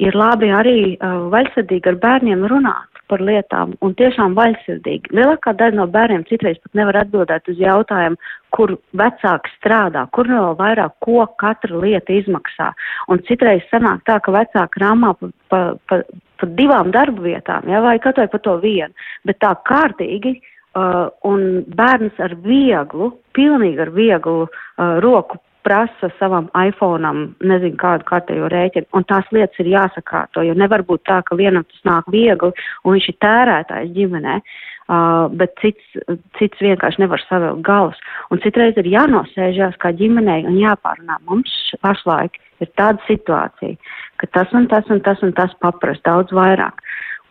ir 0.02 0.16
labi 0.18 0.50
arī 0.54 0.80
uh, 0.96 1.30
vaļsirdīgi 1.34 1.94
ar 1.94 2.02
bērniem 2.02 2.46
runāt 2.50 2.94
par 3.12 3.22
lietām 3.22 3.76
un 3.86 3.94
tiešām 4.00 4.34
vaļsirdīgi. 4.38 5.12
Lielākā 5.14 5.54
daļa 5.60 5.78
no 5.78 5.88
bērniem 5.92 6.24
citreiz 6.30 6.58
pat 6.64 6.78
nevar 6.80 7.02
atbildēt 7.04 7.50
uz 7.52 7.60
jautājumu, 7.62 8.18
kur 8.56 8.76
vecāks 8.98 9.54
strādā, 9.60 10.06
kur 10.16 10.30
no 10.32 10.54
vairāk, 10.60 10.96
ko 11.04 11.26
katra 11.42 11.82
lieta 11.84 12.16
izmaksā. 12.16 12.72
Un 13.12 13.22
citreiz 13.28 13.66
sanāk 13.72 14.06
tā, 14.10 14.20
ka 14.24 14.34
vecāki 14.34 14.84
rāmā 14.84 15.14
pa, 15.20 15.32
pa, 15.52 15.62
pa, 15.90 16.02
pa 16.44 16.52
divām 16.60 16.92
darba 16.94 17.24
vietām, 17.24 17.70
ja, 17.72 17.80
vai 17.84 17.96
katrai 18.04 18.28
pa 18.32 18.42
to 18.44 18.58
vienu, 18.64 18.92
bet 19.28 19.42
tā 19.44 19.56
kārtīgi. 19.70 20.40
Uh, 20.74 21.12
un 21.30 21.44
bērns 21.78 22.18
ar 22.18 22.32
vieglu, 22.42 23.12
pilnīgi 23.38 23.78
ar 23.84 23.92
vieglu 23.94 24.48
uh, 24.48 24.96
roku 25.06 25.38
prasa 25.64 26.10
savam 26.20 26.50
iPhone'am, 26.58 27.28
nezinu, 27.46 27.78
kādu 27.80 28.08
kārtējo 28.08 28.50
rēķinu, 28.52 28.90
un 28.98 29.06
tās 29.08 29.28
lietas 29.36 29.62
ir 29.64 29.72
jāsakārto, 29.74 30.44
jo 30.44 30.56
nevar 30.58 30.84
būt 30.88 31.06
tā, 31.10 31.22
ka 31.28 31.38
vienam 31.40 31.66
tas 31.70 31.84
nāk 31.88 32.10
viegli, 32.14 32.52
un 32.84 32.98
viņš 32.98 33.10
ir 33.12 33.20
tērētājs 33.24 33.94
ģimenē, 33.96 34.40
uh, 34.42 35.28
bet 35.40 35.56
cits, 35.62 36.02
cits 36.40 36.66
vienkārši 36.66 37.06
nevar 37.06 37.24
savēlt 37.28 37.64
galus. 37.66 38.02
Un 38.34 38.44
citreiz 38.44 38.80
ir 38.82 38.90
jānosēžās 38.92 39.78
kā 39.78 39.94
ģimenei 40.00 40.44
un 40.50 40.60
jāpārunā. 40.60 41.22
Mums 41.30 41.54
pašlaik 41.86 42.42
ir 42.62 42.70
tāda 42.78 43.02
situācija, 43.08 43.78
ka 44.22 44.30
tas 44.36 44.54
un 44.54 44.68
tas 44.72 44.90
un 44.94 45.02
tas 45.06 45.22
un 45.26 45.34
tas 45.34 45.54
paprast 45.64 46.04
daudz 46.06 46.34
vairāk. 46.36 46.82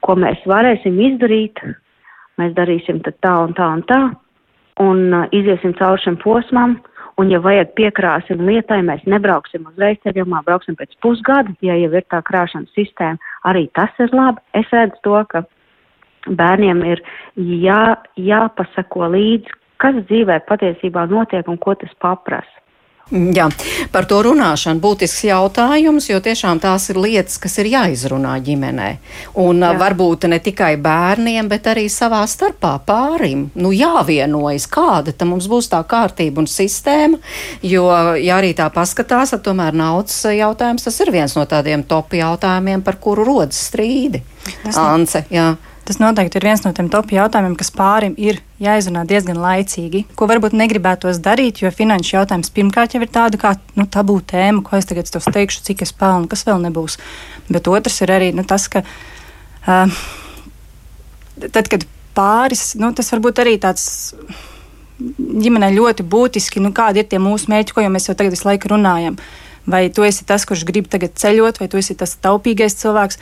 Ko 0.03 0.17
mēs 0.19 0.43
varēsim 0.51 0.99
izdarīt, 0.99 1.63
mēs 2.41 2.55
darīsim 2.57 3.03
tā 3.07 3.35
un 3.45 3.55
tā 3.55 3.69
un 3.77 3.85
tā, 3.87 4.01
un 4.83 5.05
uh, 5.13 5.29
iziesim 5.37 5.75
cauri 5.79 6.03
šim 6.03 6.17
posmam, 6.23 6.79
un, 7.21 7.31
ja 7.31 7.41
vajag 7.45 7.75
piekrāsim 7.79 8.43
lietai, 8.47 8.81
mēs 8.87 9.05
nebrauksim 9.07 9.67
uzreiz 9.69 10.01
ceļojumā, 10.03 10.43
brauksim 10.47 10.77
pēc 10.79 10.95
pusgada, 11.05 11.53
ja 11.65 11.77
jau 11.79 11.91
ir 11.93 12.07
tā 12.11 12.23
krāšanas 12.25 12.73
sistēma, 12.77 13.21
arī 13.49 13.69
tas 13.77 13.93
ir 14.03 14.15
labi. 14.17 14.43
Es 14.59 14.71
redzu 14.73 14.99
to, 15.07 15.19
ka 15.29 15.45
bērniem 16.27 16.83
ir 16.89 17.03
jā, 17.37 17.97
jāpasako 18.17 19.13
līdzi, 19.15 19.59
kas 19.83 19.99
dzīvē 20.09 20.41
patiesībā 20.49 21.07
notiek 21.11 21.49
un 21.51 21.59
ko 21.61 21.75
tas 21.79 21.93
paprasa. 22.03 22.62
Jā, 23.13 23.51
par 23.93 24.07
to 24.09 24.23
runāšanu 24.25 24.81
būtisks 24.81 25.27
jautājums, 25.27 26.07
jo 26.09 26.17
tiešām 26.25 26.63
tās 26.63 26.89
ir 26.89 26.97
lietas, 26.97 27.37
kas 27.43 27.59
ir 27.61 27.69
jāizrunā 27.69 28.39
ģimenē. 28.41 28.87
Un 29.43 29.61
Jā. 29.61 29.75
varbūt 29.77 30.25
ne 30.33 30.39
tikai 30.41 30.79
bērniem, 30.81 31.51
bet 31.51 31.69
arī 31.69 31.85
savā 31.93 32.23
starpā 32.25 32.79
pārim. 32.87 33.51
Nu, 33.53 33.69
jāvienojas, 33.77 34.65
kāda 34.73 35.13
tam 35.13 35.35
mums 35.35 35.51
būs 35.53 35.69
tā 35.75 35.83
kārtība 35.85 36.41
un 36.41 36.49
sistēma, 36.49 37.21
jo, 37.61 37.85
ja 38.17 38.39
arī 38.41 38.55
tā 38.57 38.71
paskatās, 38.73 39.35
tad 39.35 39.45
tomēr 39.45 39.77
naudas 39.77 40.17
jautājums 40.33 40.89
tas 40.89 41.01
ir 41.05 41.13
viens 41.13 41.37
no 41.37 41.45
tādiem 41.45 41.85
top 41.85 42.17
jautājumiem, 42.17 42.81
par 42.81 42.97
kuru 42.97 43.29
rodas 43.29 43.61
strīdi. 43.69 44.25
Ance, 44.73 45.27
jā. 45.31 45.53
Tas 45.83 45.99
noteikti 45.99 46.39
ir 46.39 46.45
viens 46.47 46.63
no 46.63 46.71
tiem 46.71 46.87
top 46.93 47.11
jautājumiem, 47.11 47.57
kas 47.59 47.73
pārim 47.75 48.13
ir 48.15 48.39
jāizrunā 48.63 49.03
diezgan 49.09 49.41
laicīgi, 49.43 50.05
ko 50.15 50.29
varbūt 50.31 50.55
negribētos 50.55 51.19
darīt, 51.25 51.65
jo 51.65 51.73
finanšu 51.75 52.21
jautājums 52.21 52.53
pirmkārt 52.55 52.95
jau 52.95 53.03
ir 53.03 53.11
tāda 53.11 53.41
kā 53.41 53.57
nu, 53.75 53.89
tabū 53.91 54.21
tēma, 54.31 54.63
ko 54.63 54.79
es 54.79 54.87
tagad 54.87 55.11
teikšu, 55.11 55.65
cik 55.67 55.83
es 55.83 55.95
pelnu, 55.99 56.31
kas 56.31 56.47
vēl 56.47 56.63
nebūs. 56.69 57.01
Bet 57.51 57.67
otrs 57.67 57.99
ir 58.07 58.15
arī 58.15 58.31
nu, 58.37 58.47
tas, 58.47 58.69
ka 58.71 58.85
uh, 58.87 59.99
tad, 61.51 61.67
kad 61.67 61.87
pāris, 62.15 62.73
nu, 62.79 62.93
tas 62.95 63.11
varbūt 63.15 63.43
arī 63.43 63.59
tāds 63.63 63.87
ģimenē 65.03 65.73
ļoti 65.75 66.07
būtiski, 66.07 66.63
nu, 66.63 66.71
kādi 66.77 67.03
ir 67.03 67.09
tie 67.11 67.19
mūsu 67.23 67.51
mērķi, 67.51 67.75
ko 67.75 67.85
jau 67.85 67.93
mēs 67.93 68.07
jau 68.09 68.15
tagad 68.19 68.37
visu 68.37 68.47
laiku 68.49 68.71
runājam. 68.77 69.19
Vai 69.67 69.87
tu 69.95 70.07
esi 70.07 70.27
tas, 70.27 70.45
kurš 70.47 70.65
grib 70.67 70.89
tagad 70.91 71.15
ceļot, 71.19 71.61
vai 71.63 71.69
tu 71.71 71.79
esi 71.79 71.95
tas 71.99 72.17
taupīgais 72.23 72.79
cilvēks, 72.81 73.19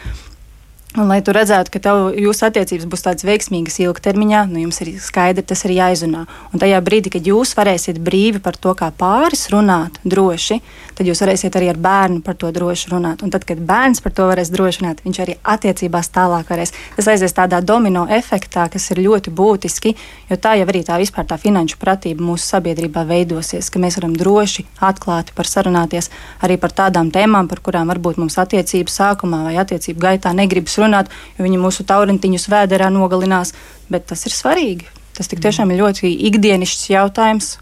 Un, 0.98 1.06
lai 1.06 1.20
tu 1.22 1.30
redzētu, 1.30 1.70
ka 1.70 1.78
tev, 1.78 2.08
jūsu 2.18 2.48
attiecības 2.48 2.88
būs 2.90 3.04
tādas 3.04 3.22
veiksmīgas 3.22 3.76
ilgtermiņā, 3.84 4.40
nu, 4.50 4.58
jums 4.64 4.80
ir 4.82 4.88
skaidri 4.98 5.44
tas 5.46 5.60
ir 5.68 5.76
jāizrunā. 5.76 6.24
Un 6.50 6.58
tajā 6.58 6.80
brīdī, 6.82 7.12
kad 7.14 7.28
jūs 7.30 7.52
varēsiet 7.54 8.00
brīvi 8.02 8.40
par 8.42 8.58
to, 8.58 8.72
kā 8.74 8.88
pāris 8.98 9.46
runāt 9.54 10.00
droši, 10.02 10.58
tad 10.98 11.06
jūs 11.06 11.22
varēsiet 11.22 11.54
arī 11.60 11.68
ar 11.70 11.78
bērnu 11.78 12.24
par 12.26 12.34
to 12.34 12.50
droši 12.50 12.90
runāt. 12.90 13.22
Un 13.22 13.30
tad, 13.30 13.46
kad 13.46 13.62
bērns 13.68 14.02
par 14.02 14.16
to 14.18 14.26
varēs 14.32 14.50
droši 14.50 14.82
runāt, 14.82 15.04
viņš 15.04 15.20
arī 15.22 15.36
attiecībās 15.54 16.10
tālāk 16.10 16.50
varēs. 16.50 16.74
Tas 16.96 17.12
aizies 17.14 17.36
tādā 17.38 17.62
domino 17.62 18.02
efektā, 18.10 18.66
kas 18.74 18.90
ir 18.90 19.04
ļoti 19.06 19.30
būtiski, 19.30 19.94
jo 20.26 20.40
tā 20.42 20.56
jau 20.58 20.66
arī 20.66 20.82
tā 20.90 20.98
vispār 20.98 21.30
tā 21.30 21.38
finanšu 21.38 21.78
pratība 21.78 22.26
mūsu 22.32 22.50
sabiedrībā 22.50 23.06
veidosies, 23.06 23.70
ka 23.70 23.78
mēs 23.78 24.00
varam 24.00 24.18
droši, 24.18 24.66
atklāti 24.90 25.38
par 25.38 25.46
sarunāties 25.46 26.10
arī 26.42 26.58
par 26.58 26.74
tādām 26.82 27.14
tēmām, 27.14 27.46
par 27.46 27.62
kurām 27.62 27.94
varbūt 27.94 28.18
mums 28.18 28.40
attiecību 28.42 28.90
sākumā 28.90 29.44
vai 29.46 29.56
attiecību 29.62 30.02
gaitā 30.02 30.34
negribas 30.34 30.79
runāt, 30.80 31.12
jo 31.36 31.46
viņi 31.46 31.60
mūsu 31.60 31.86
taurentiņus 31.88 32.48
vēderā 32.52 32.90
nogalinās. 32.94 33.54
Bet 33.90 34.08
tas 34.10 34.26
ir 34.28 34.34
svarīgi. 34.34 34.88
Tas 35.16 35.28
tiešām 35.30 35.72
ir 35.74 35.82
ļoti 35.82 36.10
ikdienišķs 36.30 36.90
jautājums, 36.94 37.54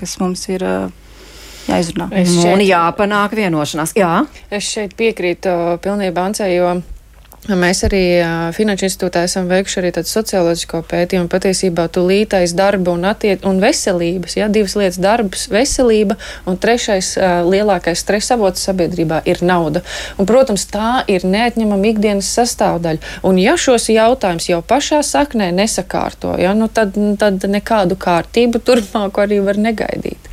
kas 0.00 0.18
mums 0.22 0.48
ir. 0.52 0.66
Jāizrunā. 1.62 2.08
Es 2.18 2.32
šeit, 2.34 2.56
un 2.56 2.62
jāpanāk 2.64 3.36
vienošanās. 3.38 3.92
Jā. 3.94 4.24
Es 4.50 4.66
šeit 4.66 4.96
piekrītu 4.98 5.52
pilnībā 5.84 6.24
Ancei, 6.26 6.56
jo 6.56 6.72
Mēs 7.42 7.80
arī 7.82 8.22
Finanšu 8.54 8.86
institūtā 8.86 9.24
esam 9.26 9.48
veikuši 9.50 9.80
arī 9.80 9.88
tādu 9.96 10.06
socioloģisko 10.06 10.78
pētījumu. 10.86 11.26
Patiesībā 11.32 11.88
tūlītais 11.90 12.54
darba 12.54 12.94
un, 12.94 13.02
attiec, 13.10 13.42
un 13.50 13.58
veselības, 13.58 14.36
ja, 14.38 14.46
divas 14.46 14.76
lietas- 14.78 15.00
darbs, 15.02 15.48
veselība, 15.50 16.14
un 16.46 16.54
trešais 16.54 17.16
lielākais 17.50 17.98
stresa 17.98 18.38
avots 18.38 18.62
sabiedrībā 18.62 19.24
ir 19.26 19.42
nauda. 19.42 19.82
Un, 20.22 20.26
protams, 20.30 20.68
tā 20.70 21.02
ir 21.10 21.26
neatņemama 21.26 21.90
ikdienas 21.90 22.30
sastāvdaļa. 22.30 23.02
Un 23.26 23.42
ja 23.42 23.56
šos 23.58 23.90
jautājumus 23.90 24.46
jau 24.48 24.62
pašā 24.62 25.02
saknē 25.02 25.50
nesakārto, 25.50 26.38
ja, 26.38 26.54
nu 26.54 26.68
tad, 26.68 26.94
tad 27.18 27.42
nekādu 27.42 27.98
kārtību 27.98 28.62
turpmāko 28.62 29.26
arī 29.26 29.42
var 29.42 29.58
negaidīt. 29.58 30.31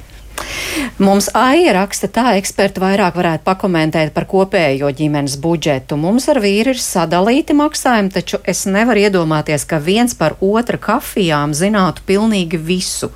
Mums 0.99 1.29
Aija 1.37 1.73
raksta 1.77 2.09
tā, 2.11 2.33
eksperti 2.39 2.81
vairāk 2.83 3.15
varētu 3.15 3.45
pakomentēt 3.45 4.13
par 4.15 4.25
kopējo 4.29 4.89
ģimenes 4.95 5.37
budžetu. 5.41 5.97
Mums 5.99 6.27
ar 6.31 6.41
vīru 6.43 6.73
ir 6.73 6.81
sadalīti 6.83 7.55
maksājumi, 7.57 8.11
taču 8.13 8.41
es 8.43 8.65
nevaru 8.69 9.05
iedomāties, 9.05 9.63
ka 9.69 9.79
viens 9.83 10.15
par 10.17 10.35
otra 10.43 10.79
kafijām 10.81 11.53
zinātu 11.57 12.03
pilnīgi 12.07 12.59
visu. 12.59 13.11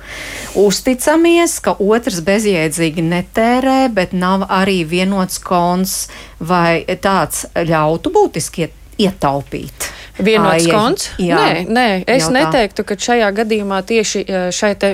Uzticamies, 0.58 1.58
ka 1.64 1.76
otrs 1.80 2.22
bezjēdzīgi 2.24 3.04
netērē, 3.04 3.80
bet 3.94 4.16
nav 4.16 4.46
arī 4.48 4.80
vienots 4.88 5.42
kons 5.42 6.06
vai 6.40 6.84
tāds 7.04 7.44
ļautu 7.54 8.14
būtiski 8.14 8.70
ietaupīt. 9.04 9.92
Vienots 10.18 10.66
konts? 10.70 11.08
Jā, 11.18 11.38
nē, 11.38 11.64
nē, 11.66 11.86
es 12.06 12.28
jautā. 12.28 12.34
neteiktu, 12.38 12.84
ka 12.86 12.96
šajā 13.06 13.30
gadījumā 13.34 13.80
tieši 13.86 14.24
šai 14.54 14.72
te 14.78 14.92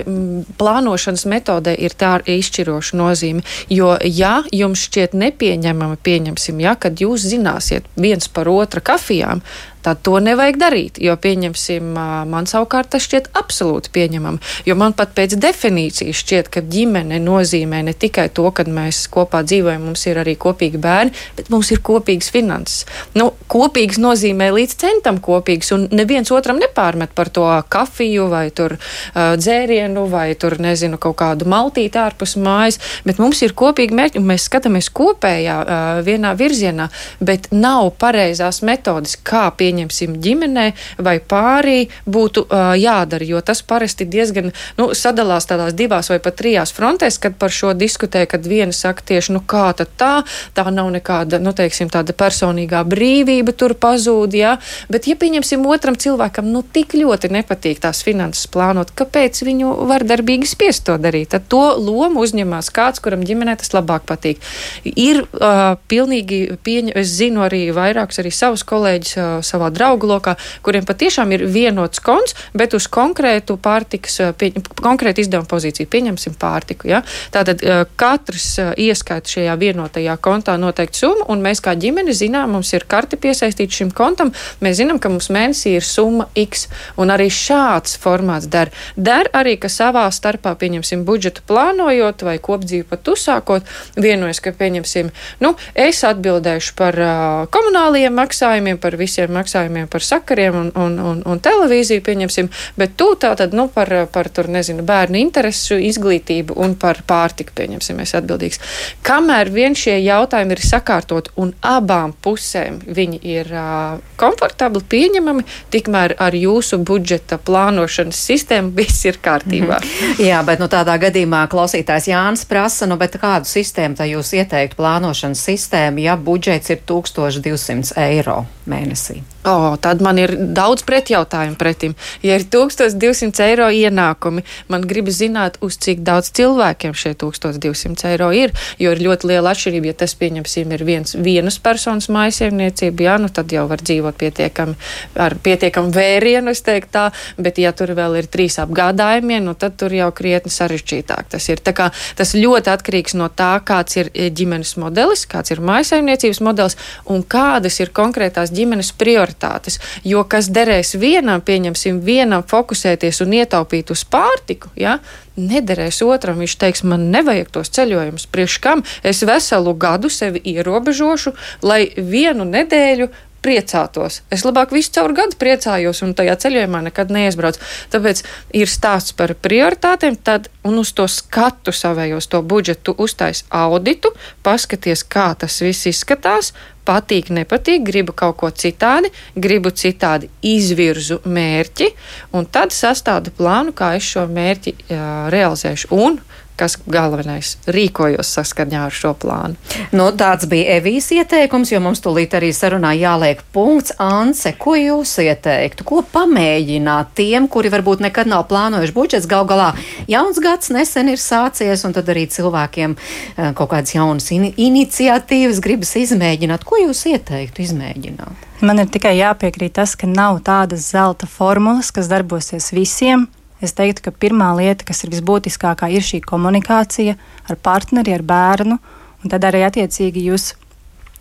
plānošanas 0.57 1.27
metodē 1.29 1.75
ir 1.77 1.93
tā 1.93 2.15
izšķiroša 2.25 2.97
nozīme. 2.97 3.45
Jo, 3.69 3.93
ja 4.01 4.39
jums 4.55 4.87
šķiet 4.87 5.13
nepieņemama, 5.17 5.99
pieņemsim, 6.01 6.63
ja, 6.65 6.73
kad 6.73 7.01
jūs 7.01 7.27
zināsiet 7.29 7.85
viens 7.95 8.31
par 8.33 8.49
otra 8.49 8.81
kafijām, 8.81 9.45
tad 9.83 10.01
to 10.05 10.19
nevajag 10.21 10.59
darīt. 10.61 10.99
Jo, 11.01 11.15
pieņemsim, 11.19 11.91
man 12.29 12.47
savukārt 12.49 12.91
tas 12.93 13.05
šķiet 13.07 13.31
absolūti 13.37 13.91
pieņemami. 13.95 14.41
Jo 14.67 14.75
man 14.79 14.93
pat 14.97 15.15
pēc 15.17 15.35
definīcijas 15.41 16.21
šķiet, 16.21 16.51
ka 16.53 16.61
ģimene 16.61 17.17
nozīmē 17.23 17.81
ne 17.87 17.95
tikai 17.97 18.27
to, 18.33 18.47
ka 18.55 18.65
mēs 18.69 19.03
kopā 19.11 19.41
dzīvojam, 19.47 19.87
mums 19.89 20.05
ir 20.09 20.21
arī 20.21 20.35
kopīgi 20.39 20.81
bērni, 20.81 21.15
bet 21.37 21.49
mums 21.53 21.71
ir 21.73 21.81
kopīgas 21.85 22.31
finanses. 22.33 22.85
Nu, 23.17 23.31
kopīgs 23.51 23.99
nozīmē 24.01 24.51
līdz 24.55 24.77
centam 24.83 25.17
kopīgs, 25.23 25.73
un 25.75 25.87
neviens 25.91 26.31
otram 26.31 26.61
nepārmet 26.61 27.15
par 27.17 27.31
to 27.33 27.47
kafiju 27.71 28.27
vai 28.31 28.45
tur 28.55 28.77
uh, 28.77 29.33
dzērienu 29.39 30.05
vai 30.11 30.29
tur, 30.39 30.57
nezinu, 30.61 30.99
kaut 31.01 31.17
kādu 31.23 31.49
maltīti 31.49 31.99
ārpus 32.01 32.37
mājas, 32.37 32.79
bet 33.07 33.21
mums 33.21 33.41
ir 33.41 33.55
kopīgi 33.57 33.97
mērķi, 33.97 34.21
un 34.21 34.29
mēs 34.29 34.47
skatāmies 34.49 34.91
kopējā 34.93 35.57
uh, 35.61 35.89
vienā 36.05 36.35
virzienā, 36.37 36.87
bet 37.23 37.49
nav 37.55 37.91
pareizās 38.01 38.61
metodas, 38.67 39.17
kā 39.17 39.47
pie 39.57 39.70
pieņemsim 39.71 40.19
ģimenē 40.21 40.65
vai 40.99 41.17
pārī, 41.19 41.87
būtu 42.05 42.45
uh, 42.45 42.73
jādara, 42.75 43.25
jo 43.25 43.39
tas 43.41 43.61
parasti 43.63 44.05
diezgan 44.05 44.51
nu, 44.77 44.91
sadalās 44.97 45.47
tādās 45.47 45.75
divās 45.77 46.11
vai 46.11 46.19
pat 46.19 46.37
trijās 46.41 46.73
frontēs, 46.75 47.19
kad 47.21 47.37
par 47.39 47.53
šo 47.53 47.73
diskutē, 47.77 48.25
kad 48.27 48.45
viena 48.47 48.75
saka 48.75 49.03
tieši, 49.13 49.35
nu 49.37 49.43
kā 49.47 49.71
tad 49.77 49.93
tā, 49.97 50.11
tā 50.57 50.67
nav 50.71 50.91
nekāda, 50.91 51.39
nu 51.39 51.53
teiksim, 51.55 51.91
tāda 51.91 52.15
personīgā 52.17 52.83
brīvība 52.87 53.55
tur 53.55 53.75
pazūd, 53.79 54.35
jā, 54.35 54.57
bet 54.91 55.07
ja 55.07 55.15
pieņemsim 55.19 55.63
otram 55.67 55.95
cilvēkam, 55.95 56.51
nu 56.51 56.63
tik 56.63 56.95
ļoti 56.97 57.31
nepatīk 57.31 57.81
tās 57.83 58.03
finanses 58.03 58.49
plānot, 58.51 58.91
kāpēc 58.97 59.43
viņu 59.47 59.71
vardarbīgi 59.89 60.49
spiest 60.49 60.87
to 60.89 60.97
darīt, 61.01 61.31
tad 61.35 61.47
to 61.51 61.63
lomu 61.79 62.25
uzņemās 62.25 62.71
kāds, 62.75 63.03
kuram 63.03 63.23
ģimenē 63.27 63.55
tas 63.61 63.71
labāk 63.75 64.03
patīk. 64.09 64.41
Ir 64.83 65.23
uh, 65.23 65.77
pilnīgi 65.91 66.57
pieņem, 66.65 66.95
es 66.99 67.13
zinu 67.15 67.45
arī 67.45 67.63
vairākus 67.75 68.21
arī 68.21 68.33
savus 68.35 68.65
kolēģus 68.67 69.17
uh, 69.17 69.29
savā 69.45 69.60
savā 69.61 69.69
draugu 69.73 70.09
lokā, 70.09 70.35
kuriem 70.63 70.85
patiešām 70.85 71.31
ir 71.35 71.45
vienots 71.45 72.01
konts, 72.01 72.35
bet 72.53 72.73
uz 72.73 72.87
konkrētu 72.87 73.57
pārtikas, 73.57 74.19
eh, 74.19 74.33
pie, 74.33 74.51
konkrētu 74.81 75.21
izdevumu 75.21 75.47
pozīciju. 75.47 75.87
Pieņemsim 75.87 76.35
pārtiku. 76.35 76.87
Ja? 76.87 77.03
Tātad 77.31 77.61
eh, 77.63 77.85
katrs 77.95 78.57
eh, 78.59 78.73
ieskaita 78.77 79.27
šajā 79.27 79.57
vienotajā 79.57 80.17
kontā 80.17 80.57
noteikti 80.57 80.97
summu, 80.97 81.25
un 81.29 81.41
mēs 81.41 81.61
kā 81.61 81.75
ģimene 81.75 82.13
zinām, 82.13 82.51
mums 82.51 82.73
ir 82.73 82.85
karte 82.87 83.17
piesaistīta 83.17 83.71
šim 83.71 83.91
kontam, 83.91 84.31
mēs 84.61 84.79
zinām, 84.81 84.99
ka 84.99 85.09
mums 85.09 85.29
mēnesī 85.29 85.77
ir 85.77 85.85
summa 85.85 86.27
X, 86.35 86.67
un 86.97 87.11
arī 87.13 87.29
šāds 87.29 87.97
formāts 88.01 88.49
der. 88.49 88.71
Der 88.95 89.29
arī, 89.33 89.57
ka 89.59 89.69
savā 89.69 90.07
starpā, 90.11 90.55
pieņemsim, 90.55 91.05
budžetu 91.05 91.43
plānojot 91.47 92.23
vai 92.25 92.37
kopdzīvi 92.41 92.87
pat 92.89 93.07
uzsākot, 93.07 93.67
vienojas, 93.95 94.41
ka, 94.41 94.53
pieņemsim, 94.55 95.11
nu, 95.43 95.53
es 95.75 96.01
atbildēšu 96.07 96.75
par 96.77 96.97
uh, 96.97 97.11
komunālajiem 97.51 98.15
maksājumiem, 98.15 98.79
par 98.81 98.97
visiem 98.99 99.31
maksājumiem 99.31 99.50
maksājumiem 99.51 99.87
par 99.91 100.01
sakariem 100.01 100.55
un, 100.55 100.71
un, 100.75 100.99
un, 100.99 101.21
un 101.25 101.39
televīziju, 101.39 102.01
pieņemsim, 102.05 102.49
bet 102.77 102.95
tu 102.97 103.15
tātad, 103.19 103.53
nu, 103.53 103.67
par, 103.67 103.89
par 104.11 104.29
tur, 104.29 104.47
nezinu, 104.47 104.83
bērnu 104.83 105.19
interesu, 105.19 105.75
izglītību 105.75 106.55
un 106.55 106.75
par 106.79 107.01
pārtiku, 107.07 107.51
pieņemsim, 107.55 107.99
es 108.01 108.15
atbildīgs. 108.15 108.59
Kamēr 109.03 109.51
vien 109.51 109.75
šie 109.75 109.97
jautājumi 110.03 110.55
ir 110.55 110.63
sakārtot 110.63 111.31
un 111.35 111.53
abām 111.61 112.13
pusēm 112.23 112.79
viņi 112.87 113.19
ir 113.23 113.51
uh, 113.51 113.99
komfortabli, 114.17 114.83
pieņemami, 114.91 115.45
tikmēr 115.71 116.15
ar 116.19 116.35
jūsu 116.35 116.79
budžeta 116.85 117.39
plānošanas 117.41 118.21
sistēmu 118.31 118.71
viss 118.75 119.05
ir 119.05 119.19
kārtībā. 119.21 119.81
Mm 119.81 119.87
-hmm. 119.87 120.25
Jā, 120.27 120.43
bet 120.45 120.59
nu, 120.59 120.67
tādā 120.71 120.97
gadījumā 121.01 121.47
klausītājs 121.51 122.07
Jānis 122.07 122.45
prasa, 122.45 122.87
nu, 122.87 122.97
kādu 122.97 123.45
sistēmu 123.45 123.95
jūs 124.11 124.33
ieteiktu 124.33 124.75
plānošanas 124.75 125.43
sistēmu, 125.45 125.99
ja 125.99 126.17
budžets 126.17 126.69
ir 126.69 126.79
1200 126.87 127.97
eiro 127.97 128.45
mēnesī? 128.69 129.21
O, 129.41 129.73
tad 129.81 130.03
man 130.05 130.19
ir 130.21 130.35
daudz 130.53 130.83
pretjautājumu 130.85 131.57
pretim. 131.57 131.95
Ja 132.21 132.35
ir 132.37 132.43
1200 132.45 133.41
eiro 133.47 133.69
ienākumi, 133.73 134.43
man 134.69 134.83
gribas 134.85 135.17
zināt, 135.17 135.57
uz 135.65 135.79
cik 135.81 136.03
daudz 136.05 136.29
cilvēkiem 136.37 136.93
šie 136.93 137.15
1200 137.17 138.11
eiro 138.11 138.29
ir. 138.37 138.53
Jo 138.77 138.93
ir 138.93 139.01
ļoti 139.01 139.31
liela 139.31 139.55
atšķirība, 139.55 139.89
ja 139.89 139.97
tas, 140.03 140.13
pieņemsim, 140.19 140.75
ir 140.77 140.85
viens, 140.85 141.15
vienas 141.17 141.57
personas 141.57 142.11
mājasiemniecība, 142.13 143.07
jā, 143.07 143.15
nu 143.23 143.31
tad 143.33 143.49
jau 143.53 143.65
var 143.71 143.81
dzīvot 143.81 144.19
pietiekami 144.21 144.77
ar 145.25 145.35
pietiekami 145.41 145.89
vērienu, 145.95 146.53
es 146.53 146.61
teiktu 146.61 146.93
tā, 146.93 147.07
bet 147.41 147.57
ja 147.57 147.73
tur 147.73 147.95
vēl 147.97 148.19
ir 148.21 148.29
trīs 148.29 148.59
apgādājumie, 148.61 149.41
nu 149.41 149.55
tad 149.57 149.73
tur 149.81 149.93
jau 149.95 150.11
krietni 150.13 150.53
sarežģītāk 150.53 151.33
tas 151.33 151.49
ir. 151.49 151.63
Tā 151.65 151.73
kā 151.73 151.89
tas 152.19 152.35
ļoti 152.37 152.69
atkarīgs 152.75 153.17
no 153.17 153.31
tā, 153.33 153.55
kāds 153.65 153.97
ir 153.97 154.13
eh, 154.13 154.29
ģimenes 154.29 154.75
modelis, 154.81 155.25
kāds 155.25 155.49
ir 155.49 155.65
mājasiemniecības 155.65 156.43
modelis 156.45 156.77
un 157.09 157.25
kādas 157.25 157.81
ir 157.81 157.89
konkrētās 157.95 158.51
ģimenes 158.53 158.60
prioritātes 158.91 159.31
prioritātes. 159.31 159.79
Jo 160.03 160.23
kas 160.23 160.49
derēs 160.49 160.95
vienam, 160.99 161.41
pieņemsim, 161.41 162.01
vienam 162.01 162.43
fokusēties 162.43 163.21
un 163.25 163.33
ietaupīt 163.39 163.91
uz 163.91 164.03
pārtiku, 164.03 164.71
ja, 164.75 164.99
nederēs 165.37 166.01
otram. 166.05 166.39
Viņš 166.41 166.57
teiks, 166.57 166.83
man 166.83 167.09
nevajag 167.11 167.51
tos 167.51 167.71
ceļojumus, 167.75 168.27
priekš 168.31 168.59
kam 168.61 168.83
es 169.03 169.23
veselu 169.23 169.73
gadu 169.73 170.09
sevi 170.09 170.41
ierobežošu, 170.53 171.33
lai 171.63 171.91
vienu 171.95 172.45
nedēļu 172.45 173.09
priecātos. 173.41 174.21
Es 174.33 174.45
labāk 174.45 174.73
visu 174.75 174.93
caur 174.97 175.13
gadu 175.17 175.37
priecājos 175.41 176.03
un 176.05 176.13
tajā 176.17 176.37
ceļojumā 176.45 176.83
nekad 176.89 177.13
neizbraucu. 177.13 177.61
Tāpēc 177.93 178.23
ir 178.57 178.69
stāsts 178.69 179.15
par 179.17 179.33
prioritātēm, 179.33 180.17
tad 180.21 180.49
un 180.67 180.77
uz 180.81 180.93
to 180.97 181.07
skatu 181.09 181.73
savējos, 181.75 182.29
to 182.31 182.41
budžetu 182.45 182.95
uztais 183.01 183.43
auditu, 183.49 184.13
paskaties, 184.45 185.03
kā 185.03 185.31
tas 185.39 185.57
viss 185.65 185.89
izskatās, 185.89 186.53
patīk, 186.85 187.29
nepatīk, 187.33 187.83
gribu 187.85 188.13
kaut 188.17 188.37
ko 188.41 188.49
citādi, 188.49 189.11
gribu 189.35 189.71
citādi 189.73 190.29
izvirzu 190.45 191.21
mērķi, 191.25 191.91
un 192.37 192.47
tad 192.49 192.73
sastādu 192.75 193.33
plānu, 193.37 193.73
kā 193.77 193.95
es 193.97 194.07
šo 194.13 194.25
mērķi 194.29 194.75
jā, 194.89 195.07
realizēšu. 195.33 195.91
Un 195.97 196.19
kas 196.61 196.77
galvenais- 196.85 197.55
rīkojos 197.75 198.29
saskaņā 198.37 198.85
ar 198.85 198.93
šo 198.93 199.13
plānu. 199.17 199.57
Nu, 199.91 200.11
tāds 200.13 200.45
bija 200.49 200.77
Evijas 200.77 201.09
ieteikums, 201.15 201.71
jo 201.73 201.79
mums 201.81 202.01
tūlīt 202.03 202.35
arī 202.37 202.51
sarunā 202.53 202.93
jāliek 202.97 203.41
punkts. 203.53 203.95
Anse, 203.97 204.53
ko 204.57 204.75
jūs 204.77 205.15
ieteiktu? 205.25 205.85
Ko 205.87 206.03
pamēģināt 206.13 207.15
tiem, 207.17 207.47
kuri 207.47 207.73
varbūt 207.73 208.05
nekad 208.05 208.29
nav 208.29 208.47
plānojuši 208.51 208.93
budžets? 208.93 209.29
Gal 209.31 209.47
galā 209.49 209.71
jauns 210.07 210.39
gads 210.39 210.69
nesen 210.69 211.09
ir 211.09 211.17
sācies, 211.17 211.85
un 211.85 211.93
tad 211.97 212.05
arī 212.13 212.27
cilvēkiem 212.29 212.95
eh, 212.95 213.51
kaut 213.57 213.73
kādas 213.73 213.95
jaunas 213.95 214.31
in 214.31 214.51
iniciatīvas 214.53 215.61
gribas 215.63 215.95
izmēģināt. 215.97 216.65
Ko 216.67 216.77
jūs 216.77 217.05
ieteiktu 217.09 217.65
izmēģināt? 217.65 218.49
Man 218.61 218.77
ir 218.77 218.89
tikai 218.93 219.15
jāpiekrīt 219.17 219.73
tas, 219.73 219.95
ka 219.97 220.05
nav 220.05 220.43
tādas 220.45 220.91
zelta 220.93 221.25
formulas, 221.25 221.89
kas 221.89 222.11
darbosies 222.11 222.69
visiem. 222.75 223.25
Es 223.61 223.75
teiktu, 223.77 224.07
ka 224.07 224.11
pirmā 224.23 224.49
lieta, 224.57 224.85
kas 224.87 225.03
ir 225.05 225.11
visbūtiskākā, 225.13 225.91
ir 225.93 226.05
šī 226.05 226.23
komunikācija 226.25 227.13
ar 227.45 227.59
partneri, 227.61 228.15
ar 228.17 228.25
bērnu, 228.25 228.79
un 229.21 229.33
tad 229.33 229.45
arī 229.45 229.61
attiecīgi 229.67 230.25
jūs 230.31 230.55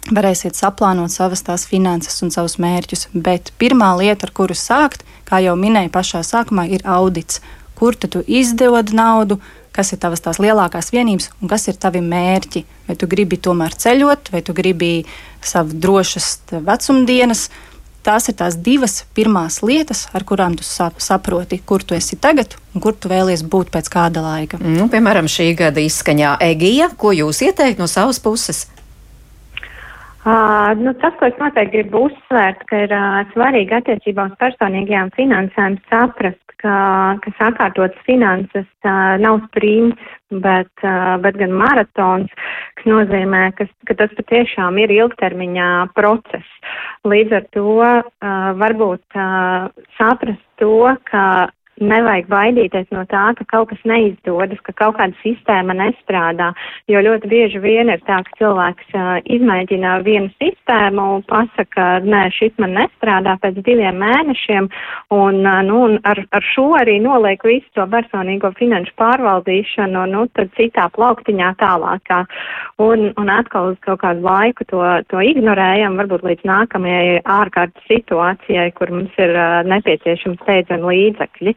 varēsiet 0.08 0.56
saplānot 0.56 1.12
savas 1.12 1.44
tās 1.44 1.66
finanses 1.68 2.22
un 2.24 2.32
savus 2.32 2.56
mērķus. 2.62 3.10
Bet 3.12 3.52
pirmā 3.60 3.92
lieta, 4.00 4.26
ar 4.26 4.34
kuru 4.36 4.56
sākt, 4.56 5.04
kā 5.28 5.42
jau 5.44 5.56
minēju 5.60 5.92
pašā 5.92 6.24
sākumā, 6.26 6.66
ir 6.72 6.84
audits. 6.88 7.42
Kur 7.76 7.96
tu 7.96 8.24
izdod 8.28 8.92
naudu, 8.96 9.38
kas 9.72 9.92
ir 9.94 10.00
tavas 10.02 10.20
tās 10.24 10.40
lielākās 10.42 10.90
vienības 10.92 11.30
un 11.40 11.48
kas 11.48 11.68
ir 11.70 11.78
tavi 11.80 12.02
mērķi. 12.04 12.64
Vai 12.88 12.96
tu 12.98 13.08
gribi 13.08 13.38
tomēr 13.40 13.76
ceļot, 13.76 14.32
vai 14.32 14.42
tu 14.44 14.56
gribi 14.56 14.90
savu 15.44 15.76
drošas 15.76 16.32
vecumdienas, 16.50 17.48
tās 18.06 18.28
ir 18.30 18.36
tās 18.38 18.56
divas 18.56 19.04
pirmās 19.16 19.60
lietas, 19.66 20.06
ar 20.16 20.24
kurām 20.28 20.56
tu 20.58 20.64
saproti, 20.64 21.60
kur 21.66 21.84
tu 21.84 21.96
esi 21.96 22.18
tagad 22.20 22.56
un 22.74 22.84
kur 22.84 22.96
tu 22.96 23.10
vēlies 23.12 23.44
būt 23.44 23.72
pēc 23.74 23.90
kāda 23.92 24.24
laika. 24.24 24.60
Nu, 24.62 24.88
piemēram, 24.92 25.28
šī 25.30 25.52
gada 25.58 25.82
izskaņā 25.84 26.36
Egija, 26.50 26.90
ko 26.96 27.14
jūs 27.16 27.42
ieteikt 27.46 27.82
no 27.82 27.88
savas 27.90 28.22
puses? 28.22 28.66
Uh, 30.20 30.76
nu, 30.76 30.92
tas, 31.00 31.14
ko 31.16 31.30
es 31.30 31.38
noteikti 31.40 31.78
gribu 31.78 32.02
uzsvērt, 32.10 32.66
ka 32.68 32.82
ir 32.84 32.90
uh, 32.92 33.22
svarīgi 33.32 33.72
attiecībā 33.72 34.26
uz 34.28 34.34
personīgajām 34.42 35.08
finansēm 35.16 35.78
saprast, 35.88 36.42
ka, 36.60 36.74
ka 37.24 37.32
sakārtotas 37.38 38.02
finanses 38.04 38.68
uh, 38.84 39.16
nav 39.22 39.40
sprints, 39.46 40.10
bet, 40.44 40.72
uh, 40.84 41.14
bet 41.24 41.38
gan 41.40 41.54
maratons, 41.56 42.34
kas 42.76 42.90
nozīmē, 42.92 43.46
ka, 43.56 43.64
ka 43.88 43.96
tas 44.02 44.12
patiešām 44.18 44.76
ir 44.84 44.92
ilgtermiņā 44.98 45.70
process. 45.96 46.52
Līdz 47.08 47.38
ar 47.40 47.48
to 47.56 47.64
uh, 47.80 48.04
varbūt 48.60 49.16
uh, 49.16 49.72
saprast 49.96 50.44
to, 50.60 50.98
ka 51.08 51.24
nevajag 51.80 52.28
baidīties 52.30 52.88
no 52.94 53.04
tā, 53.10 53.22
ka 53.38 53.46
kaut 53.48 53.70
kas 53.72 53.80
neizdodas, 53.88 54.60
ka 54.66 54.74
kaut 54.76 54.98
kāda 54.98 55.16
sistēma 55.22 55.74
nestrādā, 55.78 56.50
jo 56.90 57.00
ļoti 57.04 57.30
bieži 57.30 57.60
vien 57.62 57.90
ir 57.92 58.02
tā, 58.06 58.20
ka 58.26 58.36
cilvēks 58.40 58.94
uh, 58.94 59.10
izmēģina 59.24 59.96
vienu 60.06 60.30
sistēmu 60.40 61.22
pasaka, 61.30 61.88
nē, 62.04 62.26
šis 62.36 62.54
man 62.62 62.76
nestrādā 62.78 63.36
pēc 63.42 63.60
diviem 63.64 64.00
mēnešiem, 64.02 64.68
un, 65.16 65.40
uh, 65.44 65.60
nu, 65.66 65.80
un 65.88 65.98
ar, 66.08 66.22
ar 66.36 66.48
šo 66.52 66.68
arī 66.80 66.98
noliek 67.02 67.42
visu 67.46 67.68
to 67.76 67.86
personīgo 67.90 68.52
finanšu 68.58 68.94
pārvaldīšanu, 69.00 70.04
nu, 70.12 70.26
tad 70.36 70.52
citā 70.58 70.88
plauktiņā 70.96 71.54
tālākā, 71.60 72.22
un, 72.84 73.08
un 73.20 73.32
atkal 73.32 73.72
uz 73.72 73.80
kaut 73.86 74.02
kādu 74.04 74.24
laiku 74.26 74.68
to, 74.70 74.82
to 75.08 75.24
ignorējam, 75.24 75.96
varbūt 76.00 76.26
līdz 76.28 76.46
nākamajai 76.48 77.20
ārkārtas 77.24 77.88
situācijai, 77.88 78.68
kur 78.76 78.92
mums 78.92 79.16
ir 79.20 79.34
uh, 79.34 79.60
nepieciešams 79.70 80.40
steidzami 80.44 80.90
līdzekļi. 80.90 81.56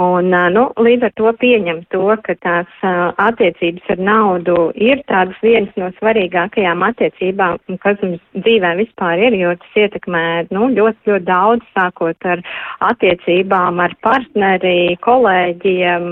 Un, 0.00 0.30
nu, 0.54 0.62
līdz 0.80 1.10
ar 1.10 1.12
to 1.18 1.30
pieņem 1.42 1.82
to, 1.92 2.06
ka 2.24 2.32
tās 2.40 2.84
attiecības 3.20 3.90
ar 3.92 3.98
naudu 4.00 4.70
ir 4.80 5.02
tādas 5.10 5.36
vienas 5.44 5.74
no 5.76 5.90
svarīgākajām 5.98 6.80
attiecībām, 6.86 7.58
kas 7.82 8.00
mums 8.00 8.22
dzīvē 8.32 8.70
vispār 8.78 9.20
ir, 9.26 9.36
jo 9.36 9.52
tas 9.60 9.76
ietekmē 9.82 10.22
nu, 10.56 10.70
ļoti, 10.72 11.10
ļoti 11.10 11.26
daudz, 11.26 11.66
sākot 11.76 12.28
ar 12.32 12.40
attiecībām 12.88 13.82
ar 13.84 13.96
partneri, 14.00 14.96
kolēģiem 15.04 16.08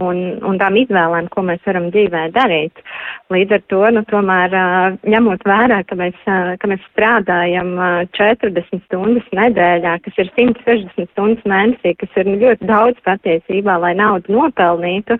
un, 0.00 0.22
un 0.48 0.62
tām 0.62 0.80
izvēlēm, 0.80 1.28
ko 1.34 1.44
mēs 1.50 1.60
varam 1.68 1.90
dzīvē 1.92 2.24
darīt. 2.38 2.80
Līdz 3.30 3.58
ar 3.58 3.66
to, 3.68 3.82
nu, 3.98 4.04
tomēr 4.08 4.56
ņemot 5.04 5.44
vērā, 5.44 5.82
ka 5.90 6.00
mēs, 6.00 6.16
ka 6.24 6.72
mēs 6.72 6.88
strādājam 6.94 7.76
40 8.16 8.80
stundas 8.86 9.28
nedēļā, 9.36 9.98
kas 10.08 10.24
ir 10.24 10.32
160 10.40 11.12
stundas 11.12 11.44
mēnesī, 11.44 11.94
kas 12.00 12.16
ir 12.16 12.32
ļoti 12.32 12.72
daudz 12.72 12.98
patiesībā, 13.10 13.76
lai 13.82 13.92
naudu 13.98 14.32
nopelnītu, 14.34 15.16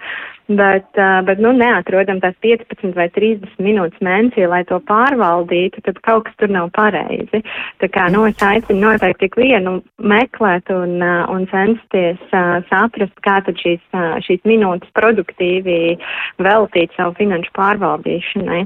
bet, 0.58 1.00
bet 1.26 1.42
nu, 1.42 1.52
neatrodam 1.56 2.20
tās 2.22 2.36
15 2.44 2.94
vai 2.96 3.08
30 3.14 3.60
minūtes 3.62 4.02
mēnesī, 4.04 4.46
lai 4.50 4.62
to 4.68 4.80
pārvaldītu, 4.88 5.82
tad 5.86 6.00
kaut 6.06 6.26
kas 6.28 6.38
tur 6.40 6.52
nav 6.52 6.70
pareizi. 6.76 7.42
Tā 7.82 7.90
kā, 7.92 8.08
nu, 8.14 8.24
es 8.30 8.40
aicinu 8.44 8.80
noteikti 8.86 9.26
tik 9.26 9.38
vienu 9.40 9.78
meklēt 9.98 10.72
un, 10.74 10.98
un 11.02 11.46
censties 11.52 12.22
saprast, 12.70 13.16
kā 13.26 13.40
tad 13.46 13.60
šīs, 13.60 13.82
šīs 14.26 14.42
minūtes 14.48 14.90
produktīvi 14.96 15.98
veltīt 16.42 16.96
savu 16.98 17.16
finanšu 17.20 17.54
pārvaldīšanai. 17.58 18.64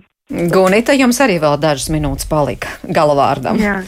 Gunita, 0.53 0.95
jums 0.97 1.21
arī 1.21 1.37
vēl 1.43 1.59
dažas 1.61 1.91
minūtes 1.93 2.31
palika 2.31 2.73
galavārdam. 2.89 3.61
Jā 3.61 3.83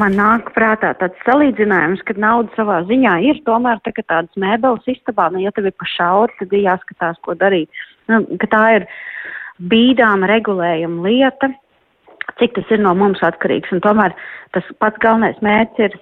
man 0.00 0.16
nāk 0.18 0.50
prātā 0.54 0.92
tāds 1.00 1.20
salīdzinājums, 1.26 2.02
ka 2.06 2.16
nauda 2.20 2.52
savā 2.56 2.80
ziņā 2.88 3.16
ir 3.30 3.42
tomēr 3.48 3.80
tā, 3.84 3.94
tādas 4.02 4.40
mēbeles 4.40 4.88
istabā, 4.96 5.28
nu, 5.32 5.42
ja 5.44 5.52
tev 5.56 5.68
ir 5.70 5.76
pa 5.78 5.88
šauri, 5.96 6.34
tad 6.40 6.52
ir 6.52 6.66
jāskatās, 6.66 7.20
ko 7.24 7.36
darīt. 7.38 7.84
Nu, 8.10 8.22
tā 8.50 8.64
ir 8.78 8.88
bīdām 9.72 10.26
regulējuma 10.28 11.06
lieta, 11.06 11.50
cik 12.40 12.58
tas 12.58 12.74
ir 12.74 12.82
no 12.84 12.92
mums 12.98 13.22
atkarīgs. 13.24 13.72
Un 13.72 13.82
tomēr 13.84 14.14
tas 14.56 14.68
pats 14.82 15.00
galvenais 15.02 15.40
mērķis 15.44 15.88
ir 15.88 15.98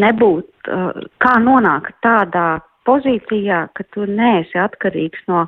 nebūt, 0.00 0.50
uh, 0.70 1.04
kā 1.22 1.36
nonākt 1.42 1.96
tādā 2.04 2.60
pozīcijā, 2.88 3.66
ka 3.76 3.86
tu 3.94 4.06
neesi 4.08 4.58
atkarīgs 4.58 5.22
no 5.28 5.44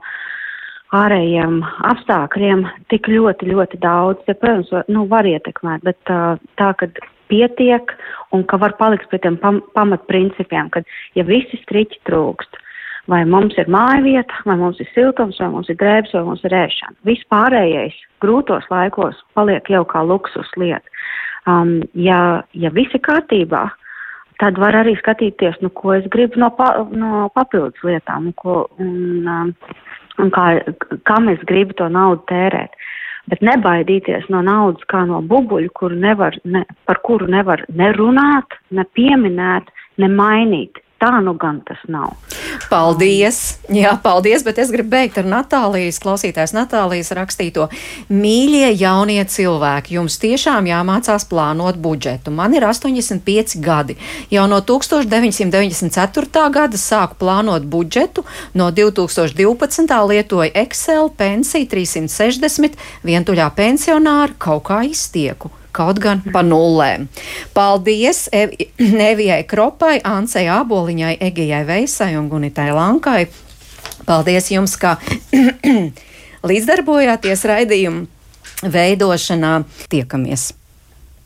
ārējiem 0.92 1.62
apstākļiem 1.88 2.66
tik 2.92 3.08
ļoti, 3.08 3.48
ļoti 3.54 3.80
daudz. 3.80 4.20
Te, 4.26 4.36
protams, 4.36 4.72
nu, 4.92 5.06
var 5.08 5.28
ietekmēt, 5.28 5.86
bet 5.86 6.12
uh, 6.12 6.36
tā, 6.60 6.72
ka 6.76 6.90
pietiek 7.32 7.96
un 8.36 8.44
ka 8.48 8.60
var 8.60 8.76
palikt 8.80 9.08
pie 9.10 9.20
tiem 9.22 9.38
pam 9.40 9.62
pamatprincipiem, 9.76 10.70
ka 10.72 10.84
ja 11.16 11.24
visi 11.28 11.60
striķi 11.64 12.02
trūkst, 12.08 12.60
vai 13.10 13.22
mums 13.28 13.56
ir 13.58 13.70
mājvieta, 13.72 14.44
vai 14.46 14.56
mums 14.60 14.80
ir 14.82 14.88
siltums, 14.94 15.40
vai 15.42 15.50
mums 15.54 15.70
ir 15.72 15.78
drēbes, 15.80 16.14
vai 16.14 16.24
mums 16.28 16.44
ir 16.46 16.56
ēšana. 16.62 16.96
Viss 17.08 17.28
pārējais 17.32 17.98
grūtos 18.22 18.68
laikos 18.70 19.18
paliek 19.36 19.70
jau 19.70 19.84
kā 19.88 20.04
luksus 20.06 20.50
lieta. 20.60 20.86
Um, 21.50 21.80
ja, 21.98 22.42
ja 22.54 22.70
viss 22.70 22.94
ir 22.94 23.02
kārtībā, 23.02 23.66
tad 24.42 24.58
var 24.62 24.76
arī 24.78 24.94
skatīties, 24.98 25.58
nu, 25.62 25.72
ko 25.74 25.96
es 25.96 26.06
gribu 26.10 26.38
no, 26.38 26.52
pa, 26.54 26.70
no 26.94 27.26
papildus 27.34 27.82
lietām, 27.86 28.30
un, 28.30 28.36
ko, 28.38 28.62
un, 28.82 29.26
um, 29.26 29.50
un 30.22 30.30
kā, 30.34 30.46
kam 31.08 31.30
es 31.32 31.42
gribu 31.50 31.74
to 31.78 31.88
naudu 31.90 32.22
tērēt 32.30 32.78
bet 33.30 33.42
nebaidīties 33.44 34.28
no 34.32 34.42
naudas 34.44 34.84
kā 34.90 35.04
no 35.08 35.20
bubuļu, 35.22 35.70
kuru 35.78 35.98
nevar, 35.98 36.36
ne, 36.44 36.64
par 36.88 37.02
kuru 37.06 37.28
nevar 37.30 37.64
nerunāt, 37.68 38.58
ne 38.70 38.86
pieminēt, 38.96 39.70
ne 40.02 40.08
mainīt. 40.10 40.82
Tā 41.02 41.16
nu 41.18 41.32
gan 41.34 41.56
tas 41.66 41.80
nav. 41.90 42.12
Paldies! 42.70 43.56
Jā, 43.74 43.96
paldies, 44.04 44.44
bet 44.46 44.60
es 44.62 44.68
gribu 44.70 44.92
beigt 44.92 45.16
ar 45.18 45.26
Natālijas, 45.26 45.96
klausītājs 45.98 46.52
Natālijas 46.54 47.10
rakstīto. 47.18 47.64
Mīļie 48.06 48.68
jaunie 48.78 49.18
cilvēki, 49.26 49.96
jums 49.96 50.20
tiešām 50.22 50.68
jāmācās 50.70 51.26
plānot 51.26 51.80
budžetu. 51.82 52.30
Man 52.30 52.54
ir 52.54 52.62
85 52.68 53.58
gadi. 53.64 53.96
Jau 54.30 54.44
no 54.46 54.60
1994. 54.62 56.44
gada 56.54 56.78
sāku 56.78 57.18
plānot 57.24 57.66
budžetu, 57.66 58.22
no 58.54 58.70
2012. 58.70 59.98
lietoju 60.12 60.54
Excel, 60.62 61.10
pensiju 61.18 61.66
360, 61.74 62.78
vientuļā 63.02 63.50
pensionāra 63.58 64.38
kaut 64.38 64.68
kā 64.70 64.84
iztieku 64.86 65.50
kaut 65.72 66.00
gan 66.02 66.22
pa 66.32 66.44
nullēm. 66.46 67.08
Paldies 67.56 68.26
Ev 68.32 68.54
Evijai 68.78 69.42
Kropai, 69.48 69.98
Ansei 70.04 70.48
Āboliņai, 70.52 71.16
Egijai 71.28 71.64
Veisai 71.68 72.14
un 72.20 72.30
Gunitai 72.32 72.70
Lankai. 72.76 73.26
Paldies 74.06 74.50
jums, 74.52 74.76
ka 74.80 74.96
līdzdarbojāties 76.50 77.46
raidījumu 77.52 78.70
veidošanā. 78.72 79.60
Tiekamies! 79.92 80.52